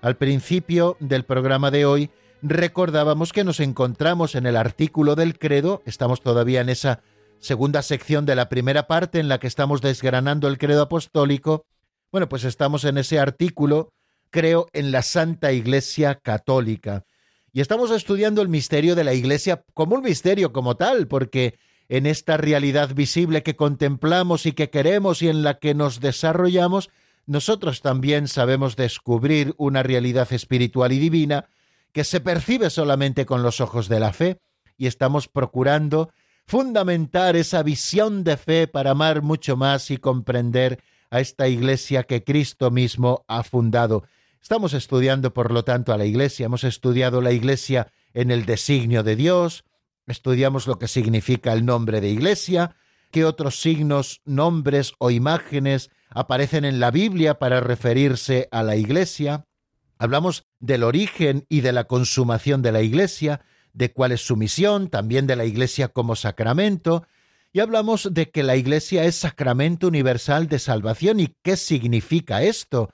Al 0.01 0.15
principio 0.15 0.95
del 1.01 1.25
programa 1.25 1.69
de 1.69 1.85
hoy 1.85 2.11
recordábamos 2.41 3.33
que 3.33 3.43
nos 3.43 3.59
encontramos 3.59 4.35
en 4.35 4.45
el 4.45 4.55
artículo 4.55 5.15
del 5.15 5.37
credo, 5.37 5.83
estamos 5.85 6.21
todavía 6.21 6.61
en 6.61 6.69
esa 6.69 7.01
segunda 7.39 7.81
sección 7.81 8.25
de 8.25 8.35
la 8.35 8.47
primera 8.47 8.87
parte 8.87 9.19
en 9.19 9.27
la 9.27 9.37
que 9.37 9.47
estamos 9.47 9.81
desgranando 9.81 10.47
el 10.47 10.57
credo 10.57 10.83
apostólico. 10.83 11.65
Bueno, 12.09 12.29
pues 12.29 12.45
estamos 12.45 12.85
en 12.85 12.97
ese 12.97 13.19
artículo, 13.19 13.91
creo 14.29 14.67
en 14.71 14.93
la 14.93 15.01
Santa 15.01 15.51
Iglesia 15.51 16.15
Católica. 16.15 17.03
Y 17.51 17.59
estamos 17.59 17.91
estudiando 17.91 18.41
el 18.41 18.47
misterio 18.47 18.95
de 18.95 19.03
la 19.03 19.13
Iglesia 19.13 19.65
como 19.73 19.97
un 19.97 20.03
misterio 20.03 20.53
como 20.53 20.75
tal, 20.77 21.07
porque 21.07 21.57
en 21.89 22.05
esta 22.05 22.37
realidad 22.37 22.93
visible 22.95 23.43
que 23.43 23.55
contemplamos 23.55 24.45
y 24.45 24.53
que 24.53 24.69
queremos 24.69 25.21
y 25.21 25.29
en 25.29 25.43
la 25.43 25.59
que 25.59 25.73
nos 25.73 25.99
desarrollamos, 25.99 26.89
nosotros 27.25 27.81
también 27.81 28.27
sabemos 28.27 28.75
descubrir 28.75 29.53
una 29.57 29.83
realidad 29.83 30.31
espiritual 30.31 30.91
y 30.91 30.99
divina 30.99 31.49
que 31.91 32.03
se 32.03 32.19
percibe 32.19 32.69
solamente 32.69 33.25
con 33.25 33.41
los 33.41 33.61
ojos 33.61 33.87
de 33.87 33.99
la 33.99 34.13
fe 34.13 34.39
y 34.77 34.87
estamos 34.87 35.27
procurando 35.27 36.11
fundamentar 36.45 37.35
esa 37.35 37.63
visión 37.63 38.23
de 38.23 38.37
fe 38.37 38.67
para 38.67 38.91
amar 38.91 39.21
mucho 39.21 39.57
más 39.57 39.89
y 39.89 39.97
comprender 39.97 40.83
a 41.09 41.19
esta 41.19 41.47
iglesia 41.47 42.03
que 42.03 42.23
Cristo 42.23 42.71
mismo 42.71 43.23
ha 43.27 43.43
fundado. 43.43 44.03
Estamos 44.41 44.73
estudiando, 44.73 45.33
por 45.33 45.51
lo 45.51 45.63
tanto, 45.63 45.93
a 45.93 45.97
la 45.97 46.05
iglesia, 46.05 46.45
hemos 46.45 46.63
estudiado 46.63 47.21
la 47.21 47.31
iglesia 47.31 47.87
en 48.13 48.29
el 48.29 48.45
designio 48.45 49.01
de 49.01 49.15
Dios, 49.15 49.63
Estudiamos 50.07 50.67
lo 50.67 50.77
que 50.77 50.87
significa 50.87 51.53
el 51.53 51.65
nombre 51.65 51.99
de 51.99 52.09
iglesia, 52.09 52.75
qué 53.11 53.25
otros 53.25 53.59
signos, 53.59 54.21
nombres 54.25 54.93
o 54.99 55.09
imágenes 55.09 55.89
aparecen 56.09 56.63
en 56.65 56.79
la 56.79 56.91
Biblia 56.91 57.39
para 57.39 57.59
referirse 57.59 58.47
a 58.51 58.61
la 58.61 58.75
iglesia. 58.75 59.45
Hablamos 59.97 60.45
del 60.59 60.83
origen 60.83 61.45
y 61.49 61.61
de 61.61 61.71
la 61.71 61.85
consumación 61.85 62.61
de 62.61 62.71
la 62.71 62.81
iglesia, 62.81 63.41
de 63.73 63.91
cuál 63.91 64.11
es 64.11 64.21
su 64.21 64.35
misión, 64.37 64.89
también 64.89 65.27
de 65.27 65.35
la 65.35 65.45
iglesia 65.45 65.87
como 65.87 66.15
sacramento, 66.15 67.07
y 67.51 67.61
hablamos 67.61 68.09
de 68.13 68.29
que 68.29 68.43
la 68.43 68.57
iglesia 68.57 69.05
es 69.05 69.15
sacramento 69.15 69.87
universal 69.87 70.47
de 70.47 70.59
salvación 70.59 71.19
y 71.19 71.35
qué 71.41 71.57
significa 71.57 72.43
esto. 72.43 72.91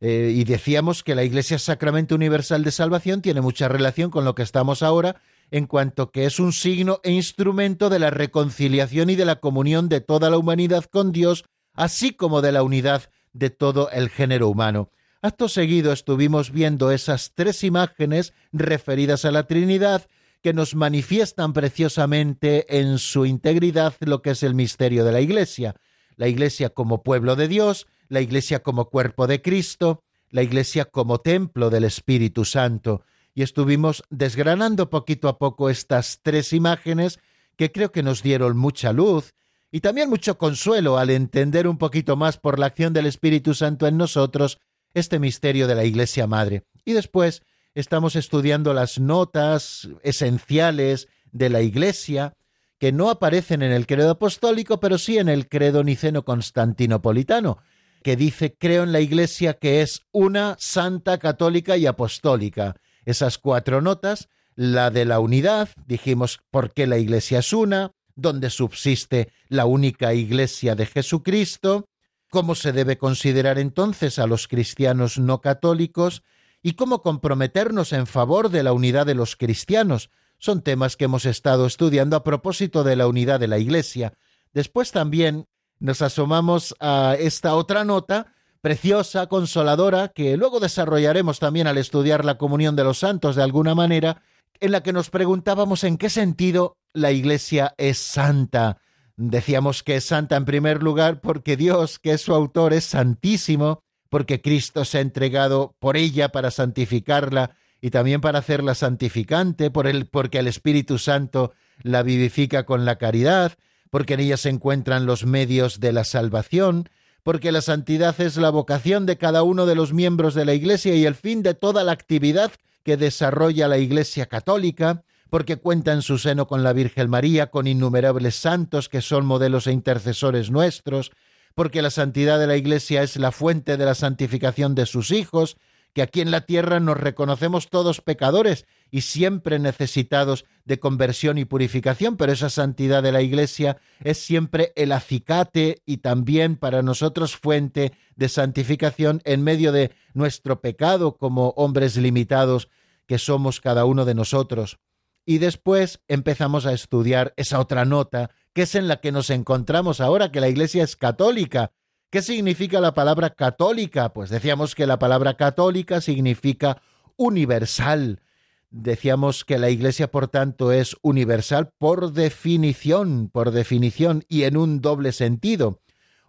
Eh, 0.00 0.32
y 0.34 0.44
decíamos 0.44 1.02
que 1.02 1.14
la 1.14 1.24
iglesia 1.24 1.56
es 1.56 1.62
sacramento 1.62 2.14
universal 2.14 2.64
de 2.64 2.70
salvación 2.70 3.20
tiene 3.20 3.40
mucha 3.40 3.68
relación 3.68 4.10
con 4.10 4.24
lo 4.24 4.34
que 4.34 4.42
estamos 4.42 4.82
ahora 4.82 5.20
en 5.50 5.66
cuanto 5.66 6.10
que 6.10 6.26
es 6.26 6.38
un 6.38 6.52
signo 6.52 7.00
e 7.02 7.12
instrumento 7.12 7.88
de 7.90 7.98
la 7.98 8.10
reconciliación 8.10 9.10
y 9.10 9.16
de 9.16 9.24
la 9.24 9.40
comunión 9.40 9.88
de 9.88 10.00
toda 10.00 10.30
la 10.30 10.38
humanidad 10.38 10.84
con 10.84 11.12
Dios, 11.12 11.44
así 11.74 12.12
como 12.12 12.42
de 12.42 12.52
la 12.52 12.62
unidad 12.62 13.10
de 13.32 13.50
todo 13.50 13.90
el 13.90 14.10
género 14.10 14.48
humano. 14.48 14.90
Acto 15.20 15.48
seguido 15.48 15.92
estuvimos 15.92 16.52
viendo 16.52 16.92
esas 16.92 17.32
tres 17.34 17.64
imágenes 17.64 18.34
referidas 18.52 19.24
a 19.24 19.32
la 19.32 19.46
Trinidad 19.46 20.06
que 20.42 20.52
nos 20.52 20.74
manifiestan 20.74 21.52
preciosamente 21.52 22.78
en 22.78 22.98
su 22.98 23.26
integridad 23.26 23.94
lo 24.00 24.22
que 24.22 24.30
es 24.30 24.42
el 24.42 24.54
misterio 24.54 25.04
de 25.04 25.12
la 25.12 25.20
Iglesia. 25.20 25.74
la 26.16 26.26
Iglesia 26.26 26.70
como 26.70 27.04
pueblo 27.04 27.36
de 27.36 27.46
Dios, 27.46 27.86
la 28.08 28.20
Iglesia 28.20 28.60
como 28.64 28.90
cuerpo 28.90 29.28
de 29.28 29.40
Cristo, 29.40 30.02
la 30.30 30.42
Iglesia 30.42 30.84
como 30.84 31.18
templo 31.18 31.70
del 31.70 31.84
Espíritu 31.84 32.44
Santo. 32.44 33.02
Y 33.38 33.42
estuvimos 33.42 34.02
desgranando 34.10 34.90
poquito 34.90 35.28
a 35.28 35.38
poco 35.38 35.70
estas 35.70 36.18
tres 36.24 36.52
imágenes 36.52 37.20
que 37.54 37.70
creo 37.70 37.92
que 37.92 38.02
nos 38.02 38.20
dieron 38.20 38.56
mucha 38.56 38.92
luz 38.92 39.32
y 39.70 39.78
también 39.78 40.10
mucho 40.10 40.38
consuelo 40.38 40.98
al 40.98 41.10
entender 41.10 41.68
un 41.68 41.78
poquito 41.78 42.16
más 42.16 42.36
por 42.36 42.58
la 42.58 42.66
acción 42.66 42.92
del 42.92 43.06
Espíritu 43.06 43.54
Santo 43.54 43.86
en 43.86 43.96
nosotros 43.96 44.58
este 44.92 45.20
misterio 45.20 45.68
de 45.68 45.76
la 45.76 45.84
Iglesia 45.84 46.26
Madre. 46.26 46.64
Y 46.84 46.94
después 46.94 47.42
estamos 47.76 48.16
estudiando 48.16 48.74
las 48.74 48.98
notas 48.98 49.88
esenciales 50.02 51.06
de 51.30 51.48
la 51.48 51.62
Iglesia, 51.62 52.34
que 52.80 52.90
no 52.90 53.08
aparecen 53.08 53.62
en 53.62 53.70
el 53.70 53.86
credo 53.86 54.10
apostólico, 54.10 54.80
pero 54.80 54.98
sí 54.98 55.16
en 55.16 55.28
el 55.28 55.46
credo 55.48 55.84
niceno 55.84 56.24
constantinopolitano, 56.24 57.58
que 58.02 58.16
dice 58.16 58.56
creo 58.58 58.82
en 58.82 58.90
la 58.90 58.98
Iglesia 58.98 59.54
que 59.54 59.80
es 59.80 60.02
una, 60.10 60.56
santa, 60.58 61.18
católica 61.18 61.76
y 61.76 61.86
apostólica. 61.86 62.74
Esas 63.08 63.38
cuatro 63.38 63.80
notas, 63.80 64.28
la 64.54 64.90
de 64.90 65.06
la 65.06 65.18
unidad, 65.18 65.70
dijimos 65.86 66.40
por 66.50 66.74
qué 66.74 66.86
la 66.86 66.98
Iglesia 66.98 67.38
es 67.38 67.54
una, 67.54 67.92
donde 68.16 68.50
subsiste 68.50 69.32
la 69.48 69.64
única 69.64 70.12
Iglesia 70.12 70.74
de 70.74 70.84
Jesucristo, 70.84 71.88
cómo 72.28 72.54
se 72.54 72.72
debe 72.72 72.98
considerar 72.98 73.58
entonces 73.58 74.18
a 74.18 74.26
los 74.26 74.46
cristianos 74.46 75.18
no 75.18 75.40
católicos 75.40 76.22
y 76.62 76.74
cómo 76.74 77.00
comprometernos 77.00 77.94
en 77.94 78.06
favor 78.06 78.50
de 78.50 78.62
la 78.62 78.74
unidad 78.74 79.06
de 79.06 79.14
los 79.14 79.36
cristianos. 79.36 80.10
Son 80.36 80.60
temas 80.60 80.98
que 80.98 81.06
hemos 81.06 81.24
estado 81.24 81.64
estudiando 81.64 82.14
a 82.14 82.24
propósito 82.24 82.84
de 82.84 82.96
la 82.96 83.06
unidad 83.06 83.40
de 83.40 83.48
la 83.48 83.56
Iglesia. 83.56 84.12
Después 84.52 84.92
también 84.92 85.46
nos 85.78 86.02
asomamos 86.02 86.74
a 86.78 87.16
esta 87.18 87.54
otra 87.54 87.86
nota 87.86 88.34
preciosa, 88.60 89.26
consoladora, 89.26 90.08
que 90.08 90.36
luego 90.36 90.60
desarrollaremos 90.60 91.38
también 91.38 91.66
al 91.66 91.78
estudiar 91.78 92.24
la 92.24 92.38
comunión 92.38 92.76
de 92.76 92.84
los 92.84 92.98
santos 92.98 93.36
de 93.36 93.42
alguna 93.42 93.74
manera, 93.74 94.22
en 94.60 94.72
la 94.72 94.82
que 94.82 94.92
nos 94.92 95.10
preguntábamos 95.10 95.84
en 95.84 95.98
qué 95.98 96.10
sentido 96.10 96.76
la 96.92 97.12
Iglesia 97.12 97.74
es 97.78 97.98
santa. 97.98 98.78
Decíamos 99.16 99.82
que 99.82 99.96
es 99.96 100.04
santa 100.04 100.36
en 100.36 100.44
primer 100.44 100.82
lugar 100.82 101.20
porque 101.20 101.56
Dios, 101.56 101.98
que 101.98 102.12
es 102.12 102.20
su 102.20 102.34
autor, 102.34 102.72
es 102.72 102.84
santísimo, 102.84 103.82
porque 104.08 104.40
Cristo 104.40 104.84
se 104.84 104.98
ha 104.98 105.00
entregado 105.00 105.74
por 105.78 105.96
ella 105.96 106.30
para 106.30 106.50
santificarla 106.50 107.56
y 107.80 107.90
también 107.90 108.20
para 108.20 108.40
hacerla 108.40 108.74
santificante, 108.74 109.70
por 109.70 109.86
porque 110.08 110.38
el 110.38 110.48
Espíritu 110.48 110.98
Santo 110.98 111.52
la 111.82 112.02
vivifica 112.02 112.64
con 112.64 112.84
la 112.84 112.96
caridad, 112.96 113.52
porque 113.90 114.14
en 114.14 114.20
ella 114.20 114.36
se 114.36 114.48
encuentran 114.48 115.06
los 115.06 115.24
medios 115.24 115.80
de 115.80 115.92
la 115.92 116.04
salvación, 116.04 116.88
porque 117.22 117.52
la 117.52 117.60
santidad 117.60 118.18
es 118.20 118.36
la 118.36 118.50
vocación 118.50 119.06
de 119.06 119.18
cada 119.18 119.42
uno 119.42 119.66
de 119.66 119.74
los 119.74 119.92
miembros 119.92 120.34
de 120.34 120.44
la 120.44 120.54
Iglesia 120.54 120.94
y 120.94 121.04
el 121.04 121.14
fin 121.14 121.42
de 121.42 121.54
toda 121.54 121.84
la 121.84 121.92
actividad 121.92 122.52
que 122.82 122.96
desarrolla 122.96 123.68
la 123.68 123.78
Iglesia 123.78 124.26
católica, 124.26 125.02
porque 125.30 125.56
cuenta 125.56 125.92
en 125.92 126.02
su 126.02 126.18
seno 126.18 126.46
con 126.46 126.62
la 126.62 126.72
Virgen 126.72 127.10
María, 127.10 127.50
con 127.50 127.66
innumerables 127.66 128.34
santos 128.34 128.88
que 128.88 129.02
son 129.02 129.26
modelos 129.26 129.66
e 129.66 129.72
intercesores 129.72 130.50
nuestros, 130.50 131.10
porque 131.54 131.82
la 131.82 131.90
santidad 131.90 132.38
de 132.38 132.46
la 132.46 132.56
Iglesia 132.56 133.02
es 133.02 133.16
la 133.16 133.32
fuente 133.32 133.76
de 133.76 133.84
la 133.84 133.94
santificación 133.94 134.74
de 134.74 134.86
sus 134.86 135.10
hijos, 135.10 135.56
que 135.98 136.02
aquí 136.02 136.20
en 136.20 136.30
la 136.30 136.42
tierra 136.42 136.78
nos 136.78 136.96
reconocemos 136.96 137.70
todos 137.70 138.00
pecadores 138.00 138.66
y 138.88 139.00
siempre 139.00 139.58
necesitados 139.58 140.44
de 140.64 140.78
conversión 140.78 141.38
y 141.38 141.44
purificación, 141.44 142.16
pero 142.16 142.30
esa 142.30 142.50
santidad 142.50 143.02
de 143.02 143.10
la 143.10 143.20
Iglesia 143.20 143.78
es 144.04 144.18
siempre 144.18 144.72
el 144.76 144.92
acicate 144.92 145.82
y 145.86 145.96
también 145.96 146.54
para 146.54 146.82
nosotros 146.82 147.36
fuente 147.36 147.94
de 148.14 148.28
santificación 148.28 149.22
en 149.24 149.42
medio 149.42 149.72
de 149.72 149.90
nuestro 150.14 150.60
pecado 150.60 151.16
como 151.16 151.48
hombres 151.56 151.96
limitados 151.96 152.68
que 153.08 153.18
somos 153.18 153.60
cada 153.60 153.84
uno 153.84 154.04
de 154.04 154.14
nosotros. 154.14 154.78
Y 155.26 155.38
después 155.38 156.00
empezamos 156.06 156.64
a 156.64 156.74
estudiar 156.74 157.34
esa 157.36 157.58
otra 157.58 157.84
nota, 157.84 158.30
que 158.52 158.62
es 158.62 158.76
en 158.76 158.86
la 158.86 159.00
que 159.00 159.10
nos 159.10 159.30
encontramos 159.30 160.00
ahora, 160.00 160.30
que 160.30 160.40
la 160.40 160.48
Iglesia 160.48 160.84
es 160.84 160.94
católica, 160.94 161.72
¿Qué 162.10 162.22
significa 162.22 162.80
la 162.80 162.94
palabra 162.94 163.28
católica? 163.28 164.14
Pues 164.14 164.30
decíamos 164.30 164.74
que 164.74 164.86
la 164.86 164.98
palabra 164.98 165.34
católica 165.34 166.00
significa 166.00 166.80
universal. 167.16 168.22
Decíamos 168.70 169.44
que 169.44 169.58
la 169.58 169.68
Iglesia, 169.68 170.10
por 170.10 170.28
tanto, 170.28 170.72
es 170.72 170.96
universal 171.02 171.70
por 171.76 172.14
definición, 172.14 173.28
por 173.28 173.50
definición, 173.50 174.24
y 174.26 174.44
en 174.44 174.56
un 174.56 174.80
doble 174.80 175.12
sentido. 175.12 175.82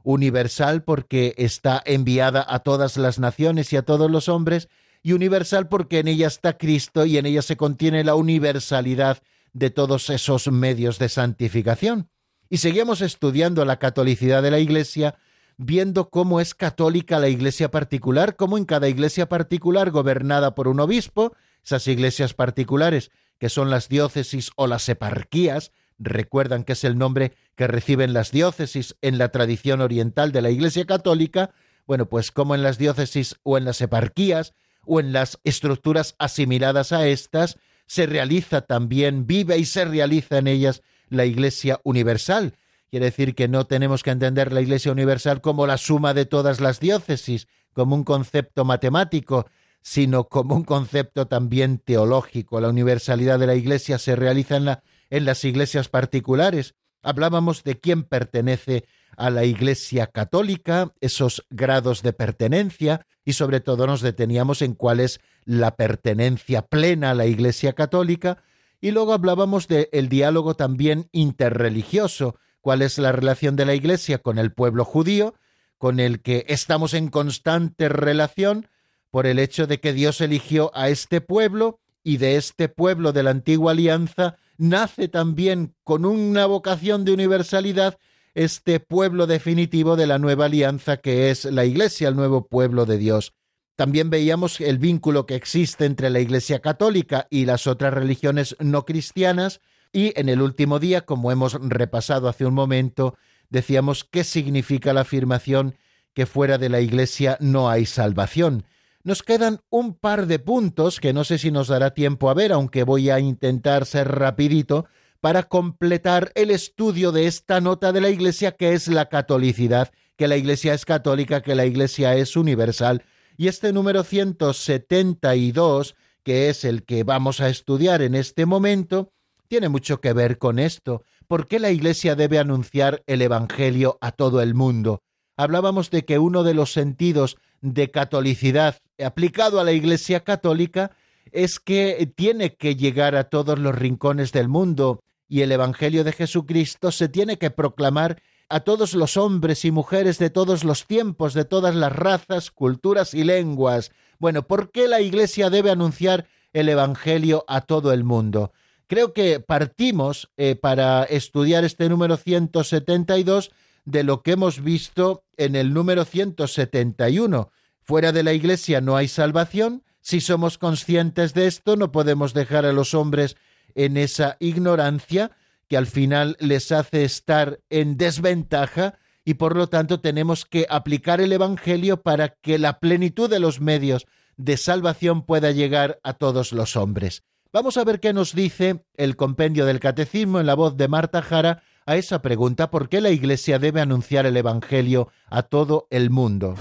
Universal 0.03 0.83
porque 0.83 1.33
está 1.37 1.81
enviada 1.85 2.45
a 2.45 2.59
todas 2.59 2.97
las 2.97 3.17
naciones 3.17 3.71
y 3.71 3.77
a 3.77 3.83
todos 3.83 4.11
los 4.11 4.27
hombres, 4.27 4.67
y 5.01 5.13
universal 5.13 5.69
porque 5.69 5.99
en 5.99 6.09
ella 6.09 6.27
está 6.27 6.57
Cristo 6.57 7.05
y 7.05 7.17
en 7.17 7.25
ella 7.25 7.41
se 7.41 7.55
contiene 7.55 8.03
la 8.03 8.15
universalidad 8.15 9.19
de 9.53 9.69
todos 9.69 10.09
esos 10.09 10.51
medios 10.51 10.99
de 10.99 11.07
santificación. 11.07 12.09
Y 12.49 12.57
seguimos 12.57 12.99
estudiando 12.99 13.63
la 13.63 13.79
catolicidad 13.79 14.43
de 14.43 14.51
la 14.51 14.59
Iglesia, 14.59 15.15
viendo 15.59 16.09
cómo 16.09 16.39
es 16.39 16.55
católica 16.55 17.19
la 17.19 17.27
iglesia 17.27 17.69
particular, 17.69 18.37
cómo 18.37 18.57
en 18.57 18.63
cada 18.63 18.87
iglesia 18.87 19.27
particular 19.27 19.91
gobernada 19.91 20.55
por 20.55 20.69
un 20.69 20.79
obispo, 20.79 21.33
esas 21.65 21.85
iglesias 21.87 22.33
particulares 22.33 23.11
que 23.39 23.49
son 23.49 23.69
las 23.69 23.89
diócesis 23.89 24.51
o 24.55 24.67
las 24.67 24.87
eparquías, 24.87 25.73
recuerdan 25.97 26.63
que 26.63 26.73
es 26.73 26.85
el 26.85 26.97
nombre 26.97 27.33
que 27.55 27.67
reciben 27.67 28.13
las 28.13 28.31
diócesis 28.31 28.95
en 29.01 29.17
la 29.17 29.29
tradición 29.29 29.81
oriental 29.81 30.31
de 30.31 30.41
la 30.41 30.49
Iglesia 30.49 30.85
Católica, 30.85 31.51
bueno, 31.85 32.07
pues 32.07 32.31
como 32.31 32.55
en 32.55 32.63
las 32.63 32.77
diócesis 32.77 33.35
o 33.43 33.57
en 33.57 33.65
las 33.65 33.81
eparquías 33.81 34.53
o 34.85 35.01
en 35.01 35.11
las 35.11 35.39
estructuras 35.43 36.15
asimiladas 36.19 36.93
a 36.93 37.05
estas, 37.05 37.57
se 37.85 38.05
realiza 38.05 38.61
también, 38.61 39.27
vive 39.27 39.57
y 39.57 39.65
se 39.65 39.83
realiza 39.83 40.37
en 40.37 40.47
ellas 40.47 40.83
la 41.09 41.25
Iglesia 41.25 41.81
Universal, 41.83 42.55
Quiere 42.89 43.07
decir 43.07 43.35
que 43.35 43.47
no 43.47 43.67
tenemos 43.67 44.01
que 44.01 44.09
entender 44.09 44.51
la 44.51 44.61
Iglesia 44.61 44.91
Universal 44.91 45.41
como 45.41 45.67
la 45.67 45.77
suma 45.77 46.13
de 46.13 46.25
todas 46.25 46.59
las 46.59 46.79
diócesis, 46.79 47.47
como 47.73 47.95
un 47.95 48.03
concepto 48.03 48.65
matemático, 48.65 49.45
sino 49.81 50.25
como 50.25 50.55
un 50.55 50.63
concepto 50.63 51.27
también 51.27 51.77
teológico. 51.77 52.59
La 52.59 52.69
universalidad 52.69 53.39
de 53.39 53.47
la 53.47 53.55
Iglesia 53.55 53.99
se 53.99 54.15
realiza 54.15 54.57
en, 54.57 55.25
las 55.25 55.45
iglesias 55.45 55.87
particulares. 55.87 56.75
Hablábamos 57.01 57.63
de 57.63 57.79
quién 57.79 58.03
pertenece 58.03 58.85
a 59.17 59.29
la 59.29 59.45
Iglesia 59.45 60.07
católica, 60.07 60.91
esos 60.99 61.45
grados 61.49 62.01
de 62.01 62.13
pertenencia, 62.13 63.05
y 63.23 63.33
sobre 63.33 63.59
todo 63.59 63.85
nos 63.85 64.01
deteníamos 64.01 64.61
en 64.61 64.73
cuál 64.73 64.99
es 64.99 65.19
la 65.45 65.75
pertenencia 65.75 66.63
plena 66.63 67.11
a 67.11 67.15
la 67.15 67.27
Iglesia 67.27 67.73
católica, 67.73 68.41
y 68.81 68.91
luego 68.91 69.13
hablábamos 69.13 69.67
del 69.67 70.09
diálogo 70.09 70.55
también 70.55 71.07
interreligioso, 71.11 72.35
cuál 72.61 72.81
es 72.81 72.97
la 72.97 73.11
relación 73.11 73.55
de 73.55 73.65
la 73.65 73.75
Iglesia 73.75 74.19
con 74.19 74.37
el 74.37 74.51
pueblo 74.51 74.85
judío, 74.85 75.35
con 75.77 75.99
el 75.99 76.21
que 76.21 76.45
estamos 76.47 76.93
en 76.93 77.09
constante 77.09 77.89
relación 77.89 78.67
por 79.11 79.25
el 79.25 79.39
hecho 79.39 79.65
de 79.65 79.79
que 79.79 79.93
Dios 79.93 80.21
eligió 80.21 80.71
a 80.73 80.89
este 80.89 81.21
pueblo 81.21 81.79
y 82.03 82.17
de 82.17 82.35
este 82.35 82.69
pueblo 82.69 83.11
de 83.11 83.23
la 83.23 83.31
antigua 83.31 83.71
alianza 83.71 84.37
nace 84.57 85.07
también 85.07 85.75
con 85.83 86.05
una 86.05 86.45
vocación 86.45 87.05
de 87.05 87.13
universalidad 87.13 87.97
este 88.35 88.79
pueblo 88.79 89.25
definitivo 89.25 89.95
de 89.95 90.07
la 90.07 90.19
nueva 90.19 90.45
alianza 90.45 90.97
que 90.97 91.29
es 91.31 91.45
la 91.45 91.65
Iglesia, 91.65 92.09
el 92.09 92.15
nuevo 92.15 92.47
pueblo 92.47 92.85
de 92.85 92.97
Dios. 92.97 93.33
También 93.75 94.09
veíamos 94.09 94.59
el 94.61 94.77
vínculo 94.77 95.25
que 95.25 95.35
existe 95.35 95.85
entre 95.85 96.09
la 96.09 96.19
Iglesia 96.19 96.59
católica 96.59 97.27
y 97.29 97.45
las 97.45 97.65
otras 97.65 97.93
religiones 97.93 98.55
no 98.59 98.85
cristianas, 98.85 99.61
y 99.91 100.13
en 100.19 100.29
el 100.29 100.41
último 100.41 100.79
día, 100.79 101.01
como 101.01 101.31
hemos 101.31 101.53
repasado 101.53 102.27
hace 102.27 102.45
un 102.45 102.53
momento, 102.53 103.15
decíamos 103.49 104.03
qué 104.03 104.23
significa 104.23 104.93
la 104.93 105.01
afirmación 105.01 105.75
que 106.13 106.25
fuera 106.25 106.57
de 106.57 106.69
la 106.69 106.81
Iglesia 106.81 107.37
no 107.39 107.69
hay 107.69 107.85
salvación. 107.85 108.65
Nos 109.03 109.23
quedan 109.23 109.61
un 109.69 109.95
par 109.95 110.27
de 110.27 110.39
puntos 110.39 110.99
que 110.99 111.13
no 111.13 111.23
sé 111.23 111.37
si 111.37 111.51
nos 111.51 111.69
dará 111.69 111.93
tiempo 111.93 112.29
a 112.29 112.33
ver, 112.33 112.51
aunque 112.51 112.83
voy 112.83 113.09
a 113.09 113.19
intentar 113.19 113.85
ser 113.85 114.09
rapidito, 114.09 114.87
para 115.21 115.43
completar 115.43 116.31
el 116.35 116.51
estudio 116.51 117.11
de 117.11 117.27
esta 117.27 117.61
nota 117.61 117.91
de 117.91 118.01
la 118.01 118.09
Iglesia 118.09 118.53
que 118.53 118.73
es 118.73 118.87
la 118.87 119.09
catolicidad, 119.09 119.91
que 120.17 120.27
la 120.27 120.37
Iglesia 120.37 120.73
es 120.73 120.85
católica, 120.85 121.41
que 121.41 121.55
la 121.55 121.65
Iglesia 121.65 122.15
es 122.15 122.35
universal. 122.35 123.03
Y 123.37 123.47
este 123.47 123.71
número 123.73 124.03
172, 124.03 125.95
que 126.23 126.49
es 126.49 126.65
el 126.65 126.83
que 126.83 127.03
vamos 127.03 127.39
a 127.39 127.49
estudiar 127.49 128.01
en 128.01 128.15
este 128.15 128.45
momento, 128.45 129.13
tiene 129.49 129.67
mucho 129.67 129.99
que 129.99 130.13
ver 130.13 130.37
con 130.37 130.59
esto. 130.59 131.03
¿Por 131.27 131.47
qué 131.47 131.59
la 131.59 131.71
Iglesia 131.71 132.15
debe 132.15 132.37
anunciar 132.37 133.03
el 133.07 133.21
Evangelio 133.21 133.97
a 133.99 134.11
todo 134.11 134.41
el 134.41 134.53
mundo? 134.53 135.01
Hablábamos 135.35 135.89
de 135.89 136.05
que 136.05 136.19
uno 136.19 136.43
de 136.43 136.53
los 136.53 136.71
sentidos 136.71 137.37
de 137.61 137.89
catolicidad 137.89 138.77
aplicado 139.03 139.59
a 139.59 139.63
la 139.63 139.71
Iglesia 139.71 140.23
católica 140.23 140.91
es 141.31 141.59
que 141.59 142.11
tiene 142.15 142.55
que 142.55 142.75
llegar 142.75 143.15
a 143.15 143.25
todos 143.25 143.57
los 143.57 143.75
rincones 143.75 144.31
del 144.31 144.47
mundo 144.47 145.01
y 145.27 145.41
el 145.41 145.51
Evangelio 145.51 146.03
de 146.03 146.13
Jesucristo 146.13 146.91
se 146.91 147.09
tiene 147.09 147.37
que 147.37 147.49
proclamar 147.49 148.21
a 148.49 148.59
todos 148.59 148.93
los 148.93 149.17
hombres 149.17 149.65
y 149.65 149.71
mujeres 149.71 150.19
de 150.19 150.29
todos 150.29 150.63
los 150.63 150.85
tiempos, 150.85 151.33
de 151.33 151.45
todas 151.45 151.73
las 151.73 151.95
razas, 151.95 152.51
culturas 152.51 153.15
y 153.15 153.23
lenguas. 153.23 153.91
Bueno, 154.19 154.43
¿por 154.43 154.71
qué 154.71 154.87
la 154.87 155.01
Iglesia 155.01 155.49
debe 155.49 155.71
anunciar 155.71 156.27
el 156.53 156.69
Evangelio 156.69 157.45
a 157.47 157.61
todo 157.61 157.93
el 157.93 158.03
mundo? 158.03 158.51
Creo 158.89 159.13
que 159.13 159.39
partimos 159.39 160.31
eh, 160.35 160.55
para 160.55 161.03
estudiar 161.03 161.63
este 161.63 161.87
número 161.89 162.17
172 162.17 163.51
de 163.85 164.03
lo 164.03 164.23
que 164.23 164.31
hemos 164.31 164.63
visto 164.63 165.25
en 165.37 165.55
el 165.55 165.75
número 165.75 166.05
171. 166.05 167.51
Fuera 167.83 168.11
de 168.11 168.23
la 168.23 168.33
Iglesia 168.33 168.81
no 168.81 168.97
hay 168.97 169.07
salvación. 169.07 169.83
Si 170.01 170.21
somos 170.21 170.57
conscientes 170.57 171.35
de 171.35 171.45
esto, 171.45 171.75
no 171.75 171.91
podemos 171.91 172.33
dejar 172.33 172.65
a 172.65 172.73
los 172.73 172.95
hombres 172.95 173.37
en 173.75 173.95
esa 173.95 174.37
ignorancia 174.39 175.37
que 175.67 175.77
al 175.77 175.85
final 175.85 176.35
les 176.39 176.71
hace 176.71 177.03
estar 177.03 177.59
en 177.69 177.95
desventaja 177.95 178.97
y 179.23 179.35
por 179.35 179.55
lo 179.55 179.67
tanto 179.67 179.99
tenemos 179.99 180.45
que 180.45 180.65
aplicar 180.67 181.21
el 181.21 181.31
Evangelio 181.31 182.01
para 182.01 182.29
que 182.29 182.57
la 182.57 182.79
plenitud 182.79 183.29
de 183.29 183.37
los 183.37 183.61
medios 183.61 184.07
de 184.35 184.57
salvación 184.57 185.27
pueda 185.27 185.51
llegar 185.51 185.99
a 186.01 186.13
todos 186.13 186.53
los 186.53 186.75
hombres. 186.75 187.21
Vamos 187.51 187.77
a 187.77 187.83
ver 187.83 187.99
qué 187.99 188.13
nos 188.13 188.35
dice 188.35 188.85
el 188.95 189.15
compendio 189.15 189.65
del 189.65 189.79
Catecismo 189.79 190.39
en 190.39 190.45
la 190.45 190.53
voz 190.53 190.77
de 190.77 190.87
Marta 190.87 191.23
Jara 191.23 191.63
a 191.87 191.95
esa 191.95 192.21
pregunta 192.21 192.69
¿por 192.69 192.89
qué 192.89 193.01
la 193.01 193.09
Iglesia 193.09 193.57
debe 193.57 193.81
anunciar 193.81 194.27
el 194.27 194.37
Evangelio 194.37 195.09
a 195.31 195.41
todo 195.41 195.87
el 195.89 196.11
mundo? 196.11 196.53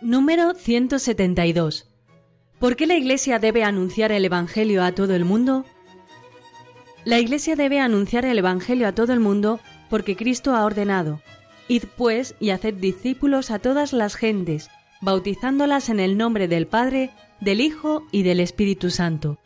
Número 0.00 0.54
172. 0.54 1.90
¿Por 2.58 2.76
qué 2.76 2.86
la 2.86 2.94
Iglesia 2.94 3.38
debe 3.38 3.64
anunciar 3.64 4.12
el 4.12 4.24
Evangelio 4.24 4.82
a 4.82 4.92
todo 4.92 5.14
el 5.14 5.26
mundo? 5.26 5.66
La 7.04 7.18
Iglesia 7.18 7.54
debe 7.54 7.80
anunciar 7.80 8.24
el 8.24 8.38
Evangelio 8.38 8.88
a 8.88 8.92
todo 8.92 9.12
el 9.12 9.20
mundo 9.20 9.60
porque 9.90 10.16
Cristo 10.16 10.54
ha 10.54 10.64
ordenado, 10.64 11.20
Id 11.72 11.84
pues 11.96 12.34
y 12.38 12.50
haced 12.50 12.74
discípulos 12.74 13.50
a 13.50 13.58
todas 13.58 13.94
las 13.94 14.14
gentes, 14.14 14.68
bautizándolas 15.00 15.88
en 15.88 16.00
el 16.00 16.18
nombre 16.18 16.46
del 16.46 16.66
Padre, 16.66 17.08
del 17.40 17.62
Hijo 17.62 18.06
y 18.12 18.24
del 18.24 18.40
Espíritu 18.40 18.90
Santo. 18.90 19.38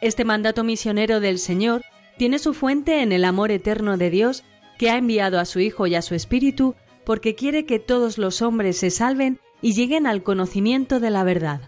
Este 0.00 0.24
mandato 0.24 0.62
misionero 0.62 1.18
del 1.18 1.40
Señor 1.40 1.82
tiene 2.18 2.38
su 2.38 2.54
fuente 2.54 3.02
en 3.02 3.10
el 3.10 3.24
amor 3.24 3.50
eterno 3.50 3.96
de 3.96 4.10
Dios 4.10 4.44
que 4.78 4.90
ha 4.90 4.96
enviado 4.96 5.40
a 5.40 5.44
su 5.44 5.58
Hijo 5.58 5.88
y 5.88 5.96
a 5.96 6.02
su 6.02 6.14
Espíritu 6.14 6.76
porque 7.04 7.34
quiere 7.34 7.66
que 7.66 7.80
todos 7.80 8.16
los 8.16 8.42
hombres 8.42 8.78
se 8.78 8.90
salven 8.90 9.40
y 9.60 9.72
lleguen 9.72 10.06
al 10.06 10.22
conocimiento 10.22 11.00
de 11.00 11.10
la 11.10 11.24
verdad. 11.24 11.62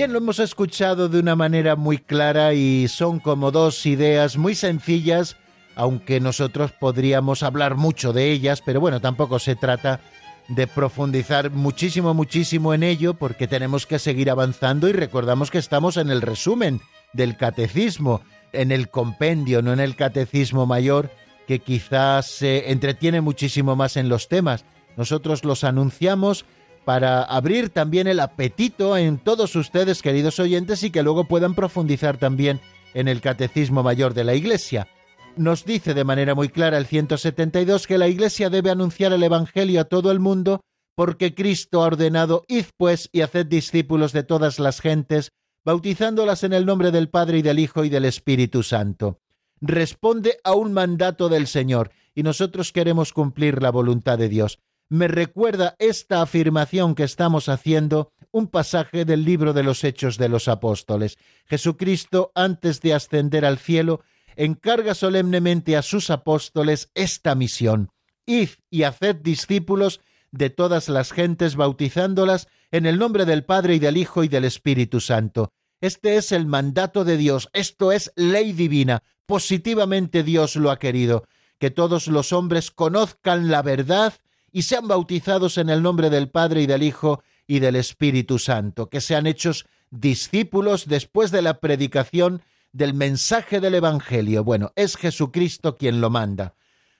Bien, 0.00 0.14
lo 0.14 0.18
hemos 0.18 0.38
escuchado 0.38 1.10
de 1.10 1.20
una 1.20 1.36
manera 1.36 1.76
muy 1.76 1.98
clara 1.98 2.54
y 2.54 2.88
son 2.88 3.20
como 3.20 3.50
dos 3.50 3.84
ideas 3.84 4.38
muy 4.38 4.54
sencillas, 4.54 5.36
aunque 5.74 6.20
nosotros 6.20 6.72
podríamos 6.72 7.42
hablar 7.42 7.74
mucho 7.74 8.14
de 8.14 8.32
ellas, 8.32 8.62
pero 8.64 8.80
bueno, 8.80 9.02
tampoco 9.02 9.38
se 9.38 9.56
trata 9.56 10.00
de 10.48 10.66
profundizar 10.66 11.50
muchísimo, 11.50 12.14
muchísimo 12.14 12.72
en 12.72 12.82
ello, 12.82 13.12
porque 13.12 13.46
tenemos 13.46 13.84
que 13.84 13.98
seguir 13.98 14.30
avanzando 14.30 14.88
y 14.88 14.92
recordamos 14.92 15.50
que 15.50 15.58
estamos 15.58 15.98
en 15.98 16.08
el 16.08 16.22
resumen 16.22 16.80
del 17.12 17.36
catecismo, 17.36 18.22
en 18.54 18.72
el 18.72 18.88
compendio, 18.88 19.60
no 19.60 19.74
en 19.74 19.80
el 19.80 19.96
catecismo 19.96 20.64
mayor, 20.64 21.10
que 21.46 21.58
quizás 21.58 22.24
se 22.24 22.70
entretiene 22.72 23.20
muchísimo 23.20 23.76
más 23.76 23.98
en 23.98 24.08
los 24.08 24.28
temas. 24.28 24.64
Nosotros 24.96 25.44
los 25.44 25.62
anunciamos 25.62 26.46
para 26.84 27.22
abrir 27.22 27.70
también 27.70 28.06
el 28.06 28.20
apetito 28.20 28.96
en 28.96 29.18
todos 29.18 29.54
ustedes, 29.56 30.02
queridos 30.02 30.38
oyentes, 30.38 30.82
y 30.82 30.90
que 30.90 31.02
luego 31.02 31.24
puedan 31.24 31.54
profundizar 31.54 32.16
también 32.16 32.60
en 32.94 33.08
el 33.08 33.20
Catecismo 33.20 33.82
Mayor 33.82 34.14
de 34.14 34.24
la 34.24 34.34
Iglesia. 34.34 34.88
Nos 35.36 35.64
dice 35.64 35.94
de 35.94 36.04
manera 36.04 36.34
muy 36.34 36.48
clara 36.48 36.78
el 36.78 36.86
172 36.86 37.86
que 37.86 37.98
la 37.98 38.08
Iglesia 38.08 38.50
debe 38.50 38.70
anunciar 38.70 39.12
el 39.12 39.22
Evangelio 39.22 39.80
a 39.80 39.84
todo 39.84 40.10
el 40.10 40.20
mundo 40.20 40.60
porque 40.96 41.34
Cristo 41.34 41.82
ha 41.82 41.86
ordenado, 41.86 42.44
id 42.48 42.66
pues 42.76 43.08
y 43.12 43.20
haced 43.20 43.46
discípulos 43.46 44.12
de 44.12 44.24
todas 44.24 44.58
las 44.58 44.80
gentes, 44.80 45.30
bautizándolas 45.64 46.44
en 46.44 46.52
el 46.52 46.66
nombre 46.66 46.90
del 46.90 47.08
Padre 47.08 47.38
y 47.38 47.42
del 47.42 47.58
Hijo 47.58 47.84
y 47.84 47.88
del 47.88 48.04
Espíritu 48.04 48.62
Santo 48.62 49.20
responde 49.60 50.38
a 50.42 50.54
un 50.54 50.72
mandato 50.72 51.28
del 51.28 51.46
Señor 51.46 51.92
y 52.14 52.22
nosotros 52.22 52.72
queremos 52.72 53.12
cumplir 53.12 53.62
la 53.62 53.70
voluntad 53.70 54.18
de 54.18 54.28
Dios. 54.28 54.58
Me 54.92 55.06
recuerda 55.06 55.76
esta 55.78 56.20
afirmación 56.20 56.96
que 56.96 57.04
estamos 57.04 57.48
haciendo 57.48 58.10
un 58.32 58.48
pasaje 58.48 59.04
del 59.04 59.24
libro 59.24 59.52
de 59.52 59.62
los 59.62 59.84
Hechos 59.84 60.18
de 60.18 60.28
los 60.28 60.48
Apóstoles. 60.48 61.16
Jesucristo, 61.46 62.32
antes 62.34 62.80
de 62.80 62.92
ascender 62.92 63.44
al 63.44 63.58
cielo, 63.58 64.02
encarga 64.34 64.96
solemnemente 64.96 65.76
a 65.76 65.82
sus 65.82 66.10
apóstoles 66.10 66.90
esta 66.94 67.36
misión. 67.36 67.90
Id 68.26 68.48
y 68.68 68.82
haced 68.82 69.14
discípulos 69.14 70.00
de 70.32 70.50
todas 70.50 70.88
las 70.88 71.12
gentes, 71.12 71.54
bautizándolas 71.54 72.48
en 72.72 72.84
el 72.84 72.98
nombre 72.98 73.26
del 73.26 73.44
Padre 73.44 73.76
y 73.76 73.78
del 73.78 73.96
Hijo 73.96 74.24
y 74.24 74.28
del 74.28 74.44
Espíritu 74.44 74.98
Santo. 74.98 75.52
Este 75.80 76.16
es 76.16 76.32
el 76.32 76.46
mandato 76.46 77.04
de 77.04 77.16
Dios, 77.16 77.48
esto 77.52 77.92
es 77.92 78.12
ley 78.16 78.52
divina, 78.52 79.04
positivamente 79.24 80.24
Dios 80.24 80.56
lo 80.56 80.72
ha 80.72 80.80
querido, 80.80 81.28
que 81.60 81.70
todos 81.70 82.08
los 82.08 82.32
hombres 82.32 82.72
conozcan 82.72 83.50
la 83.52 83.62
verdad 83.62 84.14
y 84.52 84.62
sean 84.62 84.88
bautizados 84.88 85.58
en 85.58 85.70
el 85.70 85.82
nombre 85.82 86.10
del 86.10 86.28
Padre 86.28 86.62
y 86.62 86.66
del 86.66 86.82
Hijo 86.82 87.22
y 87.46 87.58
del 87.58 87.76
Espíritu 87.76 88.38
Santo, 88.38 88.88
que 88.88 89.00
sean 89.00 89.26
hechos 89.26 89.66
discípulos 89.90 90.86
después 90.86 91.30
de 91.30 91.42
la 91.42 91.60
predicación 91.60 92.42
del 92.72 92.94
mensaje 92.94 93.60
del 93.60 93.74
Evangelio. 93.74 94.44
Bueno, 94.44 94.72
es 94.76 94.96
Jesucristo 94.96 95.76
quien 95.76 96.00
lo 96.00 96.10
manda. 96.10 96.54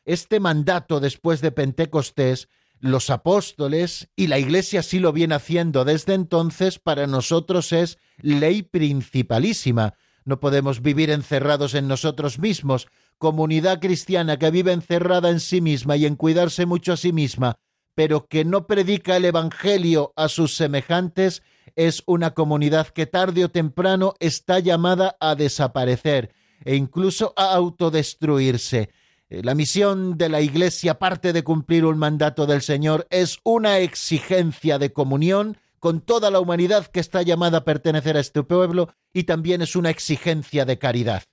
Este 0.05 0.41
mandato 0.41 0.99
después 0.99 1.41
de 1.41 1.53
Pentecostés, 1.53 2.49
los 2.81 3.11
apóstoles 3.11 4.09
y 4.17 4.27
la 4.27 4.39
Iglesia 4.39 4.83
sí 4.83 4.99
lo 4.99 5.13
viene 5.13 5.35
haciendo 5.35 5.85
desde 5.85 6.15
entonces, 6.15 6.79
para 6.79 7.07
nosotros 7.07 7.73
es 7.73 7.99
ley 8.23 8.63
principalísima, 8.63 9.95
no 10.25 10.41
podemos 10.41 10.83
vivir 10.83 11.11
encerrados 11.11 11.75
en 11.75 11.89
nosotros 11.89 12.39
mismos. 12.39 12.89
Comunidad 13.21 13.81
cristiana 13.81 14.39
que 14.39 14.51
vive 14.51 14.73
encerrada 14.73 15.29
en 15.29 15.41
sí 15.41 15.61
misma 15.61 15.95
y 15.99 16.07
en 16.07 16.17
cuidarse 16.17 16.65
mucho 16.65 16.95
a 16.95 16.97
sí 16.97 17.13
misma, 17.13 17.59
pero 17.95 18.27
que 18.27 18.47
no 18.47 18.67
predica 18.67 19.15
el 19.19 19.27
Evangelio 19.27 20.15
a 20.17 20.29
sus 20.29 20.57
semejantes, 20.57 21.43
es 21.77 22.03
una 22.07 22.31
comunidad 22.31 22.87
que 22.87 23.05
tarde 23.05 23.45
o 23.45 23.51
temprano 23.51 24.15
está 24.21 24.59
llamada 24.59 25.19
a 25.21 25.35
desaparecer 25.35 26.33
e 26.65 26.77
incluso 26.77 27.35
a 27.37 27.53
autodestruirse. 27.53 28.89
Eh, 29.29 29.43
la 29.45 29.55
misión 29.55 30.17
de 30.17 30.31
la 30.31 30.41
Iglesia, 30.41 30.93
aparte 30.93 31.35
de 31.35 31.45
cumplir 31.45 31.85
un 31.85 31.99
mandato 31.99 32.47
del 32.47 32.63
Señor, 32.63 33.07
es 33.11 33.39
una 33.45 33.81
exigencia 33.81 34.79
de 34.79 34.95
comunión 34.95 35.59
con 35.79 36.01
toda 36.01 36.31
la 36.31 36.41
humanidad 36.41 36.87
que 36.87 37.01
está 37.01 37.21
llamada 37.21 37.59
a 37.59 37.65
pertenecer 37.65 38.17
a 38.17 38.21
este 38.21 38.43
pueblo 38.45 38.95
y 39.13 39.25
también 39.25 39.61
es 39.61 39.77
una 39.77 39.91
exigencia 39.91 40.65
de 40.65 40.79
caridad. 40.79 41.25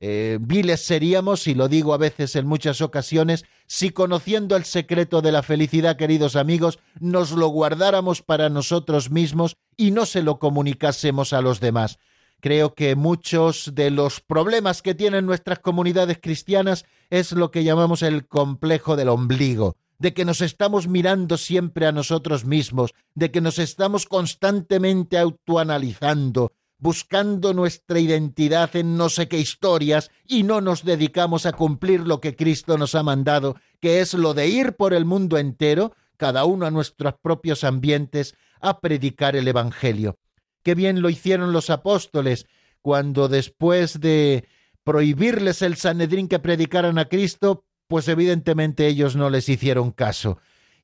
Eh, 0.00 0.38
viles 0.40 0.80
seríamos, 0.80 1.46
y 1.48 1.54
lo 1.54 1.68
digo 1.68 1.92
a 1.92 1.98
veces 1.98 2.36
en 2.36 2.46
muchas 2.46 2.80
ocasiones, 2.80 3.44
si 3.66 3.90
conociendo 3.90 4.56
el 4.56 4.64
secreto 4.64 5.22
de 5.22 5.32
la 5.32 5.42
felicidad, 5.42 5.96
queridos 5.96 6.36
amigos, 6.36 6.78
nos 7.00 7.32
lo 7.32 7.48
guardáramos 7.48 8.22
para 8.22 8.48
nosotros 8.48 9.10
mismos 9.10 9.56
y 9.76 9.90
no 9.90 10.06
se 10.06 10.22
lo 10.22 10.38
comunicásemos 10.38 11.32
a 11.32 11.42
los 11.42 11.60
demás. 11.60 11.98
Creo 12.40 12.74
que 12.74 12.94
muchos 12.94 13.72
de 13.74 13.90
los 13.90 14.20
problemas 14.20 14.82
que 14.82 14.94
tienen 14.94 15.26
nuestras 15.26 15.58
comunidades 15.58 16.18
cristianas 16.22 16.84
es 17.10 17.32
lo 17.32 17.50
que 17.50 17.64
llamamos 17.64 18.02
el 18.02 18.28
complejo 18.28 18.94
del 18.94 19.08
ombligo 19.08 19.76
de 19.98 20.14
que 20.14 20.24
nos 20.24 20.40
estamos 20.40 20.86
mirando 20.88 21.36
siempre 21.36 21.86
a 21.86 21.92
nosotros 21.92 22.44
mismos, 22.44 22.94
de 23.14 23.30
que 23.30 23.40
nos 23.40 23.58
estamos 23.58 24.06
constantemente 24.06 25.18
autoanalizando, 25.18 26.52
buscando 26.78 27.54
nuestra 27.54 27.98
identidad 27.98 28.74
en 28.76 28.96
no 28.96 29.08
sé 29.08 29.28
qué 29.28 29.38
historias 29.38 30.10
y 30.26 30.44
no 30.44 30.60
nos 30.60 30.84
dedicamos 30.84 31.44
a 31.46 31.52
cumplir 31.52 32.00
lo 32.00 32.20
que 32.20 32.36
Cristo 32.36 32.78
nos 32.78 32.94
ha 32.94 33.02
mandado, 33.02 33.56
que 33.80 34.00
es 34.00 34.14
lo 34.14 34.34
de 34.34 34.48
ir 34.48 34.74
por 34.74 34.94
el 34.94 35.04
mundo 35.04 35.38
entero, 35.38 35.92
cada 36.16 36.44
uno 36.44 36.66
a 36.66 36.70
nuestros 36.70 37.14
propios 37.20 37.64
ambientes, 37.64 38.34
a 38.60 38.80
predicar 38.80 39.36
el 39.36 39.48
Evangelio. 39.48 40.18
Qué 40.62 40.74
bien 40.74 41.02
lo 41.02 41.10
hicieron 41.10 41.52
los 41.52 41.70
apóstoles 41.70 42.46
cuando 42.82 43.28
después 43.28 44.00
de 44.00 44.46
prohibirles 44.84 45.62
el 45.62 45.76
Sanedrín 45.76 46.28
que 46.28 46.38
predicaran 46.38 46.98
a 46.98 47.06
Cristo, 47.06 47.64
pues 47.88 48.08
evidentemente 48.08 48.86
ellos 48.86 49.16
no 49.16 49.30
les 49.30 49.48
hicieron 49.48 49.90
caso. 49.90 50.38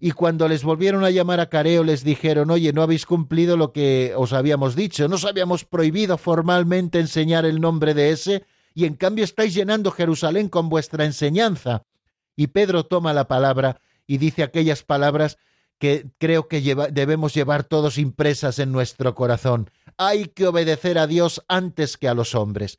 Y 0.05 0.13
cuando 0.13 0.49
les 0.49 0.65
volvieron 0.65 1.03
a 1.03 1.09
llamar 1.09 1.41
a 1.41 1.49
careo 1.49 1.83
les 1.83 2.05
dijeron, 2.05 2.51
oye, 2.51 2.75
no 2.75 2.83
habéis 2.83 3.07
cumplido 3.07 3.57
lo 3.57 3.73
que 3.73 4.13
os 4.15 4.35
habíamos 4.35 4.77
dicho, 4.77 5.09
nos 5.09 5.25
habíamos 5.25 5.65
prohibido 5.65 6.19
formalmente 6.19 7.01
enseñar 7.01 7.47
el 7.47 7.59
nombre 7.59 7.95
de 7.95 8.11
ese, 8.11 8.45
y 8.75 8.85
en 8.85 8.97
cambio 8.97 9.25
estáis 9.25 9.55
llenando 9.55 9.91
Jerusalén 9.91 10.51
con 10.51 10.69
vuestra 10.69 11.07
enseñanza. 11.07 11.87
Y 12.37 12.49
Pedro 12.49 12.85
toma 12.85 13.15
la 13.15 13.29
palabra 13.29 13.81
y 14.07 14.19
dice 14.19 14.43
aquellas 14.43 14.83
palabras 14.83 15.39
que 15.79 16.11
creo 16.19 16.49
que 16.49 16.61
debemos 16.93 17.33
llevar 17.33 17.65
todos 17.65 17.97
impresas 17.97 18.59
en 18.59 18.73
nuestro 18.73 19.15
corazón. 19.15 19.71
Hay 19.97 20.27
que 20.27 20.47
obedecer 20.47 20.99
a 20.99 21.07
Dios 21.07 21.43
antes 21.49 21.97
que 21.97 22.09
a 22.09 22.15
los 22.15 22.35
hombres. 22.35 22.79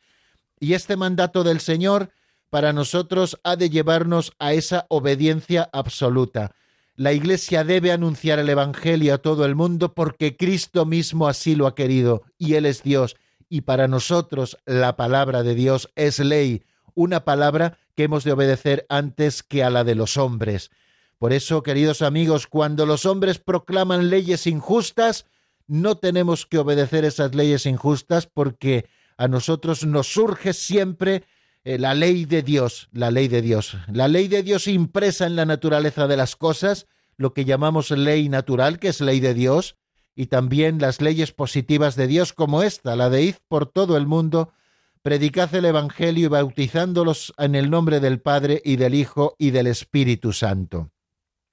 Y 0.60 0.74
este 0.74 0.96
mandato 0.96 1.44
del 1.44 1.60
Señor 1.60 2.12
para 2.52 2.72
nosotros 2.72 3.40
ha 3.44 3.56
de 3.56 3.72
llevarnos 3.72 4.34
a 4.38 4.54
esa 4.54 4.86
obediencia 4.90 5.68
absoluta. 5.74 6.52
La 6.98 7.12
Iglesia 7.12 7.66
debe 7.66 7.92
anunciar 7.92 8.40
el 8.40 8.48
Evangelio 8.48 9.14
a 9.14 9.18
todo 9.18 9.44
el 9.44 9.54
mundo 9.54 9.94
porque 9.94 10.38
Cristo 10.38 10.86
mismo 10.86 11.28
así 11.28 11.54
lo 11.54 11.68
ha 11.68 11.76
querido 11.76 12.24
y 12.38 12.54
Él 12.54 12.66
es 12.66 12.84
Dios. 12.84 13.18
Y 13.50 13.62
para 13.62 13.90
nosotros 13.90 14.58
la 14.66 14.96
palabra 14.96 15.44
de 15.44 15.56
Dios 15.56 15.90
es 15.96 16.20
ley, 16.20 16.64
una 16.94 17.26
palabra 17.26 17.78
que 17.96 18.04
hemos 18.04 18.24
de 18.24 18.32
obedecer 18.32 18.86
antes 18.88 19.44
que 19.44 19.62
a 19.62 19.70
la 19.70 19.84
de 19.84 19.96
los 19.96 20.16
hombres. 20.16 20.72
Por 21.18 21.34
eso, 21.34 21.64
queridos 21.64 22.02
amigos, 22.02 22.48
cuando 22.48 22.86
los 22.86 23.06
hombres 23.06 23.40
proclaman 23.40 24.10
leyes 24.10 24.48
injustas, 24.48 25.26
no 25.68 25.98
tenemos 25.98 26.46
que 26.46 26.60
obedecer 26.60 27.04
esas 27.04 27.36
leyes 27.36 27.66
injustas 27.66 28.26
porque 28.26 28.86
a 29.18 29.28
nosotros 29.28 29.86
nos 29.86 30.08
surge 30.08 30.54
siempre 30.54 31.24
eh, 31.66 31.80
la 31.80 31.96
ley 31.96 32.26
de 32.26 32.44
Dios, 32.44 32.90
la 32.92 33.10
ley 33.10 33.28
de 33.28 33.42
Dios, 33.42 33.76
la 33.92 34.08
ley 34.08 34.28
de 34.28 34.44
Dios 34.44 34.68
impresa 34.68 35.26
en 35.26 35.36
la 35.36 35.46
naturaleza 35.46 36.06
de 36.08 36.16
las 36.16 36.36
cosas, 36.36 36.86
lo 37.18 37.34
que 37.34 37.44
llamamos 37.44 37.90
ley 37.90 38.30
natural, 38.30 38.78
que 38.78 38.90
es 38.90 39.02
ley 39.02 39.20
de 39.20 39.34
Dios, 39.34 39.76
y 40.16 40.28
también 40.28 40.80
las 40.80 41.02
leyes 41.02 41.32
positivas 41.32 41.96
de 41.96 42.06
Dios 42.06 42.34
como 42.34 42.62
esta, 42.62 42.96
la 42.96 43.10
de 43.10 43.24
id 43.24 43.36
por 43.48 43.66
todo 43.66 43.98
el 43.98 44.06
mundo, 44.06 44.54
predicad 45.02 45.54
el 45.56 45.66
Evangelio 45.66 46.26
y 46.26 46.30
bautizándolos 46.30 47.34
en 47.38 47.56
el 47.56 47.72
nombre 47.72 48.00
del 48.00 48.22
Padre 48.22 48.62
y 48.64 48.76
del 48.76 48.94
Hijo 48.94 49.36
y 49.40 49.50
del 49.50 49.66
Espíritu 49.66 50.34
Santo. 50.34 50.92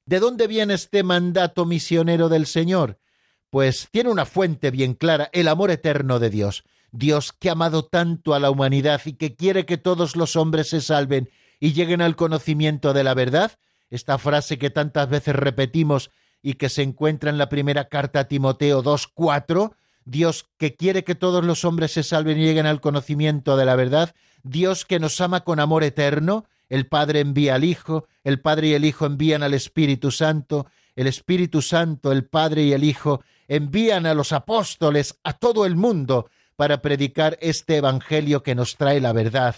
¿De 0.04 0.20
dónde 0.20 0.46
viene 0.46 0.74
este 0.74 1.02
mandato 1.02 1.64
misionero 1.64 2.28
del 2.28 2.44
Señor? 2.44 2.98
Pues 3.48 3.88
tiene 3.90 4.10
una 4.10 4.26
fuente 4.26 4.70
bien 4.70 4.92
clara, 4.92 5.30
el 5.32 5.48
amor 5.48 5.70
eterno 5.70 6.18
de 6.18 6.28
Dios. 6.28 6.64
Dios 6.92 7.32
que 7.32 7.48
ha 7.48 7.52
amado 7.52 7.84
tanto 7.84 8.34
a 8.34 8.38
la 8.38 8.50
humanidad 8.50 9.00
y 9.06 9.14
que 9.14 9.34
quiere 9.34 9.66
que 9.66 9.78
todos 9.78 10.14
los 10.14 10.36
hombres 10.36 10.68
se 10.68 10.80
salven 10.80 11.30
y 11.58 11.72
lleguen 11.72 12.02
al 12.02 12.16
conocimiento 12.16 12.92
de 12.92 13.02
la 13.02 13.14
verdad, 13.14 13.52
esta 13.90 14.18
frase 14.18 14.58
que 14.58 14.70
tantas 14.70 15.08
veces 15.08 15.34
repetimos 15.34 16.10
y 16.42 16.54
que 16.54 16.68
se 16.68 16.82
encuentra 16.82 17.30
en 17.30 17.38
la 17.38 17.48
primera 17.48 17.88
carta 17.88 18.20
a 18.20 18.24
Timoteo 18.28 18.82
2.4, 18.82 19.72
Dios 20.04 20.48
que 20.58 20.74
quiere 20.74 21.04
que 21.04 21.14
todos 21.14 21.44
los 21.44 21.64
hombres 21.64 21.92
se 21.92 22.02
salven 22.02 22.38
y 22.38 22.44
lleguen 22.44 22.66
al 22.66 22.80
conocimiento 22.80 23.56
de 23.56 23.64
la 23.64 23.76
verdad, 23.76 24.14
Dios 24.42 24.84
que 24.84 24.98
nos 24.98 25.20
ama 25.20 25.44
con 25.44 25.60
amor 25.60 25.84
eterno, 25.84 26.44
el 26.68 26.86
Padre 26.86 27.20
envía 27.20 27.54
al 27.54 27.64
Hijo, 27.64 28.06
el 28.24 28.40
Padre 28.40 28.68
y 28.68 28.74
el 28.74 28.84
Hijo 28.84 29.06
envían 29.06 29.42
al 29.42 29.54
Espíritu 29.54 30.10
Santo, 30.10 30.66
el 30.96 31.06
Espíritu 31.06 31.62
Santo, 31.62 32.12
el 32.12 32.24
Padre 32.24 32.64
y 32.64 32.72
el 32.72 32.84
Hijo 32.84 33.22
envían 33.48 34.06
a 34.06 34.14
los 34.14 34.32
apóstoles 34.32 35.18
a 35.22 35.34
todo 35.34 35.64
el 35.64 35.76
mundo 35.76 36.28
para 36.56 36.82
predicar 36.82 37.38
este 37.40 37.76
Evangelio 37.76 38.42
que 38.42 38.54
nos 38.54 38.76
trae 38.76 39.00
la 39.00 39.12
verdad. 39.12 39.56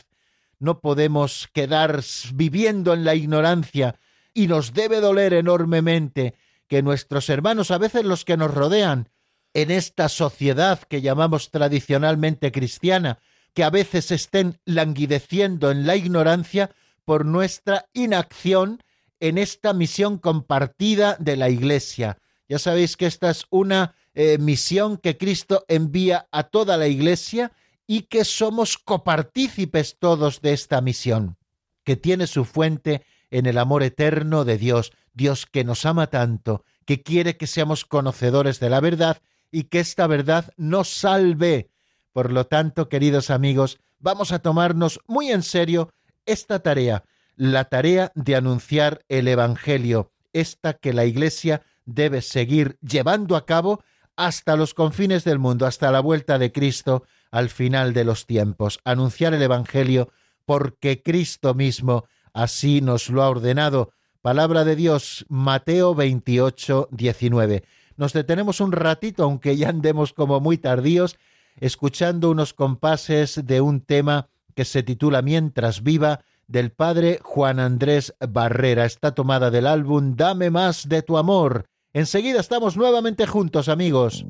No 0.59 0.81
podemos 0.81 1.49
quedar 1.53 2.01
viviendo 2.33 2.95
en 2.95 3.05
la 3.05 3.15
ignorancia 3.15 3.97
y 4.33 4.47
nos 4.47 4.73
debe 4.73 5.01
doler 5.01 5.35
enormemente 5.35 6.35
que 6.69 6.83
nuestros 6.83 7.29
hermanos, 7.29 7.71
a 7.71 7.79
veces 7.79 8.05
los 8.05 8.25
que 8.25 8.37
nos 8.37 8.53
rodean, 8.53 9.11
en 9.53 9.71
esta 9.71 10.09
sociedad 10.09 10.81
que 10.81 11.01
llamamos 11.01 11.51
tradicionalmente 11.51 12.51
cristiana, 12.51 13.19
que 13.53 13.63
a 13.63 13.71
veces 13.71 14.11
estén 14.11 14.59
languideciendo 14.65 15.71
en 15.71 15.87
la 15.87 15.95
ignorancia, 15.95 16.71
por 17.05 17.25
nuestra 17.25 17.87
inacción 17.93 18.83
en 19.21 19.39
esta 19.39 19.73
misión 19.73 20.19
compartida 20.19 21.17
de 21.19 21.37
la 21.37 21.49
Iglesia. 21.49 22.19
Ya 22.49 22.59
sabéis 22.59 22.97
que 22.97 23.07
esta 23.07 23.31
es 23.31 23.47
una 23.51 23.95
eh, 24.15 24.39
misión 24.39 24.97
que 24.97 25.17
Cristo 25.17 25.65
envía 25.69 26.29
a 26.31 26.45
toda 26.45 26.77
la 26.77 26.87
Iglesia 26.87 27.53
y 27.87 28.03
que 28.03 28.25
somos 28.25 28.79
copartícipes 28.79 29.99
todos 29.99 30.41
de 30.41 30.53
esta 30.53 30.81
misión, 30.81 31.37
que 31.85 31.97
tiene 31.97 32.27
su 32.27 32.45
fuente 32.45 33.05
en 33.31 33.47
el 33.47 33.59
amor 33.59 33.83
eterno 33.83 34.45
de 34.45 34.59
Dios, 34.59 34.93
Dios 35.13 35.47
que 35.47 35.65
nos 35.65 35.85
ama 35.85 36.09
tanto, 36.09 36.65
que 36.87 37.03
quiere 37.03 37.37
que 37.37 37.47
seamos 37.47 37.85
conocedores 37.85 38.61
de 38.61 38.71
la 38.71 38.81
verdad 38.81 39.19
y 39.51 39.65
que 39.65 39.81
esta 39.81 40.07
verdad 40.07 40.53
nos 40.57 40.89
salve. 40.89 41.71
Por 42.13 42.33
lo 42.33 42.47
tanto, 42.47 42.89
queridos 42.89 43.31
amigos, 43.31 43.79
vamos 43.99 44.33
a 44.33 44.39
tomarnos 44.39 45.01
muy 45.07 45.31
en 45.31 45.43
serio 45.43 45.93
esta 46.27 46.61
tarea, 46.61 47.05
la 47.37 47.65
tarea 47.65 48.13
de 48.15 48.37
anunciar 48.37 49.05
el 49.09 49.29
Evangelio, 49.29 50.13
esta 50.33 50.75
que 50.75 50.93
la 50.93 51.05
Iglesia 51.05 51.63
debe 51.85 52.23
seguir 52.23 52.79
llevando 52.81 53.37
a 53.37 53.47
cabo 53.47 53.83
hasta 54.17 54.57
los 54.57 54.75
confines 54.75 55.25
del 55.25 55.39
mundo, 55.39 55.67
hasta 55.67 55.91
la 55.91 56.01
vuelta 56.01 56.39
de 56.39 56.53
Cristo 56.53 57.05
al 57.31 57.49
final 57.51 57.93
de 57.95 58.05
los 58.05 58.27
tiempos, 58.27 58.79
anunciar 58.85 59.35
el 59.35 59.43
Evangelio 59.43 60.11
porque 60.47 61.03
Cristo 61.03 61.55
mismo 61.55 62.05
así 62.33 62.81
nos 62.81 63.11
lo 63.11 63.23
ha 63.23 63.29
ordenado. 63.29 63.93
Palabra 64.23 64.65
de 64.65 64.77
Dios, 64.77 65.27
Mateo 65.29 65.95
28, 65.95 66.89
19. 66.91 67.65
Nos 67.97 68.13
detenemos 68.13 68.61
un 68.61 68.73
ratito, 68.73 69.25
aunque 69.25 69.57
ya 69.57 69.69
andemos 69.69 70.13
como 70.13 70.41
muy 70.41 70.59
tardíos, 70.59 71.17
escuchando 71.61 72.31
unos 72.31 72.55
compases 72.55 73.45
de 73.45 73.61
un 73.61 73.81
tema 73.81 74.29
que 74.55 74.65
se 74.65 74.83
titula 74.83 75.23
Mientras 75.23 75.83
viva, 75.83 76.21
del 76.47 76.73
padre 76.73 77.21
Juan 77.23 77.59
Andrés 77.59 78.15
Barrera. 78.21 78.85
Está 78.85 79.15
tomada 79.15 79.51
del 79.51 79.67
álbum 79.67 80.15
Dame 80.17 80.51
más 80.51 80.89
de 80.89 81.03
tu 81.03 81.17
amor. 81.17 81.67
Enseguida 81.95 82.41
estamos 82.41 82.77
nuevamente 82.77 83.25
juntos, 83.25 83.69
amigos. 83.69 84.27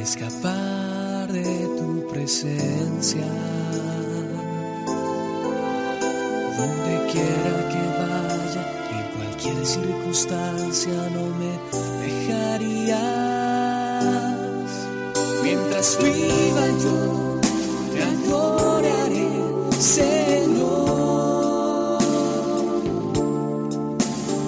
Escapar 0.00 1.30
de 1.30 1.68
tu 1.78 2.06
presencia. 2.10 3.26
Donde 6.58 6.92
quiera 7.12 7.54
que 7.72 7.82
vaya, 8.00 8.62
en 8.96 9.04
cualquier 9.16 9.60
circunstancia 9.66 10.98
no 11.14 11.24
me 11.40 11.52
dejarías. 12.06 12.98
Mientras 15.42 15.88
viva 16.02 16.66
yo, 16.82 16.98
te 17.92 18.00
adoraré, 18.02 19.30
Señor. 19.78 20.78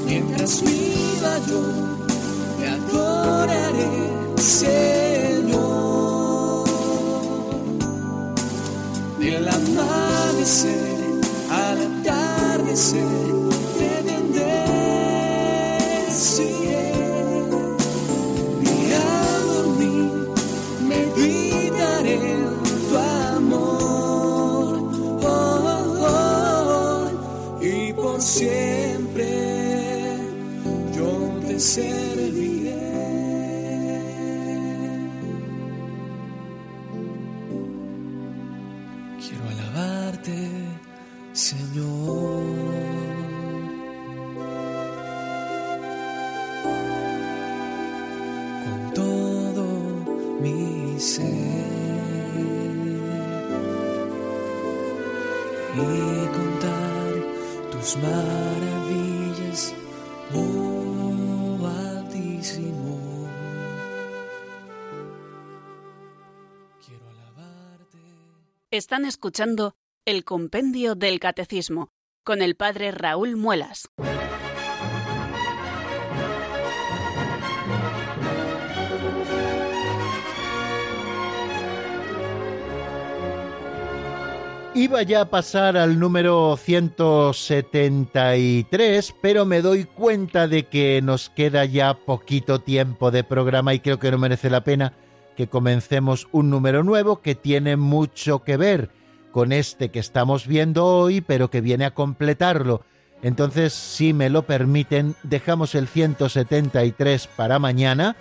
Mientras 0.07 0.53
viva 0.63 1.33
yo, 1.47 1.63
te 2.59 2.65
adoraré, 2.69 3.91
Señor. 4.37 4.92
Están 68.83 69.05
escuchando 69.05 69.77
el 70.05 70.25
Compendio 70.25 70.97
del 70.97 71.21
Catecismo 71.21 71.93
con 72.25 72.43
el 72.43 72.57
Padre 72.57 72.91
Raúl 72.91 73.37
Muelas. 73.37 73.89
Iba 84.75 85.03
ya 85.05 85.21
a 85.21 85.31
pasar 85.31 85.77
al 85.77 86.01
número 86.01 86.57
173, 86.57 89.15
pero 89.23 89.45
me 89.45 89.63
doy 89.63 89.85
cuenta 89.85 90.49
de 90.49 90.65
que 90.65 91.01
nos 91.03 91.31
queda 91.31 91.65
ya 91.67 91.95
poquito 91.95 92.61
tiempo 92.61 93.13
de 93.13 93.23
programa 93.23 93.75
y 93.75 93.79
creo 93.79 94.01
que 94.01 94.11
no 94.11 94.19
merece 94.19 94.51
la 94.51 94.65
pena 94.65 94.93
que 95.37 95.49
comencemos 95.49 96.29
un 96.33 96.51
número 96.51 96.83
nuevo 96.83 97.21
que 97.21 97.35
tiene 97.35 97.77
mucho 97.77 98.41
que 98.45 98.57
ver 98.57 98.91
con 99.31 99.53
este 99.53 99.91
que 99.91 99.99
estamos 99.99 100.47
viendo 100.47 100.87
hoy, 100.87 101.21
pero 101.21 101.51
que 101.51 101.61
viene 101.61 101.85
a 101.85 101.95
completarlo. 101.95 102.83
Entonces, 103.23 103.73
si 103.73 104.13
me 104.13 104.29
lo 104.29 104.43
permiten, 104.43 105.15
dejamos 105.23 105.75
el 105.75 105.89
173 105.89 107.29
para 107.29 107.59
mañana 107.59 108.17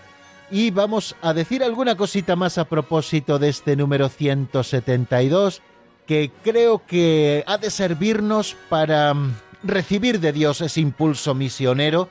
y 0.52 0.72
vamos 0.72 1.16
a 1.22 1.34
decir 1.34 1.64
alguna 1.64 1.96
cosita 1.96 2.36
más 2.36 2.58
a 2.58 2.66
propósito 2.66 3.40
de 3.40 3.50
este 3.50 3.76
número 3.76 4.10
172 4.10 5.62
que 6.06 6.32
creo 6.44 6.86
que 6.86 7.44
ha 7.48 7.58
de 7.58 7.72
servirnos 7.72 8.56
para 8.70 9.14
mm, 9.14 9.34
recibir 9.64 10.20
de 10.20 10.34
Dios 10.34 10.62
ese 10.62 10.82
impulso 10.82 11.34
misionero 11.34 12.10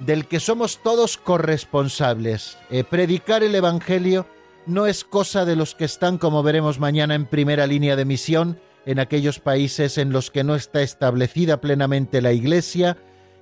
del 0.00 0.26
que 0.26 0.40
somos 0.40 0.78
todos 0.82 1.16
corresponsables. 1.16 2.58
Eh, 2.70 2.84
predicar 2.84 3.42
el 3.42 3.54
Evangelio 3.54 4.26
no 4.66 4.86
es 4.86 5.04
cosa 5.04 5.44
de 5.44 5.56
los 5.56 5.74
que 5.74 5.84
están, 5.84 6.18
como 6.18 6.42
veremos 6.42 6.78
mañana, 6.78 7.14
en 7.14 7.26
primera 7.26 7.66
línea 7.66 7.96
de 7.96 8.04
misión 8.04 8.58
en 8.86 8.98
aquellos 8.98 9.40
países 9.40 9.98
en 9.98 10.12
los 10.12 10.30
que 10.30 10.44
no 10.44 10.54
está 10.54 10.82
establecida 10.82 11.60
plenamente 11.60 12.20
la 12.20 12.32
Iglesia 12.32 12.96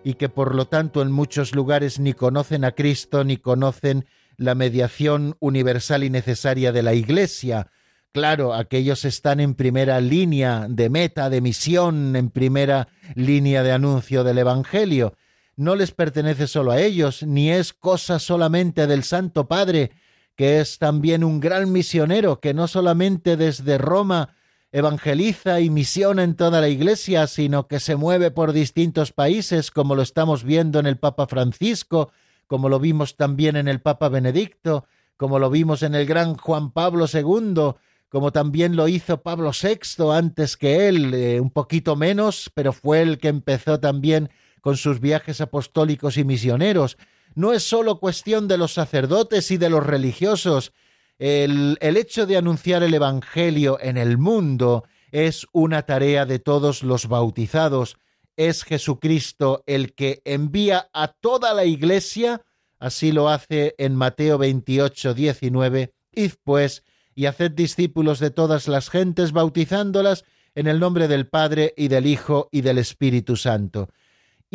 y 0.05 0.15
que 0.15 0.29
por 0.29 0.55
lo 0.55 0.67
tanto 0.67 1.03
en 1.03 1.13
muchos 1.13 1.55
lugares 1.55 1.99
ni 1.99 2.13
conocen 2.13 2.65
a 2.65 2.73
Cristo 2.73 3.25
ni 3.25 3.37
conocen 3.37 4.07
la 4.37 4.55
mediación 4.55 5.37
universal 5.41 6.05
y 6.05 6.11
necesaria 6.11 6.73
de 6.73 6.83
la 6.83 6.95
Iglesia. 6.95 7.69
Claro, 8.13 8.55
aquellos 8.55 9.05
están 9.05 9.41
en 9.41 9.55
primera 9.55 10.01
línea 10.01 10.67
de 10.69 10.91
meta, 10.91 11.31
de 11.31 11.41
misión, 11.41 12.15
en 12.17 12.31
primera 12.31 12.89
línea 13.15 13.63
de 13.63 13.73
anuncio 13.73 14.25
del 14.25 14.39
Evangelio. 14.39 15.17
No 15.57 15.77
les 15.77 15.93
pertenece 15.93 16.47
solo 16.47 16.73
a 16.73 16.81
ellos, 16.81 17.23
ni 17.23 17.51
es 17.51 17.73
cosa 17.73 18.19
solamente 18.19 18.87
del 18.87 19.03
Santo 19.03 19.49
Padre, 19.49 19.93
que 20.37 20.61
es 20.61 20.79
también 20.79 21.25
un 21.25 21.41
gran 21.41 21.71
misionero, 21.73 22.41
que 22.41 22.55
no 22.55 22.67
solamente 22.67 23.37
desde 23.37 23.79
Roma 23.79 24.35
evangeliza 24.73 25.61
y 25.61 25.69
misiona 25.69 26.25
en 26.25 26.35
toda 26.35 26.61
la 26.61 26.69
Iglesia, 26.69 27.27
sino 27.27 27.69
que 27.69 27.79
se 27.79 27.97
mueve 27.97 28.31
por 28.31 28.53
distintos 28.53 29.13
países, 29.13 29.71
como 29.71 29.95
lo 29.95 30.03
estamos 30.03 30.45
viendo 30.45 30.81
en 30.81 30.87
el 30.87 30.97
Papa 30.97 31.27
Francisco, 31.27 32.11
como 32.47 32.69
lo 32.69 32.81
vimos 32.81 33.17
también 33.17 33.57
en 33.57 33.69
el 33.69 33.81
Papa 33.81 34.09
Benedicto, 34.09 34.87
como 35.17 35.39
lo 35.39 35.51
vimos 35.51 35.83
en 35.83 35.95
el 35.95 36.07
gran 36.07 36.37
Juan 36.37 36.73
Pablo 36.73 37.05
II, 37.13 37.75
como 38.09 38.33
también 38.33 38.77
lo 38.77 38.89
hizo 38.89 39.23
Pablo 39.23 39.53
VI 39.53 40.11
antes 40.13 40.57
que 40.57 40.89
él, 40.89 41.15
eh, 41.15 41.41
un 41.41 41.51
poquito 41.51 41.95
menos, 41.97 42.51
pero 42.55 42.73
fue 42.73 43.03
el 43.03 43.19
que 43.19 43.29
empezó 43.29 43.79
también 43.79 44.31
con 44.61 44.77
sus 44.77 45.01
viajes 45.01 45.41
apostólicos 45.41 46.17
y 46.17 46.25
misioneros. 46.25 46.97
No 47.35 47.53
es 47.53 47.63
solo 47.63 47.99
cuestión 47.99 48.49
de 48.49 48.59
los 48.59 48.75
sacerdotes 48.75 49.51
y 49.51 49.57
de 49.57 49.71
los 49.71 49.85
religiosos. 49.85 50.73
El, 51.19 51.79
el 51.81 51.97
hecho 51.97 52.27
de 52.27 52.37
anunciar 52.37 52.83
el 52.83 52.95
Evangelio 52.95 53.79
en 53.81 53.97
el 53.97 54.19
mundo 54.19 54.85
es 55.13 55.47
una 55.53 55.83
tarea 55.83 56.27
de 56.27 56.39
todos 56.39 56.83
los 56.83 57.07
bautizados. 57.07 57.97
Es 58.37 58.65
Jesucristo 58.65 59.63
el 59.67 59.95
que 59.95 60.23
envía 60.25 60.89
a 60.93 61.09
toda 61.09 61.55
la 61.55 61.65
Iglesia, 61.65 62.43
así 62.79 63.13
lo 63.13 63.29
hace 63.29 63.75
en 63.79 63.95
Mateo 63.95 64.39
28, 64.39 65.15
19, 65.15 65.93
Id 66.13 66.33
pues 66.43 66.83
y 67.15 67.27
haced 67.27 67.53
discípulos 67.53 68.19
de 68.19 68.31
todas 68.31 68.69
las 68.69 68.89
gentes, 68.89 69.33
bautizándolas 69.33 70.25
en 70.55 70.67
el 70.67 70.81
nombre 70.81 71.09
del 71.09 71.27
Padre 71.27 71.75
y 71.77 71.89
del 71.89 72.07
Hijo 72.07 72.49
y 72.51 72.63
del 72.63 72.79
Espíritu 72.79 73.37
Santo. 73.37 73.89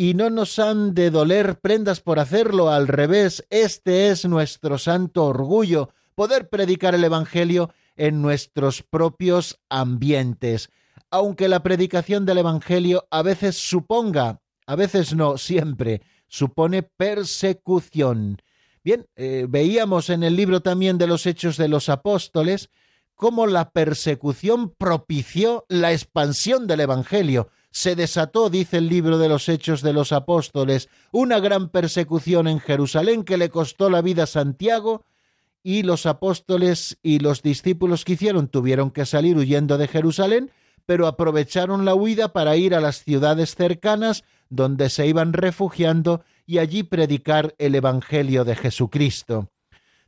Y 0.00 0.14
no 0.14 0.30
nos 0.30 0.60
han 0.60 0.94
de 0.94 1.10
doler 1.10 1.58
prendas 1.58 2.00
por 2.00 2.20
hacerlo, 2.20 2.70
al 2.70 2.86
revés, 2.86 3.44
este 3.50 4.10
es 4.10 4.24
nuestro 4.26 4.78
santo 4.78 5.24
orgullo, 5.24 5.90
poder 6.14 6.48
predicar 6.48 6.94
el 6.94 7.02
Evangelio 7.02 7.74
en 7.96 8.22
nuestros 8.22 8.84
propios 8.84 9.58
ambientes, 9.68 10.70
aunque 11.10 11.48
la 11.48 11.64
predicación 11.64 12.26
del 12.26 12.38
Evangelio 12.38 13.08
a 13.10 13.22
veces 13.22 13.56
suponga, 13.56 14.40
a 14.66 14.76
veces 14.76 15.16
no, 15.16 15.36
siempre, 15.36 16.02
supone 16.28 16.84
persecución. 16.84 18.40
Bien, 18.84 19.08
eh, 19.16 19.46
veíamos 19.48 20.10
en 20.10 20.22
el 20.22 20.36
libro 20.36 20.60
también 20.60 20.96
de 20.96 21.08
los 21.08 21.26
Hechos 21.26 21.56
de 21.56 21.66
los 21.66 21.88
Apóstoles 21.88 22.70
cómo 23.16 23.48
la 23.48 23.72
persecución 23.72 24.70
propició 24.70 25.66
la 25.68 25.90
expansión 25.90 26.68
del 26.68 26.78
Evangelio. 26.78 27.48
Se 27.70 27.94
desató, 27.94 28.50
dice 28.50 28.78
el 28.78 28.88
libro 28.88 29.18
de 29.18 29.28
los 29.28 29.48
Hechos 29.48 29.82
de 29.82 29.92
los 29.92 30.12
Apóstoles, 30.12 30.88
una 31.12 31.38
gran 31.38 31.68
persecución 31.68 32.48
en 32.48 32.60
Jerusalén 32.60 33.24
que 33.24 33.36
le 33.36 33.50
costó 33.50 33.90
la 33.90 34.02
vida 34.02 34.24
a 34.24 34.26
Santiago, 34.26 35.04
y 35.62 35.82
los 35.82 36.06
apóstoles 36.06 36.96
y 37.02 37.18
los 37.18 37.42
discípulos 37.42 38.06
que 38.06 38.14
hicieron 38.14 38.48
tuvieron 38.48 38.90
que 38.90 39.04
salir 39.04 39.36
huyendo 39.36 39.76
de 39.76 39.86
Jerusalén, 39.86 40.50
pero 40.86 41.06
aprovecharon 41.06 41.84
la 41.84 41.94
huida 41.94 42.32
para 42.32 42.56
ir 42.56 42.74
a 42.74 42.80
las 42.80 43.04
ciudades 43.04 43.54
cercanas 43.54 44.24
donde 44.48 44.88
se 44.88 45.06
iban 45.06 45.34
refugiando 45.34 46.22
y 46.46 46.56
allí 46.56 46.84
predicar 46.84 47.54
el 47.58 47.74
Evangelio 47.74 48.46
de 48.46 48.56
Jesucristo. 48.56 49.50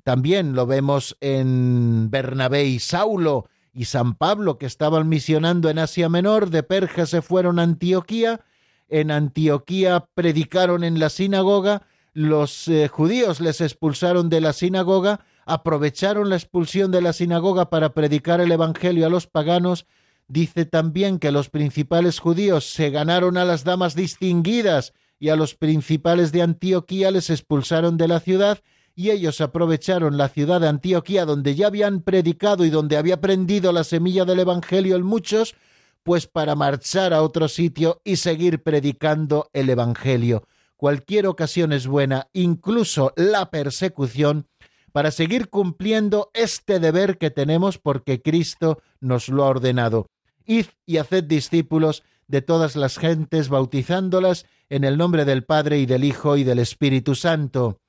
También 0.02 0.54
lo 0.54 0.66
vemos 0.66 1.18
en 1.20 2.10
Bernabé 2.10 2.64
y 2.64 2.78
Saulo 2.78 3.49
y 3.72 3.84
San 3.84 4.14
Pablo, 4.14 4.58
que 4.58 4.66
estaban 4.66 5.08
misionando 5.08 5.70
en 5.70 5.78
Asia 5.78 6.08
Menor, 6.08 6.50
de 6.50 6.62
Perge 6.62 7.06
se 7.06 7.22
fueron 7.22 7.58
a 7.58 7.62
Antioquía, 7.62 8.40
en 8.88 9.10
Antioquía 9.10 10.06
predicaron 10.14 10.82
en 10.82 10.98
la 10.98 11.10
sinagoga, 11.10 11.82
los 12.12 12.66
eh, 12.66 12.88
judíos 12.88 13.40
les 13.40 13.60
expulsaron 13.60 14.28
de 14.28 14.40
la 14.40 14.52
sinagoga, 14.52 15.20
aprovecharon 15.46 16.28
la 16.28 16.36
expulsión 16.36 16.90
de 16.90 17.00
la 17.00 17.12
sinagoga 17.12 17.70
para 17.70 17.94
predicar 17.94 18.40
el 18.40 18.50
Evangelio 18.50 19.06
a 19.06 19.10
los 19.10 19.28
paganos, 19.28 19.86
dice 20.26 20.64
también 20.64 21.18
que 21.18 21.30
los 21.30 21.50
principales 21.50 22.18
judíos 22.18 22.70
se 22.70 22.90
ganaron 22.90 23.36
a 23.36 23.44
las 23.44 23.62
damas 23.62 23.94
distinguidas 23.94 24.92
y 25.20 25.28
a 25.28 25.36
los 25.36 25.54
principales 25.54 26.32
de 26.32 26.42
Antioquía 26.42 27.10
les 27.10 27.30
expulsaron 27.30 27.96
de 27.96 28.08
la 28.08 28.20
ciudad, 28.20 28.58
y 29.00 29.10
ellos 29.10 29.40
aprovecharon 29.40 30.18
la 30.18 30.28
ciudad 30.28 30.60
de 30.60 30.68
Antioquía 30.68 31.24
donde 31.24 31.54
ya 31.54 31.68
habían 31.68 32.02
predicado 32.02 32.66
y 32.66 32.68
donde 32.68 32.98
había 32.98 33.18
prendido 33.18 33.72
la 33.72 33.82
semilla 33.82 34.26
del 34.26 34.40
Evangelio 34.40 34.94
en 34.94 35.04
muchos, 35.04 35.54
pues 36.02 36.26
para 36.26 36.54
marchar 36.54 37.14
a 37.14 37.22
otro 37.22 37.48
sitio 37.48 38.02
y 38.04 38.16
seguir 38.16 38.62
predicando 38.62 39.48
el 39.54 39.70
Evangelio. 39.70 40.46
Cualquier 40.76 41.28
ocasión 41.28 41.72
es 41.72 41.86
buena, 41.86 42.28
incluso 42.34 43.14
la 43.16 43.50
persecución, 43.50 44.48
para 44.92 45.10
seguir 45.10 45.48
cumpliendo 45.48 46.30
este 46.34 46.78
deber 46.78 47.16
que 47.16 47.30
tenemos 47.30 47.78
porque 47.78 48.20
Cristo 48.20 48.82
nos 49.00 49.30
lo 49.30 49.44
ha 49.44 49.48
ordenado. 49.48 50.10
Id 50.44 50.66
y 50.84 50.98
haced 50.98 51.24
discípulos 51.24 52.02
de 52.28 52.42
todas 52.42 52.76
las 52.76 52.98
gentes, 52.98 53.48
bautizándolas 53.48 54.44
en 54.68 54.84
el 54.84 54.98
nombre 54.98 55.24
del 55.24 55.44
Padre 55.44 55.78
y 55.78 55.86
del 55.86 56.04
Hijo 56.04 56.36
y 56.36 56.44
del 56.44 56.58
Espíritu 56.58 57.14
Santo. 57.14 57.80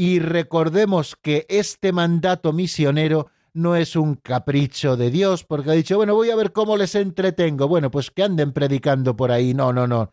Y 0.00 0.20
recordemos 0.20 1.16
que 1.20 1.44
este 1.48 1.90
mandato 1.90 2.52
misionero 2.52 3.32
no 3.52 3.74
es 3.74 3.96
un 3.96 4.14
capricho 4.14 4.96
de 4.96 5.10
Dios, 5.10 5.42
porque 5.42 5.70
ha 5.70 5.72
dicho, 5.72 5.96
bueno, 5.96 6.14
voy 6.14 6.30
a 6.30 6.36
ver 6.36 6.52
cómo 6.52 6.76
les 6.76 6.94
entretengo. 6.94 7.66
Bueno, 7.66 7.90
pues 7.90 8.12
que 8.12 8.22
anden 8.22 8.52
predicando 8.52 9.16
por 9.16 9.32
ahí. 9.32 9.54
No, 9.54 9.72
no, 9.72 9.88
no. 9.88 10.12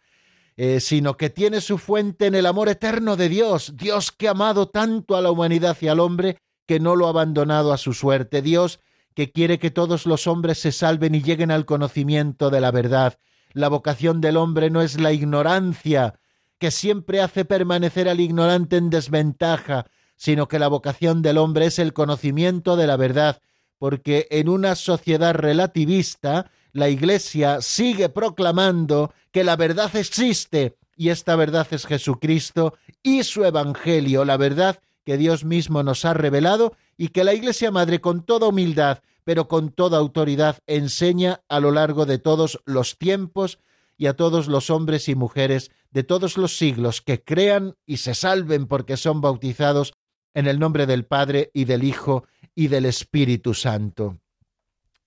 Eh, 0.57 0.79
sino 0.79 1.17
que 1.17 1.29
tiene 1.29 1.61
su 1.61 1.77
fuente 1.77 2.25
en 2.25 2.33
el 2.33 2.47
amor 2.47 2.67
eterno 2.67 3.15
de 3.15 3.29
Dios, 3.29 3.73
Dios 3.77 4.11
que 4.11 4.27
ha 4.27 4.31
amado 4.31 4.69
tanto 4.69 5.15
a 5.15 5.21
la 5.21 5.29
humanidad 5.29 5.77
y 5.79 5.87
al 5.87 5.99
hombre 5.99 6.39
que 6.65 6.79
no 6.79 6.95
lo 6.95 7.05
ha 7.05 7.09
abandonado 7.09 7.71
a 7.71 7.77
su 7.77 7.93
suerte, 7.93 8.41
Dios 8.41 8.79
que 9.13 9.31
quiere 9.31 9.59
que 9.59 9.69
todos 9.69 10.07
los 10.07 10.25
hombres 10.25 10.57
se 10.57 10.71
salven 10.71 11.13
y 11.13 11.21
lleguen 11.21 11.51
al 11.51 11.65
conocimiento 11.65 12.49
de 12.49 12.59
la 12.59 12.71
verdad, 12.71 13.19
la 13.53 13.67
vocación 13.67 14.19
del 14.19 14.37
hombre 14.37 14.71
no 14.71 14.81
es 14.81 14.99
la 14.99 15.11
ignorancia, 15.11 16.15
que 16.57 16.71
siempre 16.71 17.21
hace 17.21 17.45
permanecer 17.45 18.07
al 18.07 18.19
ignorante 18.19 18.77
en 18.77 18.89
desventaja, 18.89 19.85
sino 20.15 20.47
que 20.47 20.59
la 20.59 20.67
vocación 20.67 21.21
del 21.21 21.37
hombre 21.37 21.65
es 21.65 21.79
el 21.79 21.93
conocimiento 21.93 22.75
de 22.75 22.87
la 22.87 22.97
verdad, 22.97 23.41
porque 23.77 24.27
en 24.31 24.49
una 24.49 24.75
sociedad 24.75 25.33
relativista 25.33 26.49
la 26.71 26.89
Iglesia 26.89 27.61
sigue 27.61 28.09
proclamando 28.09 29.13
que 29.31 29.43
la 29.43 29.55
verdad 29.55 29.95
existe 29.95 30.77
y 30.95 31.09
esta 31.09 31.35
verdad 31.35 31.67
es 31.71 31.85
Jesucristo 31.85 32.75
y 33.03 33.23
su 33.23 33.43
Evangelio, 33.43 34.25
la 34.25 34.37
verdad 34.37 34.79
que 35.03 35.17
Dios 35.17 35.45
mismo 35.45 35.83
nos 35.83 36.05
ha 36.05 36.13
revelado 36.13 36.75
y 36.97 37.09
que 37.09 37.23
la 37.23 37.33
Iglesia 37.33 37.71
Madre 37.71 38.01
con 38.01 38.25
toda 38.25 38.47
humildad, 38.47 38.99
pero 39.23 39.47
con 39.47 39.71
toda 39.71 39.97
autoridad, 39.97 40.59
enseña 40.67 41.41
a 41.49 41.59
lo 41.59 41.71
largo 41.71 42.05
de 42.05 42.17
todos 42.17 42.61
los 42.65 42.97
tiempos 42.97 43.59
y 43.97 44.07
a 44.07 44.15
todos 44.15 44.47
los 44.47 44.69
hombres 44.69 45.07
y 45.09 45.15
mujeres 45.15 45.71
de 45.95 46.03
todos 46.03 46.37
los 46.37 46.57
siglos 46.57 47.01
que 47.01 47.23
crean 47.23 47.77
y 47.85 47.97
se 47.97 48.15
salven 48.15 48.67
porque 48.67 48.97
son 48.97 49.21
bautizados 49.21 49.93
en 50.33 50.45
el 50.45 50.59
nombre 50.59 50.87
del 50.87 51.05
Padre 51.05 51.51
y 51.53 51.63
del 51.63 51.85
Hijo 51.85 52.25
y 52.53 52.67
del 52.67 52.85
Espíritu 52.85 53.53
Santo. 53.53 54.19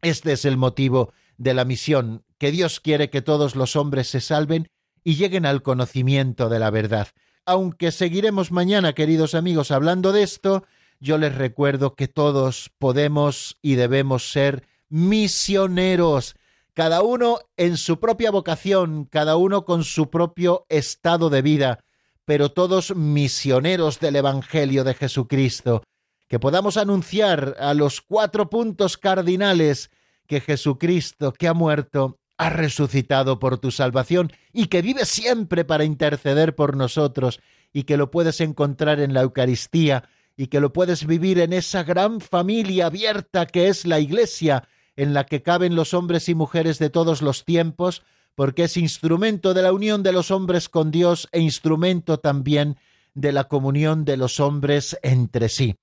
Este 0.01 0.33
es 0.33 0.47
el 0.47 0.57
motivo 0.57 1.13
de 1.37 1.53
la 1.53 1.67
misión, 1.67 2.25
que 2.39 2.51
Dios 2.51 2.81
quiere 2.81 3.11
que 3.11 3.21
todos 3.21 3.55
los 3.55 3.77
hombres 3.77 4.09
se 4.09 4.23
salven 4.23 4.71
y 5.05 5.17
lleguen 5.17 5.45
al 5.45 5.61
conocimiento 5.61 6.49
de 6.49 6.59
la 6.59 6.71
verdad. 6.71 7.09
Aunque 7.45 7.93
seguiremos 7.93 8.51
mañana, 8.51 8.95
queridos 8.95 9.35
amigos, 9.35 9.71
hablando 9.73 10.13
de 10.13 10.23
esto, 10.23 10.65
yo 11.01 11.19
les 11.19 11.35
recuerdo 11.35 11.97
que 11.97 12.09
todos 12.09 12.71
podemos 12.79 13.59
y 13.61 13.75
debemos 13.75 14.33
ser 14.33 14.67
misioneros, 14.89 16.35
cada 16.79 17.03
uno 17.03 17.41
en 17.57 17.77
su 17.77 17.99
propia 17.99 18.31
vocación, 18.31 19.07
cada 19.07 19.35
uno 19.35 19.65
con 19.65 19.83
su 19.83 20.11
propio 20.11 20.65
estado 20.69 21.29
de 21.29 21.43
vida, 21.43 21.81
pero 22.25 22.53
todos 22.53 22.95
misioneros 22.95 23.99
del 23.99 24.15
Evangelio 24.15 24.85
de 24.85 24.95
Jesucristo, 24.95 25.83
que 26.29 26.39
podamos 26.39 26.77
anunciar 26.77 27.57
a 27.59 27.75
los 27.75 28.01
cuatro 28.01 28.49
puntos 28.49 28.97
cardinales 28.97 29.91
que 30.29 30.41
Jesucristo, 30.41 31.33
que 31.33 31.49
ha 31.49 31.53
muerto, 31.53 32.21
ha 32.37 32.49
resucitado 32.49 33.41
por 33.41 33.59
tu 33.59 33.73
salvación 33.73 34.31
y 34.53 34.67
que 34.67 34.81
vive 34.81 35.05
siempre 35.05 35.65
para 35.65 35.83
interceder 35.83 36.55
por 36.55 36.77
nosotros 36.77 37.41
y 37.73 37.83
que 37.83 37.97
lo 37.97 38.13
puedes 38.13 38.41
encontrar 38.41 39.01
en 39.01 39.15
la 39.15 39.23
Eucaristía 39.23 40.09
y 40.37 40.47
que 40.47 40.61
lo 40.61 40.73
puedes 40.73 41.09
vivir 41.09 41.41
en 41.41 41.55
esa 41.55 41.83
gran 41.83 42.21
familia 42.21 42.87
abierta 42.87 43.47
que 43.47 43.67
es 43.67 43.85
la 43.85 43.99
Iglesia, 43.99 44.69
en 44.99 45.15
la 45.15 45.25
que 45.25 45.43
caben 45.43 45.75
los 45.77 45.95
hombres 45.95 46.29
y 46.29 46.35
mujeres 46.35 46.79
de 46.81 46.91
todos 46.91 47.23
los 47.23 47.45
tiempos, 47.45 48.03
porque 48.35 48.65
es 48.65 48.77
instrumento 48.77 49.55
de 49.55 49.63
la 49.63 49.73
unión 49.73 50.03
de 50.03 50.11
los 50.11 50.33
hombres 50.33 50.69
con 50.69 50.91
Dios 50.91 51.29
e 51.31 51.39
instrumento 51.39 52.19
también 52.19 52.79
de 53.15 53.31
la 53.31 53.45
comunión 53.45 54.05
de 54.05 54.17
los 54.17 54.41
hombres 54.41 54.99
entre 55.03 55.49
sí. 55.49 55.77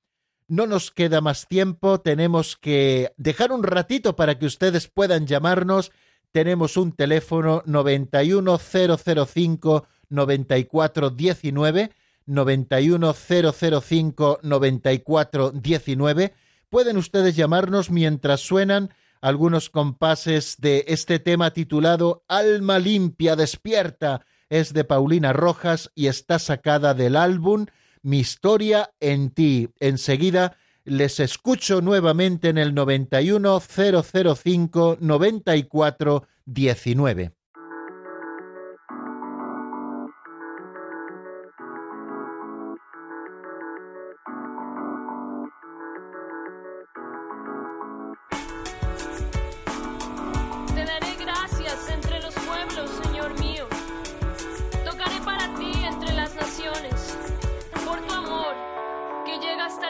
No 0.49 0.67
nos 0.67 0.91
queda 0.91 1.21
más 1.21 1.47
tiempo, 1.47 2.01
tenemos 2.01 2.57
que 2.57 3.13
dejar 3.15 3.53
un 3.53 3.63
ratito 3.63 4.17
para 4.17 4.37
que 4.37 4.47
ustedes 4.47 4.89
puedan 4.89 5.27
llamarnos. 5.27 5.93
Tenemos 6.33 6.75
un 6.75 6.91
teléfono 6.91 7.63
91005 7.65 9.87
9419 10.09 11.91
91005 12.25 14.39
9419. 14.41 16.33
Pueden 16.69 16.97
ustedes 16.97 17.37
llamarnos 17.37 17.89
mientras 17.89 18.41
suenan 18.41 18.89
algunos 19.25 19.71
compases 19.71 20.57
de 20.59 20.85
este 20.87 21.17
tema 21.17 21.49
titulado 21.49 22.23
Alma 22.27 22.77
limpia 22.77 23.35
despierta. 23.35 24.23
Es 24.49 24.71
de 24.71 24.83
Paulina 24.83 25.33
Rojas 25.33 25.89
y 25.95 26.05
está 26.05 26.37
sacada 26.37 26.93
del 26.93 27.15
álbum 27.15 27.65
Mi 28.03 28.19
historia 28.19 28.91
en 28.99 29.31
ti. 29.31 29.69
Enseguida 29.79 30.57
les 30.83 31.19
escucho 31.19 31.81
nuevamente 31.81 32.49
en 32.49 32.59
el 32.59 32.75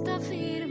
9419. 0.00 0.65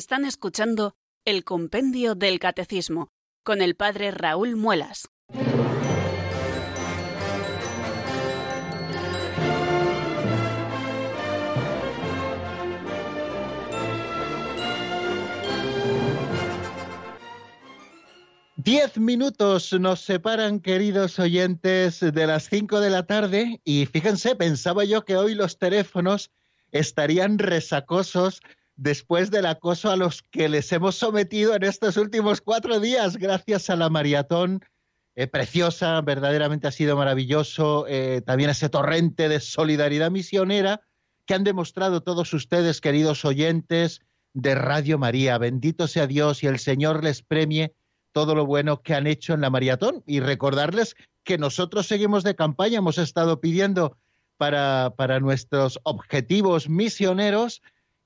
Están 0.00 0.24
escuchando 0.24 0.94
el 1.26 1.44
Compendio 1.44 2.14
del 2.14 2.38
Catecismo 2.38 3.10
con 3.44 3.60
el 3.60 3.76
Padre 3.76 4.12
Raúl 4.12 4.56
Muelas. 4.56 5.10
Diez 18.56 18.96
minutos 18.96 19.74
nos 19.74 20.00
separan, 20.00 20.60
queridos 20.60 21.18
oyentes, 21.18 22.00
de 22.00 22.26
las 22.26 22.48
cinco 22.48 22.80
de 22.80 22.88
la 22.88 23.04
tarde 23.04 23.60
y 23.64 23.84
fíjense, 23.84 24.34
pensaba 24.34 24.84
yo 24.84 25.04
que 25.04 25.16
hoy 25.16 25.34
los 25.34 25.58
teléfonos 25.58 26.30
estarían 26.72 27.38
resacosos 27.38 28.40
después 28.80 29.30
del 29.30 29.44
acoso 29.44 29.90
a 29.90 29.96
los 29.96 30.22
que 30.22 30.48
les 30.48 30.72
hemos 30.72 30.94
sometido 30.94 31.54
en 31.54 31.64
estos 31.64 31.98
últimos 31.98 32.40
cuatro 32.40 32.80
días, 32.80 33.18
gracias 33.18 33.68
a 33.68 33.76
la 33.76 33.90
maratón 33.90 34.64
eh, 35.16 35.26
preciosa, 35.26 36.00
verdaderamente 36.00 36.66
ha 36.66 36.72
sido 36.72 36.96
maravilloso, 36.96 37.84
eh, 37.88 38.22
también 38.24 38.48
ese 38.48 38.70
torrente 38.70 39.28
de 39.28 39.38
solidaridad 39.40 40.10
misionera 40.10 40.80
que 41.26 41.34
han 41.34 41.44
demostrado 41.44 42.00
todos 42.00 42.32
ustedes, 42.32 42.80
queridos 42.80 43.26
oyentes 43.26 44.00
de 44.32 44.54
Radio 44.54 44.98
María. 44.98 45.36
Bendito 45.36 45.86
sea 45.86 46.06
Dios 46.06 46.42
y 46.42 46.46
el 46.46 46.58
Señor 46.58 47.04
les 47.04 47.20
premie 47.20 47.74
todo 48.12 48.34
lo 48.34 48.46
bueno 48.46 48.80
que 48.80 48.94
han 48.94 49.06
hecho 49.06 49.34
en 49.34 49.42
la 49.42 49.50
maratón 49.50 50.02
y 50.06 50.20
recordarles 50.20 50.96
que 51.22 51.36
nosotros 51.36 51.86
seguimos 51.86 52.24
de 52.24 52.34
campaña, 52.34 52.78
hemos 52.78 52.96
estado 52.96 53.42
pidiendo 53.42 53.98
para, 54.38 54.94
para 54.96 55.20
nuestros 55.20 55.78
objetivos 55.82 56.70
misioneros 56.70 57.60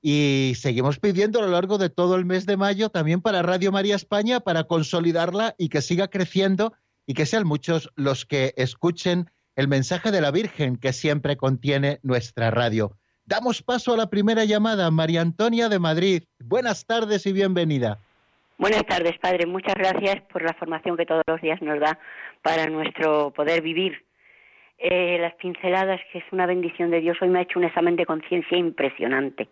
y 0.07 0.53
seguimos 0.53 0.99
pidiendo 0.99 1.39
a 1.39 1.41
lo 1.41 1.47
largo 1.47 1.79
de 1.79 1.89
todo 1.89 2.15
el 2.15 2.25
mes 2.25 2.45
de 2.45 2.57
mayo 2.57 2.89
también 2.89 3.21
para 3.21 3.41
Radio 3.41 3.71
María 3.71 3.95
España 3.95 4.39
para 4.39 4.65
consolidarla 4.65 5.55
y 5.57 5.69
que 5.69 5.81
siga 5.81 6.09
creciendo 6.09 6.73
y 7.07 7.15
que 7.15 7.25
sean 7.25 7.47
muchos 7.47 7.89
los 7.95 8.27
que 8.27 8.53
escuchen 8.55 9.31
el 9.55 9.67
mensaje 9.67 10.11
de 10.11 10.21
la 10.21 10.29
Virgen 10.29 10.77
que 10.77 10.93
siempre 10.93 11.37
contiene 11.37 11.97
nuestra 12.03 12.51
radio. 12.51 12.91
Damos 13.25 13.63
paso 13.63 13.95
a 13.95 13.97
la 13.97 14.11
primera 14.11 14.45
llamada, 14.45 14.91
María 14.91 15.21
Antonia 15.21 15.69
de 15.69 15.79
Madrid. 15.79 16.21
Buenas 16.37 16.85
tardes 16.85 17.25
y 17.25 17.33
bienvenida. 17.33 17.97
Buenas 18.59 18.85
tardes, 18.85 19.17
Padre. 19.19 19.47
Muchas 19.47 19.73
gracias 19.73 20.21
por 20.31 20.43
la 20.43 20.53
formación 20.53 20.97
que 20.97 21.07
todos 21.07 21.23
los 21.25 21.41
días 21.41 21.59
nos 21.63 21.79
da 21.79 21.97
para 22.43 22.67
nuestro 22.67 23.31
poder 23.31 23.63
vivir. 23.63 24.05
Eh, 24.77 25.17
las 25.19 25.33
pinceladas, 25.35 26.01
que 26.11 26.17
es 26.19 26.25
una 26.31 26.45
bendición 26.45 26.91
de 26.91 26.99
Dios, 26.99 27.17
hoy 27.21 27.29
me 27.29 27.39
ha 27.39 27.43
hecho 27.43 27.59
un 27.59 27.65
examen 27.65 27.95
de 27.95 28.05
conciencia 28.05 28.57
impresionante, 28.57 29.47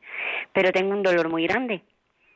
pero 0.54 0.72
tengo 0.72 0.92
un 0.92 1.02
dolor 1.04 1.30
muy 1.30 1.48
grande. 1.48 1.82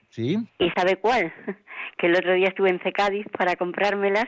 ¿Sí? 0.09 0.37
¿Y 0.57 0.69
sabe 0.71 0.95
cuál? 0.95 1.33
que 1.97 2.07
el 2.07 2.15
otro 2.15 2.33
día 2.33 2.47
estuve 2.47 2.69
en 2.69 2.79
Cecadis 2.79 3.25
para 3.37 3.55
comprármelas 3.55 4.25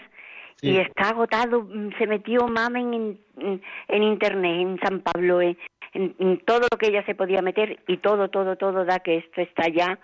Sí. 0.58 0.72
y 0.72 0.78
está 0.78 1.12
agotado. 1.12 1.66
Se 1.98 2.06
metió 2.06 2.46
mamen 2.50 2.94
en, 2.94 3.20
en, 3.38 3.62
en 3.88 4.04
internet, 4.04 4.60
en 4.60 4.78
San 4.82 5.00
Pablo, 5.00 5.40
en, 5.42 5.58
todo 6.46 6.68
lo 6.70 6.78
que 6.78 6.88
ella 6.88 7.06
se 7.06 7.16
podía 7.16 7.42
meter 7.42 7.80
y 7.88 7.96
todo, 7.98 8.30
todo, 8.30 8.58
todo 8.58 8.84
da 8.84 9.00
que 9.00 9.16
esto 9.20 9.40
está 9.40 9.70
ya 9.70 9.98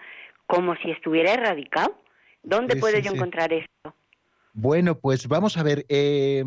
como 0.47 0.77
si 0.77 0.91
estuviera 0.91 1.33
erradicado. 1.33 1.99
¿Dónde 2.41 2.75
Sí, 2.75 2.79
puedo 2.79 2.95
sí, 2.95 3.03
yo 3.03 3.11
encontrar 3.15 3.51
esto? 3.51 3.93
Bueno, 4.53 4.95
pues 4.97 5.27
vamos 5.27 5.57
a 5.57 5.63
ver. 5.63 5.85
eh, 5.89 6.41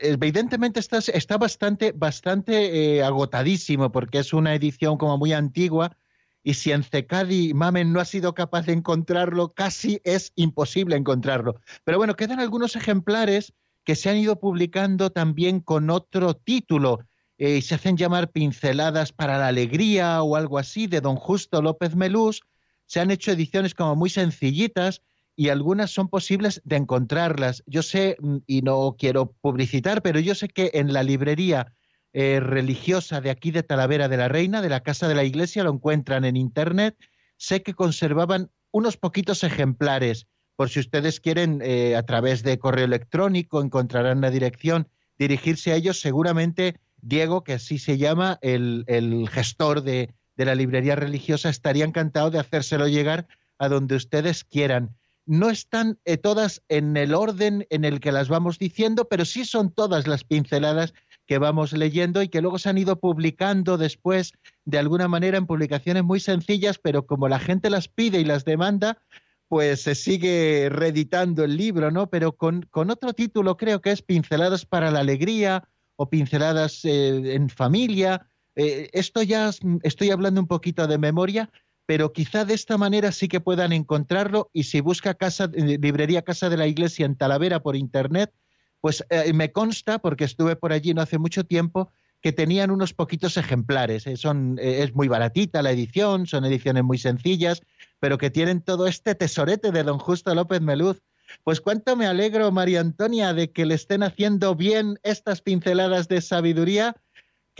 evidentemente 0.00 0.80
está, 0.80 1.36
bastante, 1.38 1.92
bastante 1.92 2.96
eh, 2.96 3.02
agotadísimo 3.02 3.90
porque 3.92 4.18
es 4.18 4.32
una 4.32 4.54
edición 4.54 4.96
como 4.98 5.18
muy 5.18 5.32
antigua 5.32 5.96
y 6.42 6.54
si 6.54 6.72
en 6.72 6.82
Cecadi 6.82 7.52
Mamen 7.54 7.92
no 7.92 8.00
ha 8.00 8.04
sido 8.04 8.34
capaz 8.34 8.66
de 8.66 8.72
encontrarlo, 8.72 9.50
casi 9.50 10.00
es 10.04 10.32
imposible 10.36 10.96
encontrarlo. 10.96 11.60
Pero 11.84 11.98
bueno, 11.98 12.16
quedan 12.16 12.40
algunos 12.40 12.76
ejemplares 12.76 13.52
que 13.84 13.94
se 13.94 14.10
han 14.10 14.16
ido 14.16 14.38
publicando 14.38 15.10
también 15.10 15.60
con 15.60 15.90
otro 15.90 16.34
título 16.34 17.00
eh, 17.38 17.56
y 17.56 17.62
se 17.62 17.74
hacen 17.74 17.96
llamar 17.96 18.30
Pinceladas 18.30 19.12
para 19.12 19.38
la 19.38 19.48
Alegría 19.48 20.22
o 20.22 20.36
algo 20.36 20.58
así 20.58 20.86
de 20.86 21.00
don 21.00 21.16
Justo 21.16 21.60
López 21.62 21.94
Melús. 21.96 22.42
Se 22.86 23.00
han 23.00 23.10
hecho 23.10 23.32
ediciones 23.32 23.74
como 23.74 23.96
muy 23.96 24.10
sencillitas 24.10 25.02
y 25.40 25.48
algunas 25.48 25.90
son 25.90 26.08
posibles 26.08 26.60
de 26.66 26.76
encontrarlas. 26.76 27.62
Yo 27.64 27.82
sé, 27.82 28.18
mm, 28.20 28.36
y 28.46 28.60
no 28.60 28.96
quiero 28.98 29.32
publicitar, 29.40 30.02
pero 30.02 30.20
yo 30.20 30.34
sé 30.34 30.48
que 30.48 30.70
en 30.74 30.92
la 30.92 31.02
librería 31.02 31.72
eh, 32.12 32.40
religiosa 32.40 33.22
de 33.22 33.30
aquí 33.30 33.50
de 33.50 33.62
Talavera 33.62 34.08
de 34.08 34.18
la 34.18 34.28
Reina, 34.28 34.60
de 34.60 34.68
la 34.68 34.80
Casa 34.80 35.08
de 35.08 35.14
la 35.14 35.24
Iglesia, 35.24 35.64
lo 35.64 35.72
encuentran 35.72 36.26
en 36.26 36.36
Internet. 36.36 36.94
Sé 37.38 37.62
que 37.62 37.72
conservaban 37.72 38.50
unos 38.70 38.98
poquitos 38.98 39.42
ejemplares. 39.42 40.26
Por 40.56 40.68
si 40.68 40.80
ustedes 40.80 41.20
quieren, 41.20 41.62
eh, 41.64 41.96
a 41.96 42.02
través 42.02 42.42
de 42.42 42.58
correo 42.58 42.84
electrónico, 42.84 43.62
encontrarán 43.62 44.20
la 44.20 44.30
dirección, 44.30 44.88
dirigirse 45.18 45.72
a 45.72 45.76
ellos. 45.76 46.02
Seguramente 46.02 46.80
Diego, 47.00 47.44
que 47.44 47.54
así 47.54 47.78
se 47.78 47.96
llama, 47.96 48.38
el, 48.42 48.84
gestor 49.32 49.80
de, 49.84 50.12
de 50.36 50.44
la 50.44 50.54
librería 50.54 50.96
religiosa, 50.96 51.48
estaría 51.48 51.86
encantado 51.86 52.30
de 52.30 52.40
hacérselo 52.40 52.88
llegar 52.88 53.26
a 53.56 53.70
donde 53.70 53.96
ustedes 53.96 54.44
quieran 54.44 54.99
no 55.30 55.48
están 55.48 56.00
eh, 56.04 56.16
todas 56.16 56.60
en 56.68 56.96
el 56.96 57.14
orden 57.14 57.64
en 57.70 57.84
el 57.84 58.00
que 58.00 58.10
las 58.10 58.28
vamos 58.28 58.58
diciendo, 58.58 59.06
pero 59.08 59.24
sí 59.24 59.44
son 59.44 59.70
todas 59.72 60.08
las 60.08 60.24
pinceladas 60.24 60.92
que 61.28 61.38
vamos 61.38 61.72
leyendo 61.72 62.20
y 62.20 62.28
que 62.28 62.40
luego 62.40 62.58
se 62.58 62.68
han 62.68 62.78
ido 62.78 62.98
publicando 62.98 63.78
después 63.78 64.32
de 64.64 64.78
alguna 64.78 65.06
manera 65.06 65.38
en 65.38 65.46
publicaciones 65.46 66.02
muy 66.02 66.18
sencillas, 66.18 66.80
pero 66.82 67.06
como 67.06 67.28
la 67.28 67.38
gente 67.38 67.70
las 67.70 67.86
pide 67.86 68.18
y 68.18 68.24
las 68.24 68.44
demanda, 68.44 68.98
pues 69.46 69.82
se 69.82 69.94
sigue 69.94 70.68
reeditando 70.68 71.44
el 71.44 71.56
libro, 71.56 71.92
¿no? 71.92 72.10
Pero 72.10 72.32
con, 72.32 72.62
con 72.62 72.90
otro 72.90 73.12
título 73.12 73.56
creo 73.56 73.80
que 73.80 73.92
es 73.92 74.02
Pinceladas 74.02 74.66
para 74.66 74.90
la 74.90 74.98
Alegría 74.98 75.62
o 75.94 76.10
Pinceladas 76.10 76.84
eh, 76.84 77.34
en 77.34 77.48
Familia. 77.50 78.26
Eh, 78.56 78.90
esto 78.92 79.22
ya 79.22 79.50
es- 79.50 79.60
estoy 79.84 80.10
hablando 80.10 80.40
un 80.40 80.48
poquito 80.48 80.88
de 80.88 80.98
memoria, 80.98 81.52
pero 81.90 82.12
quizá 82.12 82.44
de 82.44 82.54
esta 82.54 82.78
manera 82.78 83.10
sí 83.10 83.26
que 83.26 83.40
puedan 83.40 83.72
encontrarlo 83.72 84.48
y 84.52 84.62
si 84.62 84.80
busca 84.80 85.14
casa, 85.14 85.50
eh, 85.52 85.76
librería 85.82 86.22
Casa 86.22 86.48
de 86.48 86.56
la 86.56 86.68
Iglesia 86.68 87.04
en 87.04 87.16
Talavera 87.16 87.64
por 87.64 87.74
internet, 87.74 88.32
pues 88.80 89.04
eh, 89.10 89.32
me 89.32 89.50
consta, 89.50 89.98
porque 89.98 90.22
estuve 90.22 90.54
por 90.54 90.72
allí 90.72 90.94
no 90.94 91.02
hace 91.02 91.18
mucho 91.18 91.42
tiempo, 91.42 91.90
que 92.20 92.30
tenían 92.30 92.70
unos 92.70 92.94
poquitos 92.94 93.36
ejemplares. 93.36 94.06
eh, 94.06 94.16
son, 94.16 94.56
es 94.62 94.94
muy 94.94 95.08
baratita 95.08 95.62
la 95.62 95.72
edición, 95.72 96.28
son 96.28 96.44
ediciones 96.44 96.84
muy 96.84 96.96
sencillas, 96.96 97.60
pero 97.98 98.18
que 98.18 98.30
tienen 98.30 98.60
todo 98.60 98.86
este 98.86 99.16
tesorete 99.16 99.72
de 99.72 99.82
don 99.82 99.98
Justo 99.98 100.32
López 100.32 100.60
Meluz. 100.60 101.02
Pues 101.42 101.60
cuánto 101.60 101.96
me 101.96 102.06
alegro, 102.06 102.52
María 102.52 102.82
Antonia, 102.82 103.34
de 103.34 103.50
que 103.50 103.66
le 103.66 103.74
estén 103.74 104.04
haciendo 104.04 104.54
bien 104.54 105.00
estas 105.02 105.40
pinceladas 105.42 106.06
de 106.06 106.20
sabiduría 106.20 106.94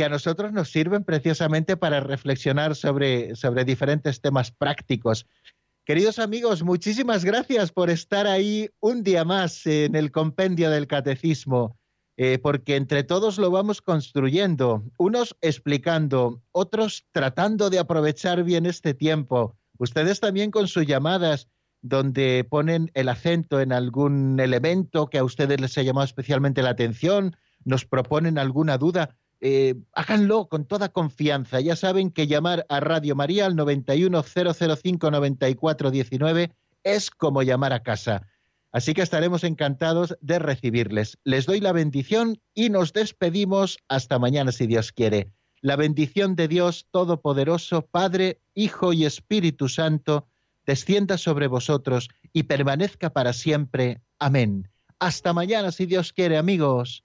que 0.01 0.07
a 0.07 0.09
nosotros 0.09 0.51
nos 0.55 0.71
sirven 0.71 1.05
preciosamente 1.05 1.77
para 1.77 2.01
reflexionar 2.01 2.75
sobre, 2.75 3.37
sobre 3.37 3.67
diferentes 3.67 4.23
temas 4.23 4.51
prácticos. 4.51 5.27
Queridos 5.85 6.19
amigos, 6.19 6.63
muchísimas 6.63 7.23
gracias 7.23 7.71
por 7.71 7.91
estar 7.91 8.27
ahí 8.27 8.71
un 8.81 9.03
día 9.03 9.27
más 9.27 9.67
en 9.67 9.95
el 9.95 10.11
compendio 10.11 10.71
del 10.71 10.87
catecismo, 10.87 11.77
eh, 12.17 12.39
porque 12.39 12.77
entre 12.77 13.05
todos 13.05 13.37
lo 13.37 13.51
vamos 13.51 13.83
construyendo, 13.83 14.85
unos 14.97 15.37
explicando, 15.43 16.41
otros 16.51 17.05
tratando 17.13 17.69
de 17.69 17.79
aprovechar 17.79 18.43
bien 18.43 18.65
este 18.65 18.95
tiempo, 18.95 19.59
ustedes 19.77 20.19
también 20.19 20.51
con 20.51 20.67
sus 20.67 20.87
llamadas 20.87 21.47
donde 21.83 22.47
ponen 22.49 22.91
el 22.95 23.11
acento 23.11 23.61
en 23.61 23.75
algún 23.75 24.41
elemento 24.41 25.09
que 25.09 25.19
a 25.19 25.25
ustedes 25.25 25.61
les 25.61 25.77
ha 25.77 25.83
llamado 25.83 26.07
especialmente 26.07 26.63
la 26.63 26.71
atención, 26.71 27.37
nos 27.67 27.85
proponen 27.85 28.39
alguna 28.39 28.79
duda, 28.79 29.19
eh, 29.41 29.77
háganlo 29.95 30.49
con 30.49 30.67
toda 30.67 30.91
confianza. 30.91 31.61
Ya 31.61 31.77
saben 31.77 32.11
que 32.11 32.27
llamar 32.27 32.67
a 32.69 32.81
Radio 32.81 33.17
María 33.17 33.47
al 33.47 33.57
910059419 33.57 36.53
es 36.85 37.11
como 37.11 37.43
llamar 37.43 37.73
a 37.73 37.83
casa. 37.83 38.27
Así 38.73 38.95
que 38.95 39.03
estaremos 39.03 39.43
encantados 39.43 40.17
de 40.21 40.39
recibirles. 40.39 41.19
Les 41.25 41.47
doy 41.47 41.61
la 41.61 41.73
bendición 41.73 42.41
y 42.55 42.71
nos 42.71 42.93
despedimos 42.93 43.79
hasta 43.89 44.19
mañana 44.19 44.53
si 44.53 44.67
Dios 44.67 44.93
quiere. 44.93 45.33
La 45.61 45.77
bendición 45.77 46.37
de 46.37 46.49
Dios 46.49 46.87
Todopoderoso, 46.91 47.83
Padre, 47.83 48.41
Hijo 48.55 48.93
y 48.93 49.05
Espíritu 49.05 49.69
Santo, 49.69 50.29
descienda 50.67 51.19
sobre 51.19 51.49
vosotros 51.49 52.09
y 52.33 52.45
permanezca 52.45 53.11
para 53.11 53.33
siempre. 53.33 54.01
Amén. 54.19 54.69
Hasta 54.99 55.33
mañana 55.33 55.73
si 55.73 55.87
Dios 55.87 56.13
quiere, 56.13 56.39
amigos. 56.39 57.05